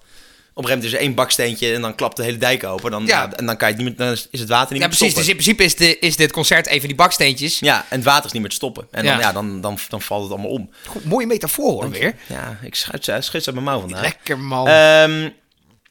op 0.55 0.65
een 0.65 0.71
gegeven 0.71 0.85
moment 0.85 0.85
is 0.85 0.93
er 0.93 0.99
één 1.07 1.15
baksteentje 1.15 1.75
en 1.75 1.81
dan 1.81 1.95
klapt 1.95 2.17
de 2.17 2.23
hele 2.23 2.37
dijk 2.37 2.65
open. 2.65 2.91
Dan, 2.91 3.07
Ja. 3.07 3.23
ja. 3.23 3.33
en 3.33 3.47
dan, 3.47 3.57
kan 3.57 3.69
je 3.69 3.75
het 3.75 3.85
niet 3.85 3.99
meer, 3.99 4.07
dan 4.07 4.17
is 4.31 4.41
het 4.41 4.49
water 4.49 4.73
niet 4.73 4.83
Ja, 4.83 4.89
meer 4.89 4.97
precies. 4.97 5.15
Dus 5.15 5.29
in 5.29 5.33
principe 5.35 5.65
is, 5.65 5.77
de, 5.77 5.99
is 5.99 6.17
dit 6.17 6.33
concert 6.33 6.67
even 6.67 6.89
die 6.89 6.97
baksteentjes. 6.97 7.59
Ja, 7.59 7.85
en 7.89 7.97
het 7.97 8.05
water 8.05 8.25
is 8.27 8.33
niet 8.33 8.41
meer 8.41 8.51
te 8.51 8.57
stoppen. 8.57 8.87
En 8.91 9.05
dan, 9.05 9.13
Ja. 9.15 9.21
ja. 9.21 9.33
dan, 9.33 9.61
dan, 9.61 9.79
dan 9.89 10.03
valt 10.03 10.23
het 10.23 10.33
allemaal 10.33 10.51
om. 10.51 10.71
Goed, 10.87 11.05
mooie 11.05 11.27
metafoor 11.27 11.71
hoor 11.73 11.91
weer. 11.91 12.15
Ja, 12.27 12.59
ik 12.63 12.75
schud, 12.75 13.05
schud 13.05 13.33
uit 13.47 13.53
mijn 13.53 13.63
mouw 13.65 13.81
vandaag. 13.81 14.01
Lekker 14.03 14.39
man. 14.39 14.69
Ehm, 14.69 15.29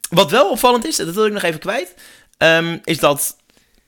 wat 0.10 0.32
wel 0.32 0.50
opvallend 0.50 0.86
is, 0.86 0.96
dat 0.96 1.14
wil 1.14 1.26
ik 1.26 1.34
nog 1.34 1.44
even 1.44 1.60
kwijt, 1.60 1.94
ehm, 2.38 2.78
is 2.84 2.98
dat 3.00 3.36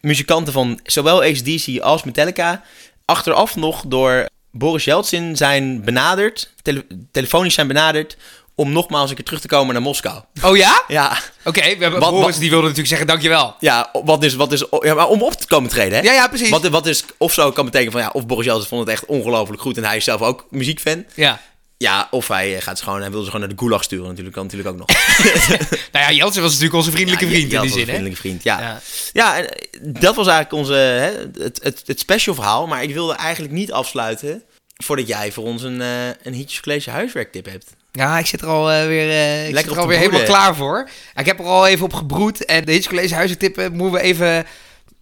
muzikanten 0.01 0.53
van 0.53 0.79
zowel 0.83 1.21
ACDC 1.23 1.79
als 1.81 2.03
Metallica 2.03 2.63
achteraf 3.05 3.55
nog 3.55 3.83
door 3.87 4.25
Boris 4.51 4.83
Yeltsin 4.83 5.35
zijn 5.37 5.83
benaderd, 5.83 6.53
tele- 6.61 6.85
telefonisch 7.11 7.53
zijn 7.53 7.67
benaderd, 7.67 8.17
om 8.55 8.71
nogmaals 8.71 9.09
een 9.09 9.15
keer 9.15 9.25
terug 9.25 9.41
te 9.41 9.47
komen 9.47 9.73
naar 9.73 9.81
Moskou. 9.81 10.21
Oh 10.43 10.57
ja? 10.57 10.83
Ja, 10.87 11.17
Oké, 11.43 11.61
we 11.61 11.67
hebben 11.67 11.99
Wat- 11.99 12.09
Boris 12.11 12.25
wat- 12.25 12.39
die 12.39 12.49
wilde 12.49 12.61
natuurlijk 12.63 12.89
zeggen 12.89 13.07
dankjewel. 13.07 13.55
ja, 13.59 13.89
wat 14.03 14.21
dus, 14.21 14.33
wat 14.35 14.49
dus, 14.49 14.65
ja, 14.79 14.93
maar 14.93 15.07
om 15.07 15.21
op 15.21 15.33
te 15.33 15.47
komen 15.47 15.69
treden, 15.69 15.97
hè? 15.97 16.03
Ja, 16.03 16.13
ja, 16.13 16.27
precies. 16.27 16.49
Wat, 16.49 16.67
wat 16.67 16.83
dus 16.83 17.03
of 17.17 17.33
zo 17.33 17.51
kan 17.51 17.65
betekenen 17.65 17.91
van, 17.91 18.01
ja, 18.01 18.09
of 18.13 18.25
Boris 18.25 18.45
Johnson 18.45 18.67
vond 18.67 18.81
het 18.81 18.89
echt 18.89 19.05
ongelooflijk 19.05 19.61
goed 19.61 19.77
en 19.77 19.83
hij 19.83 19.97
is 19.97 20.03
zelf 20.03 20.21
ook 20.21 20.45
muziekfan. 20.49 21.05
Ja. 21.13 21.41
Ja, 21.77 22.07
of 22.11 22.27
hij 22.27 22.55
eh, 22.55 22.61
gaat 22.61 22.77
ze 22.77 22.83
gewoon, 22.83 23.01
hij 23.01 23.11
wil 23.11 23.19
ze 23.19 23.25
gewoon 23.25 23.41
naar 23.41 23.49
de 23.55 23.61
gulag 23.63 23.83
sturen 23.83 24.07
natuurlijk, 24.07 24.35
kan 24.35 24.43
natuurlijk 24.43 24.69
ook 24.69 24.77
nog. 24.77 24.87
Nou 25.91 26.05
ja, 26.05 26.11
Jeltsin 26.11 26.41
was 26.41 26.51
natuurlijk 26.51 26.77
onze 26.77 26.91
vriendelijke 26.91 27.25
Ja, 27.25 27.31
vriend 27.31 27.51
ja, 27.51 27.57
in 27.57 27.63
die 27.65 27.73
zin, 27.75 27.85
vriendelijke 27.85 28.17
vriend, 28.17 28.43
ja. 28.43 28.59
Ja. 28.59 28.81
Ja, 29.13 29.37
en 29.37 29.49
eh, 29.49 29.79
dat 29.81 30.15
was 30.15 30.27
eigenlijk 30.27 30.57
onze, 30.57 30.73
hè, 30.73 31.11
het, 31.43 31.59
het, 31.63 31.83
het 31.85 31.99
special 31.99 32.35
verhaal. 32.35 32.67
Maar 32.67 32.83
ik 32.83 32.93
wilde 32.93 33.13
eigenlijk 33.13 33.53
niet 33.53 33.71
afsluiten 33.71 34.43
voordat 34.83 35.07
jij 35.07 35.31
voor 35.31 35.43
ons 35.43 35.61
een, 35.63 35.81
eh 35.81 36.07
een 36.23 36.47
College 36.61 36.89
huiswerktip 36.89 37.45
hebt. 37.45 37.65
Ja, 37.95 38.17
ik 38.19 38.25
zit 38.25 38.41
er 38.41 38.47
al 38.47 38.71
eh, 38.71 38.85
weer, 38.85 39.09
eh, 39.09 39.47
ik 39.47 39.53
Lekker 39.53 39.57
zit 39.57 39.65
er 39.65 39.71
op 39.71 39.77
al 39.77 39.83
te 39.83 39.89
weer 39.89 39.97
helemaal 39.97 40.23
klaar 40.23 40.55
voor. 40.55 40.89
Ik 41.15 41.25
heb 41.25 41.39
er 41.39 41.45
al 41.45 41.67
even 41.67 41.85
op 41.85 41.93
gebroed. 41.93 42.45
En 42.45 42.65
de 42.65 42.71
Hitch 42.71 42.87
College 42.87 43.15
huizen 43.15 43.37
moeten 43.55 43.91
we 43.91 43.99
even, 43.99 44.45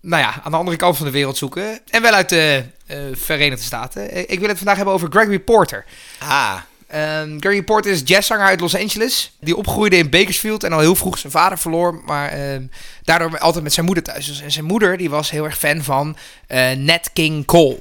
nou 0.01 0.21
ja, 0.23 0.41
aan 0.43 0.51
de 0.51 0.57
andere 0.57 0.77
kant 0.77 0.97
van 0.97 1.05
de 1.05 1.11
wereld 1.11 1.37
zoeken. 1.37 1.79
En 1.89 2.01
wel 2.01 2.11
uit 2.11 2.29
de 2.29 2.63
eh, 2.85 2.97
Verenigde 3.13 3.63
Staten. 3.63 4.29
Ik 4.31 4.39
wil 4.39 4.47
het 4.47 4.57
vandaag 4.57 4.75
hebben 4.75 4.93
over 4.93 5.07
Gregory 5.11 5.39
Porter. 5.39 5.85
Ah, 6.19 6.57
Ehm 6.93 7.39
Gregory 7.39 7.63
Porter 7.63 7.91
is 7.91 8.01
jazzzanger 8.05 8.45
uit 8.45 8.59
Los 8.59 8.75
Angeles. 8.75 9.31
Die 9.39 9.55
opgroeide 9.55 9.97
in 9.97 10.09
Bakersfield 10.09 10.63
en 10.63 10.73
al 10.73 10.79
heel 10.79 10.95
vroeg 10.95 11.17
zijn 11.17 11.31
vader 11.31 11.57
verloor. 11.57 12.01
Maar 12.05 12.29
ehm, 12.29 12.61
daardoor 13.03 13.39
altijd 13.39 13.63
met 13.63 13.73
zijn 13.73 13.85
moeder 13.85 14.03
thuis 14.03 14.27
was. 14.27 14.41
En 14.41 14.51
zijn 14.51 14.65
moeder 14.65 14.97
die 14.97 15.09
was 15.09 15.31
heel 15.31 15.43
erg 15.43 15.57
fan 15.57 15.83
van 15.83 16.17
eh 16.47 16.71
Nat 16.71 17.09
King 17.13 17.45
Cole. 17.45 17.79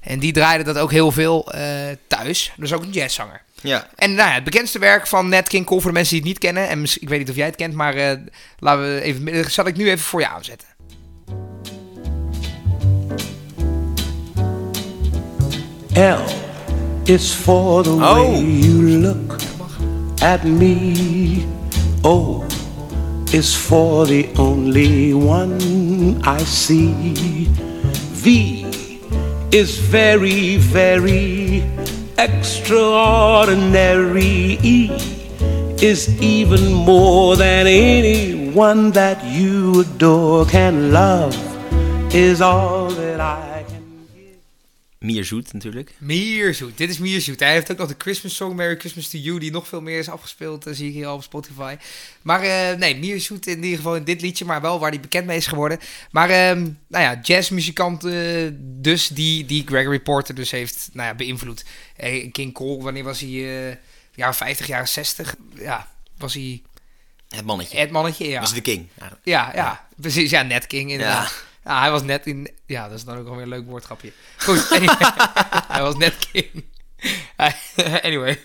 En 0.00 0.18
die 0.18 0.32
draaide 0.32 0.64
dat 0.64 0.78
ook 0.78 0.90
heel 0.90 1.10
veel 1.12 1.52
eh, 1.52 1.62
thuis. 2.06 2.52
Dus 2.56 2.72
ook 2.72 2.82
een 2.82 2.90
jazzzanger. 2.90 3.42
ja. 3.62 3.86
En 3.94 4.14
nou 4.14 4.28
ja, 4.28 4.34
het 4.34 4.44
bekendste 4.44 4.78
werk 4.78 5.06
van 5.06 5.28
Nat 5.28 5.48
King 5.48 5.66
Cole 5.66 5.80
voor 5.80 5.90
de 5.90 5.96
mensen 5.96 6.14
die 6.14 6.22
het 6.22 6.32
niet 6.32 6.38
kennen. 6.52 6.68
En 6.68 6.82
ik 7.00 7.08
weet 7.08 7.18
niet 7.18 7.30
of 7.30 7.36
jij 7.36 7.46
het 7.46 7.56
kent, 7.56 7.74
maar 7.74 7.94
eh, 7.94 8.16
laten 8.58 8.94
we 8.94 9.00
even, 9.00 9.24
dat 9.24 9.50
zal 9.50 9.66
ik 9.66 9.76
nu 9.76 9.86
even 9.90 10.04
voor 10.04 10.20
je 10.20 10.28
aanzetten. 10.28 10.68
L 15.94 16.24
is 17.04 17.30
for 17.32 17.82
the 17.82 17.90
Oh. 17.90 18.14
way 18.14 18.40
you 18.42 18.98
look 19.00 19.36
at 20.22 20.44
me. 20.44 21.44
O 22.02 22.44
is 23.32 23.54
for 23.54 24.06
the 24.06 24.28
only 24.38 25.12
one 25.12 25.58
I 26.24 26.44
see. 26.44 27.48
V 28.12 28.64
is 29.52 29.78
very, 29.78 30.56
very 30.56 31.62
extraordinary. 32.18 34.58
Is 35.82 36.20
even 36.22 36.72
more 36.72 37.36
than 37.36 37.66
anyone 37.66 38.92
that 38.92 39.24
you 39.24 39.80
adore 39.80 40.46
can 40.46 40.92
love. 40.92 41.34
Is 42.14 42.40
all 42.40 42.90
that 42.90 43.20
I. 43.20 43.49
Mierzoet 45.04 45.52
natuurlijk. 45.52 45.92
Mierzoet, 45.98 46.78
dit 46.78 46.90
is 46.90 46.98
Mierzoet. 46.98 47.40
Hij 47.40 47.52
heeft 47.52 47.70
ook 47.70 47.78
nog 47.78 47.88
de 47.88 47.94
Christmas 47.98 48.34
song 48.34 48.54
Merry 48.54 48.76
Christmas 48.78 49.08
to 49.08 49.18
You, 49.18 49.38
die 49.38 49.50
nog 49.50 49.68
veel 49.68 49.80
meer 49.80 49.98
is 49.98 50.08
afgespeeld, 50.08 50.66
eh, 50.66 50.74
zie 50.74 50.88
ik 50.88 50.94
hier 50.94 51.06
al 51.06 51.14
op 51.14 51.22
Spotify. 51.22 51.76
Maar 52.22 52.42
eh, 52.42 52.78
nee, 52.78 52.96
Mierzoet 52.96 53.46
in 53.46 53.62
ieder 53.62 53.76
geval 53.76 53.96
in 53.96 54.04
dit 54.04 54.20
liedje, 54.20 54.44
maar 54.44 54.60
wel 54.60 54.78
waar 54.78 54.90
hij 54.90 55.00
bekend 55.00 55.26
mee 55.26 55.36
is 55.36 55.46
geworden. 55.46 55.78
Maar 56.10 56.30
ehm, 56.30 56.60
nou 56.86 57.04
ja, 57.04 57.18
jazzmuzikant 57.22 58.04
eh, 58.04 58.48
dus, 58.60 59.08
die, 59.08 59.44
die 59.46 59.62
Gregory 59.66 60.00
Porter 60.00 60.34
dus 60.34 60.50
heeft 60.50 60.88
nou 60.92 61.08
ja, 61.08 61.14
beïnvloed. 61.14 61.64
Eh, 61.96 62.30
King 62.32 62.52
Cole, 62.52 62.82
wanneer 62.82 63.04
was 63.04 63.20
hij? 63.20 63.68
eh 63.70 63.76
jaren 64.14 64.34
50, 64.34 64.66
jaren 64.66 64.88
60? 64.88 65.34
Ja, 65.54 65.88
was 66.18 66.34
hij 66.34 66.62
Het 67.28 67.44
mannetje. 67.44 67.78
het 67.78 67.90
mannetje? 67.90 68.28
Ja. 68.28 68.42
Is 68.42 68.52
de 68.52 68.60
king. 68.60 68.86
Ja. 68.98 69.18
Ja, 69.22 69.50
ja, 69.54 69.86
precies. 69.96 70.30
Ja, 70.30 70.42
Net 70.42 70.66
King 70.66 70.90
inderdaad. 70.90 71.28
Ja. 71.28 71.48
Hij 71.62 71.90
was 71.90 72.02
net 72.02 72.26
in... 72.26 72.50
Ja, 72.66 72.88
dat 72.88 72.98
is 72.98 73.04
dan 73.04 73.18
ook 73.18 73.26
alweer 73.26 73.42
een 73.42 73.48
leuk 73.48 73.66
woordgrapje. 73.66 74.12
Goed, 74.36 74.70
anyway. 74.76 74.96
hij 75.68 75.82
was 75.82 75.96
net 75.96 76.14
King. 76.32 76.64
anyway. 78.02 78.38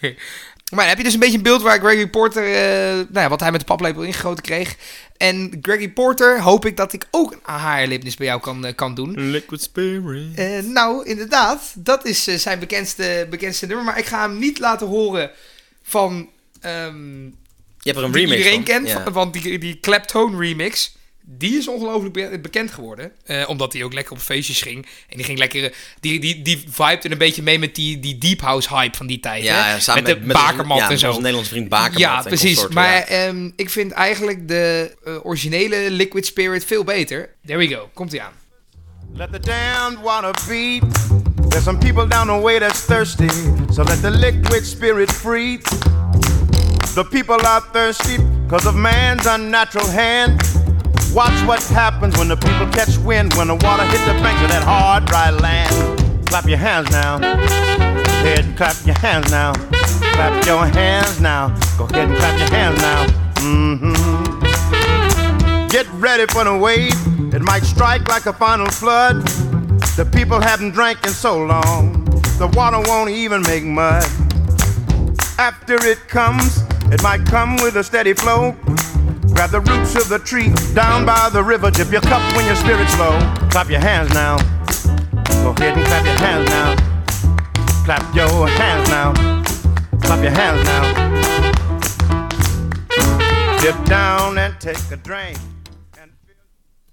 Maar 0.73 0.87
heb 0.87 0.97
je 0.97 1.03
dus 1.03 1.13
een 1.13 1.19
beetje 1.19 1.37
een 1.37 1.43
beeld 1.43 1.61
waar 1.61 1.79
Gregory 1.79 2.07
Porter... 2.07 2.43
eh, 2.43 2.93
nou 2.93 3.07
ja, 3.11 3.29
wat 3.29 3.39
hij 3.39 3.51
met 3.51 3.59
de 3.59 3.65
paplepel 3.65 4.01
ingegoten 4.01 4.43
kreeg. 4.43 4.75
En 5.17 5.57
Gregory 5.61 5.89
Porter 5.89 6.41
hoop 6.41 6.65
ik 6.65 6.77
dat 6.77 6.93
ik 6.93 7.07
ook 7.11 7.31
een 7.31 7.39
aha-erlebnis 7.43 8.15
bij 8.15 8.27
jou 8.27 8.39
kan, 8.41 8.65
eh, 8.65 8.75
kan 8.75 8.95
doen. 8.95 9.29
Liquid 9.31 9.61
Spirit. 9.61 10.35
Eh, 10.37 10.59
nou, 10.59 11.05
inderdaad. 11.05 11.73
Dat 11.77 12.05
is 12.05 12.23
zijn 12.23 12.59
bekendste, 12.59 13.27
bekendste 13.29 13.65
nummer. 13.65 13.85
Maar 13.85 13.97
ik 13.97 14.05
ga 14.05 14.21
hem 14.29 14.39
niet 14.39 14.59
laten 14.59 14.87
horen 14.87 15.31
van... 15.83 16.29
ehm, 16.61 17.23
Je 17.25 17.31
hebt 17.91 17.97
er 17.97 18.03
een 18.03 18.11
die 18.11 18.21
remix 18.21 18.37
iedereen 18.37 18.65
van. 18.65 18.75
kent, 18.75 18.87
Ja. 18.87 19.03
van- 19.03 19.13
want 19.13 19.33
die, 19.33 19.59
die 19.59 19.79
Claptone 19.79 20.37
remix, 20.37 20.95
die 21.27 21.57
is 21.57 21.67
ongelooflijk 21.67 22.13
be- 22.13 22.39
bekend 22.41 22.71
geworden. 22.71 23.11
Eh, 23.25 23.43
omdat 23.49 23.73
hij 23.73 23.83
ook 23.83 23.93
lekker 23.93 24.13
op 24.13 24.19
feestjes 24.19 24.61
ging. 24.61 24.85
En 25.09 25.15
die 25.17 25.25
ging 25.25 25.37
lekker, 25.37 25.63
eh, 25.63 25.71
die, 25.99 26.19
die, 26.19 26.41
die 26.41 26.63
vibed 26.69 27.11
een 27.11 27.17
beetje 27.17 27.41
mee 27.43 27.59
met 27.59 27.75
die, 27.75 27.99
die 27.99 28.17
deep 28.17 28.41
house 28.41 28.75
hype 28.77 28.97
van 28.97 29.07
die 29.07 29.19
tijd. 29.19 29.43
Ja, 29.43 29.63
hè? 29.63 29.71
ja, 29.71 29.79
samen 29.79 30.03
met 30.03 30.13
de 30.19 30.25
met 30.25 30.35
bakermat 30.35 30.77
ja, 30.77 30.83
en 30.83 30.89
met 30.89 30.99
zo. 30.99 31.07
onze 31.07 31.19
Nederlandse 31.19 31.51
vriend 31.53 31.69
Bakermat 31.69 31.99
Ja, 31.99 32.17
en 32.17 32.23
precies. 32.23 32.47
consorten, 32.47 32.73
maar 32.75 32.93
ja. 32.95 33.05
ehm, 33.05 33.49
ik 33.55 33.69
vind 33.69 33.91
eigenlijk 33.91 34.47
de 34.47 34.95
eh, 35.05 35.25
originele 35.25 35.91
Liquid 35.91 36.25
Spirit 36.25 36.65
veel 36.65 36.83
beter. 36.83 37.29
There 37.45 37.57
we 37.59 37.67
go. 37.67 37.89
Komt 37.93 38.13
ie 38.13 38.21
aan. 38.21 38.33
Let 39.13 39.31
the 39.31 39.39
damned 39.39 39.99
water 40.03 40.31
beat. 40.47 40.83
There's 41.49 41.63
some 41.63 41.77
people 41.77 42.07
down 42.07 42.27
the 42.27 42.41
way 42.43 42.59
that's 42.59 42.85
thirsty. 42.85 43.27
So 43.73 43.83
let 43.83 44.01
the 44.01 44.09
liquid 44.11 44.65
spirit 44.65 45.11
free. 45.11 45.59
The 46.93 47.05
people 47.09 47.41
are 47.47 47.63
thirsty 47.73 48.17
because 48.43 48.67
of 48.67 48.73
man's 48.75 49.25
unnatural 49.25 49.89
hand. 49.91 50.54
Watch 51.15 51.47
what 51.47 51.63
happens 51.63 52.17
when 52.17 52.27
the 52.27 52.35
people 52.35 52.67
catch 52.73 52.97
wind. 52.97 53.33
When 53.35 53.47
the 53.47 53.55
water 53.55 53.85
hits 53.85 54.05
the 54.05 54.11
banks 54.15 54.41
of 54.41 54.49
that 54.49 54.63
hard, 54.63 55.05
dry 55.05 55.29
land. 55.29 56.27
Clap 56.27 56.45
your 56.45 56.57
hands 56.57 56.91
now. 56.91 57.19
Go 57.19 57.25
ahead 57.25 58.43
and 58.43 58.57
clap 58.57 58.75
your 58.85 58.97
hands 58.97 59.31
now. 59.31 59.53
Clap 59.53 60.45
your 60.45 60.65
hands 60.65 61.21
now. 61.21 61.55
Go 61.77 61.85
ahead 61.85 62.09
and 62.09 62.17
clap 62.17 62.37
your 62.37 62.49
hands 62.49 62.81
now. 62.81 63.05
Mm-hmm. 63.35 63.95
Get 65.69 65.87
ready 65.93 66.25
for 66.33 66.43
the 66.43 66.57
wave. 66.57 66.91
It 67.33 67.41
might 67.41 67.63
strike 67.63 68.09
like 68.09 68.25
a 68.25 68.33
final 68.33 68.67
flood. 68.67 69.25
The 69.95 70.03
people 70.11 70.41
haven't 70.41 70.71
drank 70.71 71.05
in 71.05 71.13
so 71.13 71.37
long. 71.45 72.03
The 72.39 72.47
water 72.47 72.81
won't 72.89 73.11
even 73.11 73.41
make 73.43 73.63
mud. 73.63 74.03
After 75.39 75.75
it 75.75 76.09
comes, 76.09 76.61
it 76.91 77.01
might 77.01 77.25
come 77.25 77.55
with 77.63 77.77
a 77.77 77.85
steady 77.85 78.11
flow. 78.11 78.53
Grab 79.35 79.51
the 79.51 79.59
roots 79.59 79.95
of 79.95 80.07
the 80.09 80.19
tree 80.19 80.49
down 80.73 81.05
by 81.05 81.29
the 81.31 81.43
river. 81.43 81.69
Dip 81.71 81.91
your 81.91 82.01
cup 82.01 82.21
when 82.35 82.45
your 82.45 82.55
spirit's 82.55 82.97
low. 82.97 83.17
Clap 83.49 83.69
your 83.69 83.81
hands 83.81 84.13
now. 84.13 84.37
Go 85.43 85.51
ahead 85.51 85.77
and 85.77 85.85
clap 85.85 86.05
your 86.05 86.19
hands 86.19 86.49
now. 86.49 86.75
Clap 87.85 88.15
your 88.15 88.49
hands 88.49 88.89
now. 88.89 89.13
Clap 90.01 90.21
your 90.23 90.31
hands 90.31 90.63
now. 90.67 90.83
Dip 93.61 93.85
down 93.85 94.37
and 94.37 94.59
take 94.59 94.77
a 94.91 94.97
drink. 94.97 95.37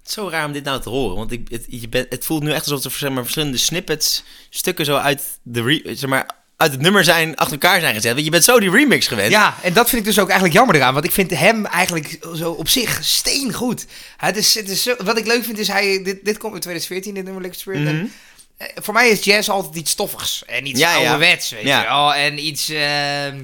Zo 0.03 0.29
raar 0.29 0.45
om 0.45 0.51
dit 0.51 0.63
nou 0.63 0.81
te 0.81 0.89
horen, 0.89 1.15
want 1.15 1.31
ik, 1.31 1.47
het, 1.49 1.65
je 1.69 1.89
bent, 1.89 2.05
het 2.09 2.25
voelt 2.25 2.43
nu 2.43 2.51
echt 2.51 2.71
alsof 2.71 2.93
er 2.93 2.99
zeg 2.99 3.11
maar, 3.11 3.23
verschillende 3.23 3.57
snippets, 3.57 4.23
stukken 4.49 4.85
zo 4.85 4.95
uit, 4.95 5.39
de 5.43 5.61
re- 5.61 5.95
zeg 5.95 6.09
maar, 6.09 6.29
uit 6.57 6.71
het 6.71 6.81
nummer 6.81 7.03
zijn, 7.03 7.35
achter 7.35 7.53
elkaar 7.61 7.79
zijn 7.79 7.93
gezet. 7.93 8.13
Want 8.13 8.25
je 8.25 8.31
bent 8.31 8.43
zo 8.43 8.59
die 8.59 8.69
remix 8.71 9.07
gewend. 9.07 9.31
Ja, 9.31 9.55
en 9.61 9.73
dat 9.73 9.89
vind 9.89 10.01
ik 10.01 10.07
dus 10.07 10.19
ook 10.19 10.25
eigenlijk 10.29 10.57
jammer 10.57 10.75
eraan. 10.75 10.93
Want 10.93 11.05
ik 11.05 11.11
vind 11.11 11.31
hem 11.31 11.65
eigenlijk 11.65 12.17
zo 12.35 12.51
op 12.51 12.69
zich 12.69 12.99
steengoed. 13.01 13.85
Het 14.17 14.37
is, 14.37 14.55
het 14.55 14.69
is 14.69 14.83
zo, 14.83 14.95
wat 15.03 15.17
ik 15.17 15.25
leuk 15.27 15.43
vind 15.43 15.57
is, 15.57 15.67
hij, 15.67 16.03
dit, 16.03 16.25
dit 16.25 16.37
komt 16.37 16.53
in 16.53 16.59
2014, 16.59 17.13
dit 17.13 17.23
nummer 17.23 17.41
Liquid 17.41 17.59
Spirit. 17.61 17.87
En, 17.87 18.11
eh, 18.57 18.67
voor 18.75 18.93
mij 18.93 19.09
is 19.09 19.23
jazz 19.23 19.49
altijd 19.49 19.75
iets 19.75 19.91
stoffigs. 19.91 20.43
En 20.45 20.65
iets 20.67 20.79
Mhm. 20.81 20.89
Ja. 20.89 20.95
ouderwets, 20.95 21.49
weet 21.49 21.63
Ja. 21.63 21.81
je 21.81 21.87
wel. 21.87 22.13
En 22.13 22.45
iets... 22.45 22.69
ehm, 22.69 23.37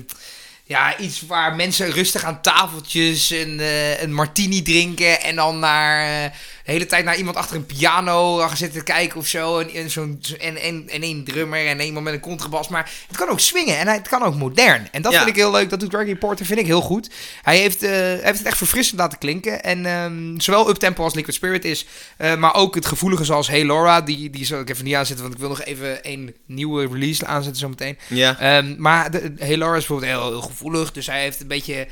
ja, 0.64 0.98
iets 0.98 1.22
waar 1.28 1.56
mensen 1.56 1.92
rustig 1.92 2.24
aan 2.24 2.42
tafeltjes 2.42 3.30
een, 3.30 3.60
eh, 3.60 4.02
een 4.02 4.14
martini 4.14 4.62
drinken 4.62 5.22
en 5.22 5.36
dan 5.36 5.60
naar, 5.60 6.24
eh, 6.24 6.32
de 6.70 6.76
hele 6.76 6.86
tijd 6.90 7.06
naar 7.06 7.18
iemand 7.18 7.36
achter 7.38 7.56
een 7.56 7.66
piano 7.66 8.38
gaan 8.38 8.58
zitten 8.58 8.84
kijken 8.84 9.18
of 9.20 9.28
zo. 9.28 9.60
En, 9.60 9.70
en, 9.70 9.90
zo'n, 9.90 10.22
en, 10.40 10.58
en, 10.58 10.90
en 10.90 11.02
één 11.02 11.24
drummer 11.24 11.68
en 11.68 11.80
iemand 11.80 12.06
met 12.06 12.14
een 12.14 12.20
contrabas. 12.20 12.68
Maar 12.68 12.92
het 13.08 13.18
kan 13.18 13.30
ook 13.30 13.40
swingen 13.40 13.78
en 13.78 13.88
het 13.88 14.08
kan 14.08 14.24
ook 14.24 14.36
modern. 14.36 14.88
En 14.92 15.02
dat 15.02 15.12
Ja. 15.12 15.18
vind 15.18 15.30
ik 15.30 15.36
heel 15.36 15.52
leuk. 15.52 15.70
Dat 15.70 15.80
doet 15.80 15.90
Gregory 15.94 16.16
Porter, 16.16 16.46
vind 16.46 16.60
ik 16.60 16.66
heel 16.66 16.82
goed. 16.82 17.10
Hij 17.42 17.58
heeft, 17.58 17.84
eh, 17.84 17.90
hij 17.90 18.20
heeft 18.24 18.38
het 18.38 18.48
echt 18.48 18.58
verfrissend 18.58 19.00
laten 19.00 19.18
klinken. 19.18 19.64
En 19.64 19.86
ehm, 19.86 20.40
zowel 20.40 20.70
Uptempo 20.70 21.04
als 21.04 21.14
Liquid 21.14 21.36
Spirit 21.36 21.66
is. 21.66 21.86
eh, 22.18 22.36
maar 22.36 22.56
ook 22.56 22.76
het 22.76 22.86
gevoelige 22.86 23.24
zoals 23.24 23.48
Hey 23.48 23.66
Laura. 23.66 24.02
Die, 24.02 24.30
die 24.30 24.46
zal 24.46 24.60
ik 24.60 24.70
even 24.70 24.86
niet 24.86 24.96
aanzetten, 24.96 25.22
want 25.24 25.34
ik 25.36 25.42
wil 25.42 25.50
nog 25.50 25.64
even 25.64 26.00
een 26.02 26.36
nieuwe 26.46 26.88
release 26.88 27.26
aanzetten 27.26 27.60
zometeen. 27.62 27.98
Ja. 28.08 28.40
Ehm, 28.40 28.76
maar 28.78 29.12
de, 29.12 29.34
Hey 29.38 29.58
Laura 29.58 29.78
is 29.78 29.86
bijvoorbeeld 29.86 30.12
heel, 30.22 30.30
heel 30.30 30.42
gevoelig. 30.42 30.92
Dus 30.92 31.06
hij 31.06 31.22
heeft 31.22 31.42
een 31.42 31.48
beetje, 31.48 31.88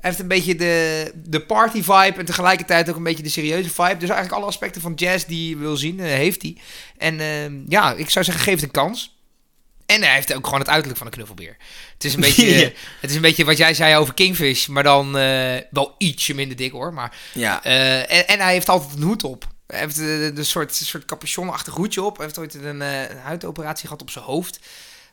hij 0.00 0.10
heeft 0.10 0.18
een 0.18 0.28
beetje 0.28 0.54
de, 0.54 1.12
de 1.24 1.40
party 1.40 1.82
vibe. 1.82 2.14
En 2.18 2.24
tegelijkertijd 2.24 2.90
ook 2.90 2.96
een 2.96 3.02
beetje 3.02 3.22
de 3.22 3.28
serieuze 3.28 3.68
vibe. 3.70 3.96
Dus 3.96 4.08
eigenlijk 4.08 4.32
alle 4.32 4.46
aspecten 4.46 4.80
van 4.80 4.92
jazz 4.94 5.24
die 5.24 5.48
je 5.48 5.56
wil 5.56 5.76
zien, 5.76 6.00
eh, 6.00 6.06
heeft 6.06 6.42
hij. 6.42 6.56
En 6.96 7.20
ehm, 7.20 7.54
ja, 7.68 7.92
ik 7.94 8.10
zou 8.10 8.24
zeggen, 8.24 8.44
geef 8.44 8.54
het 8.54 8.62
een 8.62 8.70
kans. 8.70 9.16
En 9.86 10.02
hij 10.02 10.14
heeft 10.14 10.34
ook 10.34 10.44
gewoon 10.44 10.60
het 10.60 10.68
uiterlijk 10.68 10.98
van 10.98 11.06
een 11.06 11.12
knuffelbeer. 11.12 11.56
Het 11.92 12.04
is 12.04 12.14
een 12.14 12.20
beetje, 12.28 12.46
Ja. 12.58 12.70
het 13.00 13.10
is 13.10 13.16
een 13.16 13.22
beetje 13.22 13.44
wat 13.44 13.56
jij 13.56 13.74
zei 13.74 13.96
over 13.96 14.14
Kingfish, 14.14 14.66
maar 14.66 14.82
dan 14.82 15.18
eh, 15.18 15.56
wel 15.70 15.94
ietsje 15.98 16.34
minder 16.34 16.56
dik 16.56 16.72
hoor. 16.72 16.92
Maar, 16.92 17.16
Ja. 17.34 17.64
eh, 17.64 18.12
en, 18.18 18.28
en 18.28 18.38
hij 18.40 18.52
heeft 18.52 18.68
altijd 18.68 18.92
een 18.96 19.02
hoed 19.02 19.24
op. 19.24 19.46
Hij 19.66 19.78
heeft 19.80 19.98
een 19.98 20.44
soort, 20.44 20.74
soort 20.74 21.04
capuchonachtig 21.04 21.74
hoedje 21.74 22.02
op. 22.02 22.16
Hij 22.16 22.24
heeft 22.26 22.38
ooit 22.38 22.54
een, 22.54 22.80
een 22.80 23.16
huidoperatie 23.18 23.86
gehad 23.86 24.02
op 24.02 24.10
zijn 24.10 24.24
hoofd. 24.24 24.58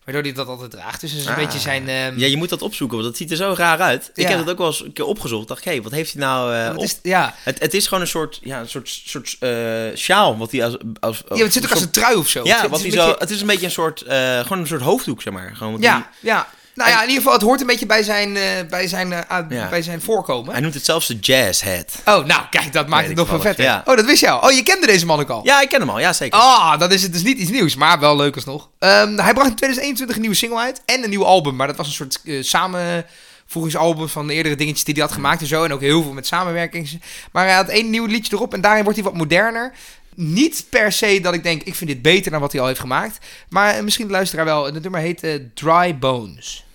Waardoor 0.05 0.23
hij 0.23 0.33
dat 0.33 0.47
altijd 0.47 0.71
draagt. 0.71 1.01
Dus 1.01 1.11
dat 1.11 1.19
is 1.19 1.25
een 1.25 1.31
Ah. 1.31 1.37
beetje 1.37 1.59
zijn... 1.59 1.89
ehm, 1.89 2.17
Ja, 2.19 2.25
je 2.27 2.37
moet 2.37 2.49
dat 2.49 2.61
opzoeken, 2.61 2.97
want 2.97 3.09
dat 3.09 3.17
ziet 3.17 3.31
er 3.31 3.37
zo 3.37 3.53
raar 3.57 3.79
uit. 3.79 4.11
Ik 4.13 4.23
Ja. 4.23 4.29
heb 4.29 4.37
dat 4.39 4.49
ook 4.49 4.57
wel 4.57 4.67
eens 4.67 4.83
een 4.83 4.93
keer 4.93 5.05
opgezocht. 5.05 5.47
Dacht 5.47 5.65
ik, 5.65 5.71
hé, 5.73 5.81
wat 5.81 5.91
heeft 5.91 6.13
hij 6.13 6.21
nou 6.21 6.55
eh, 6.55 6.77
op? 6.77 6.83
is, 6.83 6.99
ja. 7.03 7.33
Het, 7.43 7.59
het 7.59 7.73
is 7.73 7.87
gewoon 7.87 8.01
een 8.01 8.07
soort, 8.09 8.39
ja, 8.43 8.59
een 8.59 8.69
soort, 8.69 9.01
soort 9.05 9.35
eh, 9.39 9.49
sjaal, 9.95 10.37
wat 10.37 10.51
hij 10.51 10.65
als... 10.65 10.77
als 10.99 11.23
ja, 11.35 11.43
het 11.43 11.53
zit 11.53 11.63
ook 11.65 11.71
als 11.71 11.81
een 11.81 11.89
trui 11.91 12.15
of 12.15 12.27
zo. 12.27 12.43
Ja, 12.43 12.61
het, 12.61 12.69
wat 12.69 12.83
is 12.83 12.93
zo, 12.93 13.05
beetje- 13.05 13.19
het 13.19 13.29
is 13.29 13.41
een 13.41 13.47
beetje 13.47 13.65
een 13.65 13.71
soort, 13.71 14.01
eh, 14.01 14.39
gewoon 14.39 14.59
een 14.59 14.67
soort 14.67 14.81
hoofddoek, 14.81 15.21
zeg 15.21 15.33
maar. 15.33 15.55
Gewoon 15.55 15.81
Ja, 15.81 15.93
hij- 15.93 16.05
ja. 16.19 16.49
Nou 16.75 16.89
ja, 16.89 16.95
in 17.01 17.07
ieder 17.07 17.17
geval, 17.17 17.33
het 17.33 17.41
hoort 17.41 17.61
een 17.61 17.67
beetje 17.67 17.85
bij 17.85 18.03
zijn, 18.03 18.35
eh, 18.37 18.43
bij 18.69 18.87
zijn, 18.87 19.13
eh, 19.13 19.37
Ja. 19.49 19.69
bij 19.69 19.81
zijn 19.81 20.01
voorkomen. 20.01 20.51
Hij 20.51 20.61
noemt 20.61 20.73
het 20.73 20.85
zelfs 20.85 21.07
de 21.07 21.19
jazz 21.19 21.61
head. 21.61 22.01
Oh, 22.05 22.25
nou, 22.25 22.41
kijk, 22.49 22.73
dat 22.73 22.87
maakt 22.87 23.07
het 23.07 23.15
nog 23.15 23.27
wel 23.29 23.35
toevallig, 23.35 23.43
vetter. 23.43 23.65
ja. 23.65 23.81
Oh, 23.85 23.95
dat 23.95 24.05
wist 24.05 24.19
je 24.21 24.29
al. 24.29 24.49
Oh, 24.49 24.55
je 24.55 24.63
kende 24.63 24.85
deze 24.85 25.05
man 25.05 25.19
ook 25.19 25.29
al. 25.29 25.41
Ja, 25.43 25.61
ik 25.61 25.69
ken 25.69 25.79
hem 25.79 25.89
al, 25.89 25.99
ja 25.99 26.13
zeker. 26.13 26.39
Ah, 26.39 26.79
dan 26.79 26.91
is 26.91 27.01
het 27.01 27.13
dus 27.13 27.23
niet 27.23 27.37
iets 27.37 27.49
nieuws, 27.51 27.75
maar 27.75 27.99
wel 27.99 28.15
leuk 28.15 28.35
alsnog. 28.35 28.69
Ehm 28.79 29.17
hij 29.17 29.33
bracht 29.33 29.49
in 29.49 29.55
2021 29.55 30.15
een 30.15 30.21
nieuwe 30.21 30.35
single 30.37 30.59
uit 30.59 30.81
en 30.85 31.03
een 31.03 31.09
nieuw 31.09 31.25
album. 31.25 31.55
Maar 31.55 31.67
dat 31.67 31.75
was 31.77 31.87
een 31.87 31.93
soort 31.93 32.19
eh, 32.25 32.43
samenvoegingsalbum 32.43 34.07
van 34.09 34.27
de 34.27 34.33
eerdere 34.33 34.55
dingetjes 34.55 34.83
die 34.83 34.93
hij 34.93 35.03
had 35.03 35.11
gemaakt 35.11 35.41
en 35.41 35.47
zo. 35.47 35.63
En 35.63 35.73
ook 35.73 35.81
heel 35.81 36.03
veel 36.03 36.13
met 36.13 36.27
samenwerkings. 36.27 36.95
Maar 37.31 37.45
hij 37.45 37.55
had 37.55 37.67
één 37.67 37.89
nieuw 37.89 38.05
liedje 38.05 38.33
erop 38.35 38.53
en 38.53 38.61
daarin 38.61 38.83
wordt 38.83 38.99
hij 38.99 39.07
wat 39.09 39.17
moderner. 39.17 39.73
Niet 40.15 40.65
per 40.69 40.91
se 40.91 41.19
dat 41.21 41.33
ik 41.33 41.43
denk, 41.43 41.63
ik 41.63 41.75
vind 41.75 41.89
dit 41.89 42.01
beter 42.01 42.31
dan 42.31 42.39
wat 42.39 42.51
hij 42.51 42.61
al 42.61 42.67
heeft 42.67 42.79
gemaakt. 42.79 43.25
Maar 43.49 43.83
misschien 43.83 44.05
de 44.05 44.11
luisteraar 44.11 44.45
wel. 44.45 44.65
Het 44.65 44.81
nummer 44.81 45.01
heet 45.01 45.23
eh, 45.23 45.39
Dry 45.53 45.97
Bones. 45.97 46.65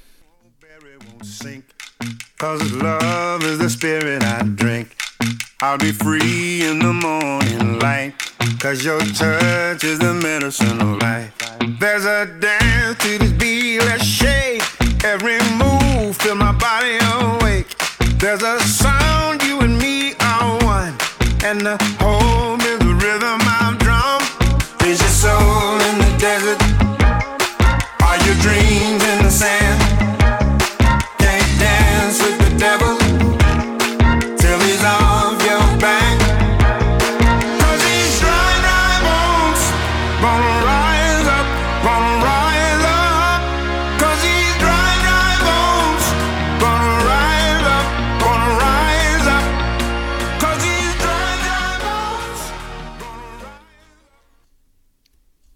Cause 2.37 2.77
love 2.77 3.45
is 3.45 3.59
the 3.59 3.69
spirit 3.69 4.23
I 4.23 4.55
drink. 4.55 4.87
I'll 5.61 5.77
be 5.77 5.93
free 5.93 6.63
in 6.63 6.79
the 6.79 6.93
morning 6.93 7.79
light. 7.83 8.15
Cause 8.59 8.83
your 8.83 9.01
touch 9.01 9.85
is 9.85 9.99
the 9.99 10.15
medicine 10.15 10.81
of 10.81 11.03
life. 11.03 11.33
There's 11.79 12.07
a 12.07 12.25
dance 12.41 12.97
to 13.05 13.19
this 13.19 13.33
beat, 13.33 13.81
let's 13.81 14.05
shake. 14.05 14.63
Every 15.05 15.39
move, 15.59 16.17
feel 16.17 16.37
my 16.37 16.53
body 16.53 16.97
awake. 17.13 17.77
There's 18.19 18.43
a 18.43 18.59
sound, 18.61 19.43
you 19.43 19.61
and 19.61 19.79
me 19.79 20.15
are 20.21 20.65
one. 20.65 20.97
And 21.45 21.61
the 21.61 21.77
home 22.01 22.40
Are 28.43 28.90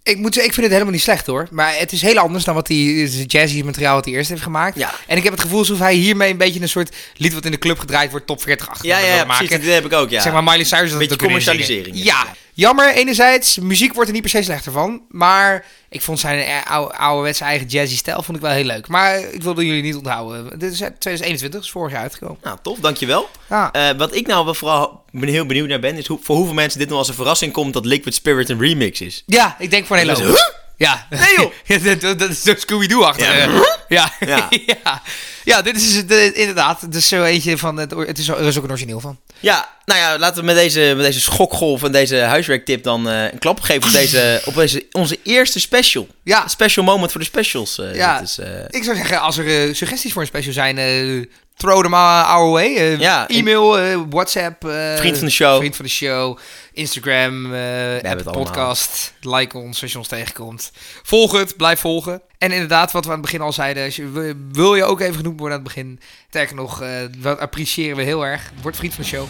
Ik 0.05 0.19
moet 0.19 0.37
ik 0.37 0.43
vind 0.43 0.57
het 0.57 0.71
helemaal 0.71 0.93
niet 0.93 1.03
slecht 1.03 1.27
hoor. 1.27 1.49
Maar 1.51 1.79
het 1.79 1.93
is 1.93 2.03
heel 2.03 2.19
anders 2.19 2.45
dan 2.45 2.55
wat 2.55 2.67
die 2.67 3.27
jazzy 3.27 3.63
materiaal 3.63 3.95
wat 3.95 4.05
hij 4.05 4.15
eerst 4.15 4.29
heeft 4.31 4.43
gemaakt. 4.43 4.79
Ja. 4.79 4.95
En 5.07 5.17
ik 5.17 5.23
heb 5.23 5.33
het 5.33 5.43
gevoel 5.43 5.59
alsof 5.59 5.79
hij 5.79 5.95
hiermee 5.95 6.31
een 6.31 6.37
beetje 6.37 6.61
een 6.61 6.69
soort 6.69 6.97
lied 7.17 7.35
wat 7.35 7.45
in 7.45 7.51
de 7.51 7.59
club 7.59 7.79
gedraaid 7.79 8.11
wordt, 8.11 8.27
top 8.27 8.43
40 8.43 8.69
achter 8.69 8.87
ja, 8.87 8.99
ja, 8.99 9.15
ja, 9.15 9.25
precies, 9.25 9.51
dat 9.51 9.63
heb 9.63 9.85
ik 9.85 9.93
ook, 9.93 10.11
ja. 10.11 10.21
Zeg 10.21 10.33
maar 10.33 10.45
Miley 10.45 10.65
Cyrus 10.65 10.91
had 10.91 10.99
Beetje 10.99 11.17
commercialisering. 11.17 12.03
Ja, 12.03 12.27
jammer 12.53 12.95
enerzijds. 12.95 13.59
Muziek 13.59 13.95
wordt 13.95 14.09
er 14.09 14.15
niet 14.15 14.23
per 14.23 14.31
se 14.31 14.43
slechter 14.43 14.73
van. 14.73 15.03
Maar 15.09 15.65
ik 15.95 16.03
vond 16.03 16.21
zijn 16.21 16.39
eh, 16.39 16.71
oude, 16.71 16.95
ouderwetse 16.95 17.45
eigen 17.45 17.67
jazzy 17.67 17.97
stijl 17.97 18.23
vond 18.23 18.37
ik 18.37 18.43
wel 18.43 18.53
heel 18.53 18.65
leuk. 18.65 18.89
Maar 18.89 19.19
ik 19.19 19.43
wilde 19.43 19.67
jullie 19.67 19.83
niet 19.83 19.95
onthouden. 19.97 20.59
Dit 20.59 20.73
is 20.73 20.83
uit 20.83 21.01
2021, 21.01 21.61
is 21.63 21.71
vorig 21.71 21.93
jaar 21.93 22.03
uitgekomen. 22.03 22.39
Nou, 22.43 22.59
tof, 22.63 22.79
dankjewel. 22.79 23.29
Ja. 23.49 23.73
Eh, 23.73 23.97
wat 23.97 24.15
ik 24.15 24.27
nou 24.27 24.45
wel 24.45 24.55
vooral 24.55 25.05
ben 25.11 25.29
heel 25.29 25.47
benieuwd 25.47 25.69
naar 25.69 25.81
ben, 25.81 25.97
is 25.97 26.07
hoe, 26.07 26.19
voor 26.23 26.37
hoeveel 26.37 26.55
mensen 26.55 26.79
dit 26.79 26.89
nog 26.89 26.99
als 26.99 27.09
een 27.09 27.15
verrassing 27.15 27.53
komt 27.53 27.73
dat 27.73 27.85
Liquid 27.87 28.15
Spirit 28.15 28.49
een 28.49 28.61
remix 28.61 29.01
is. 29.01 29.23
Ja, 29.27 29.57
ik 29.59 29.71
denk 29.71 29.87
voor 29.87 29.97
een 29.97 30.03
hele 30.03 30.15
Dus, 30.15 30.25
hoop. 30.27 30.37
huh? 30.37 30.45
Ja. 30.77 31.07
Nee, 31.11 31.35
joh. 31.37 32.01
Dat, 32.01 32.19
dat- 32.19 32.31
is 32.31 32.43
zo 32.43 32.55
Scooby-Doo 32.57 33.03
achter. 33.03 33.37
Ja. 33.37 33.47
eh. 33.47 33.61
Ja. 33.89 34.13
Ja. 34.21 34.49
Ja. 34.85 35.03
ja. 35.45 35.63
dit 35.63 35.77
is 35.77 36.05
eh, 36.07 36.37
inderdaad. 36.39 36.81
Het 36.81 36.95
is 36.95 37.09
zo 37.09 37.23
eentje 37.25 37.59
van... 37.59 37.77
Het, 37.77 37.91
het 37.91 38.19
is, 38.19 38.29
er 38.29 38.41
is 38.41 38.57
ook 38.59 38.65
een 38.65 38.71
origineel 38.71 39.01
van. 39.01 39.19
Ja, 39.41 39.69
nou 39.85 40.01
ja, 40.01 40.18
laten 40.18 40.41
we 40.41 40.47
met 40.47 40.57
deze, 40.57 40.93
met 40.97 41.05
deze 41.05 41.20
schokgolf 41.20 41.82
en 41.82 41.93
deze 41.93 42.16
huiswerktip 42.16 42.82
dan 42.82 43.09
eh, 43.09 43.22
een 43.32 43.39
klap 43.39 43.61
geven 43.61 43.85
op, 43.85 43.93
deze, 43.93 44.41
op 44.45 44.55
deze, 44.55 44.87
onze 44.93 45.18
eerste 45.22 45.61
special. 45.61 46.07
Ja. 46.22 46.49
Special 46.49 46.85
moment 46.85 47.11
voor 47.11 47.20
de 47.20 47.26
specials. 47.26 47.78
eh, 47.78 47.95
Ja. 47.95 48.20
is, 48.20 48.39
eh, 48.39 48.47
Ik 48.68 48.85
zou 48.85 48.97
zeggen, 48.97 49.20
als 49.20 49.37
er 49.39 49.76
suggesties 49.76 50.12
voor 50.12 50.22
een 50.22 50.28
special 50.28 50.53
zijn... 50.53 51.28
throw 51.57 51.82
them 51.82 51.95
our 51.95 52.51
way. 52.51 52.99
Ja, 52.99 53.28
e-mail, 53.28 54.07
WhatsApp. 54.11 54.64
Vriend 54.97 55.16
van 55.18 55.26
de 55.26 55.32
show. 55.32 55.57
Vriend 55.59 55.76
van 55.76 55.85
de 55.85 55.91
show. 55.91 56.39
Instagram. 56.72 57.55
allemaal. 57.55 58.32
podcast. 58.32 59.12
Like 59.20 59.59
ons 59.59 59.82
als 59.82 59.93
je 59.93 59.99
ons 59.99 60.09
tegenkomt. 60.09 60.70
Volg 61.03 61.32
het. 61.32 61.57
Blijf 61.57 61.80
volgen. 61.80 62.22
En 62.39 62.53
inderdaad, 62.53 62.93
wat 62.93 63.05
we 63.05 63.11
aan 63.11 63.16
het 63.16 63.24
begin 63.24 63.41
al 63.41 63.53
zeiden. 63.53 63.85
Als 63.85 63.97
je, 63.97 64.37
wil- 64.53 64.74
je 64.74 64.85
ook 64.85 65.01
even 65.01 65.14
genoemd 65.16 65.41
worden 65.41 65.59
aan 65.59 65.64
het 65.64 65.74
begin. 65.74 66.01
Sterker 66.28 66.55
nog, 66.55 66.82
dat 67.18 67.39
appreciëren 67.39 67.97
we 67.97 68.03
heel 68.03 68.26
erg. 68.26 68.51
Word 68.62 68.76
vriend 68.76 68.95
van 68.95 69.03
de 69.03 69.09
show. 69.09 69.26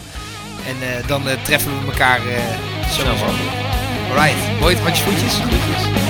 En 0.67 0.81
eh, 0.81 1.07
dan 1.07 1.29
eh, 1.29 1.43
treffen 1.43 1.79
we 1.79 1.91
elkaar 1.91 2.19
eh, 2.19 2.35
zo. 2.89 3.01
Snel 3.01 3.15
mogelijk. 3.15 3.55
Alright. 4.09 4.59
Mooi, 4.59 4.75
handjes 4.75 5.01
voetjes. 5.01 5.33
Groetjes. 5.33 6.04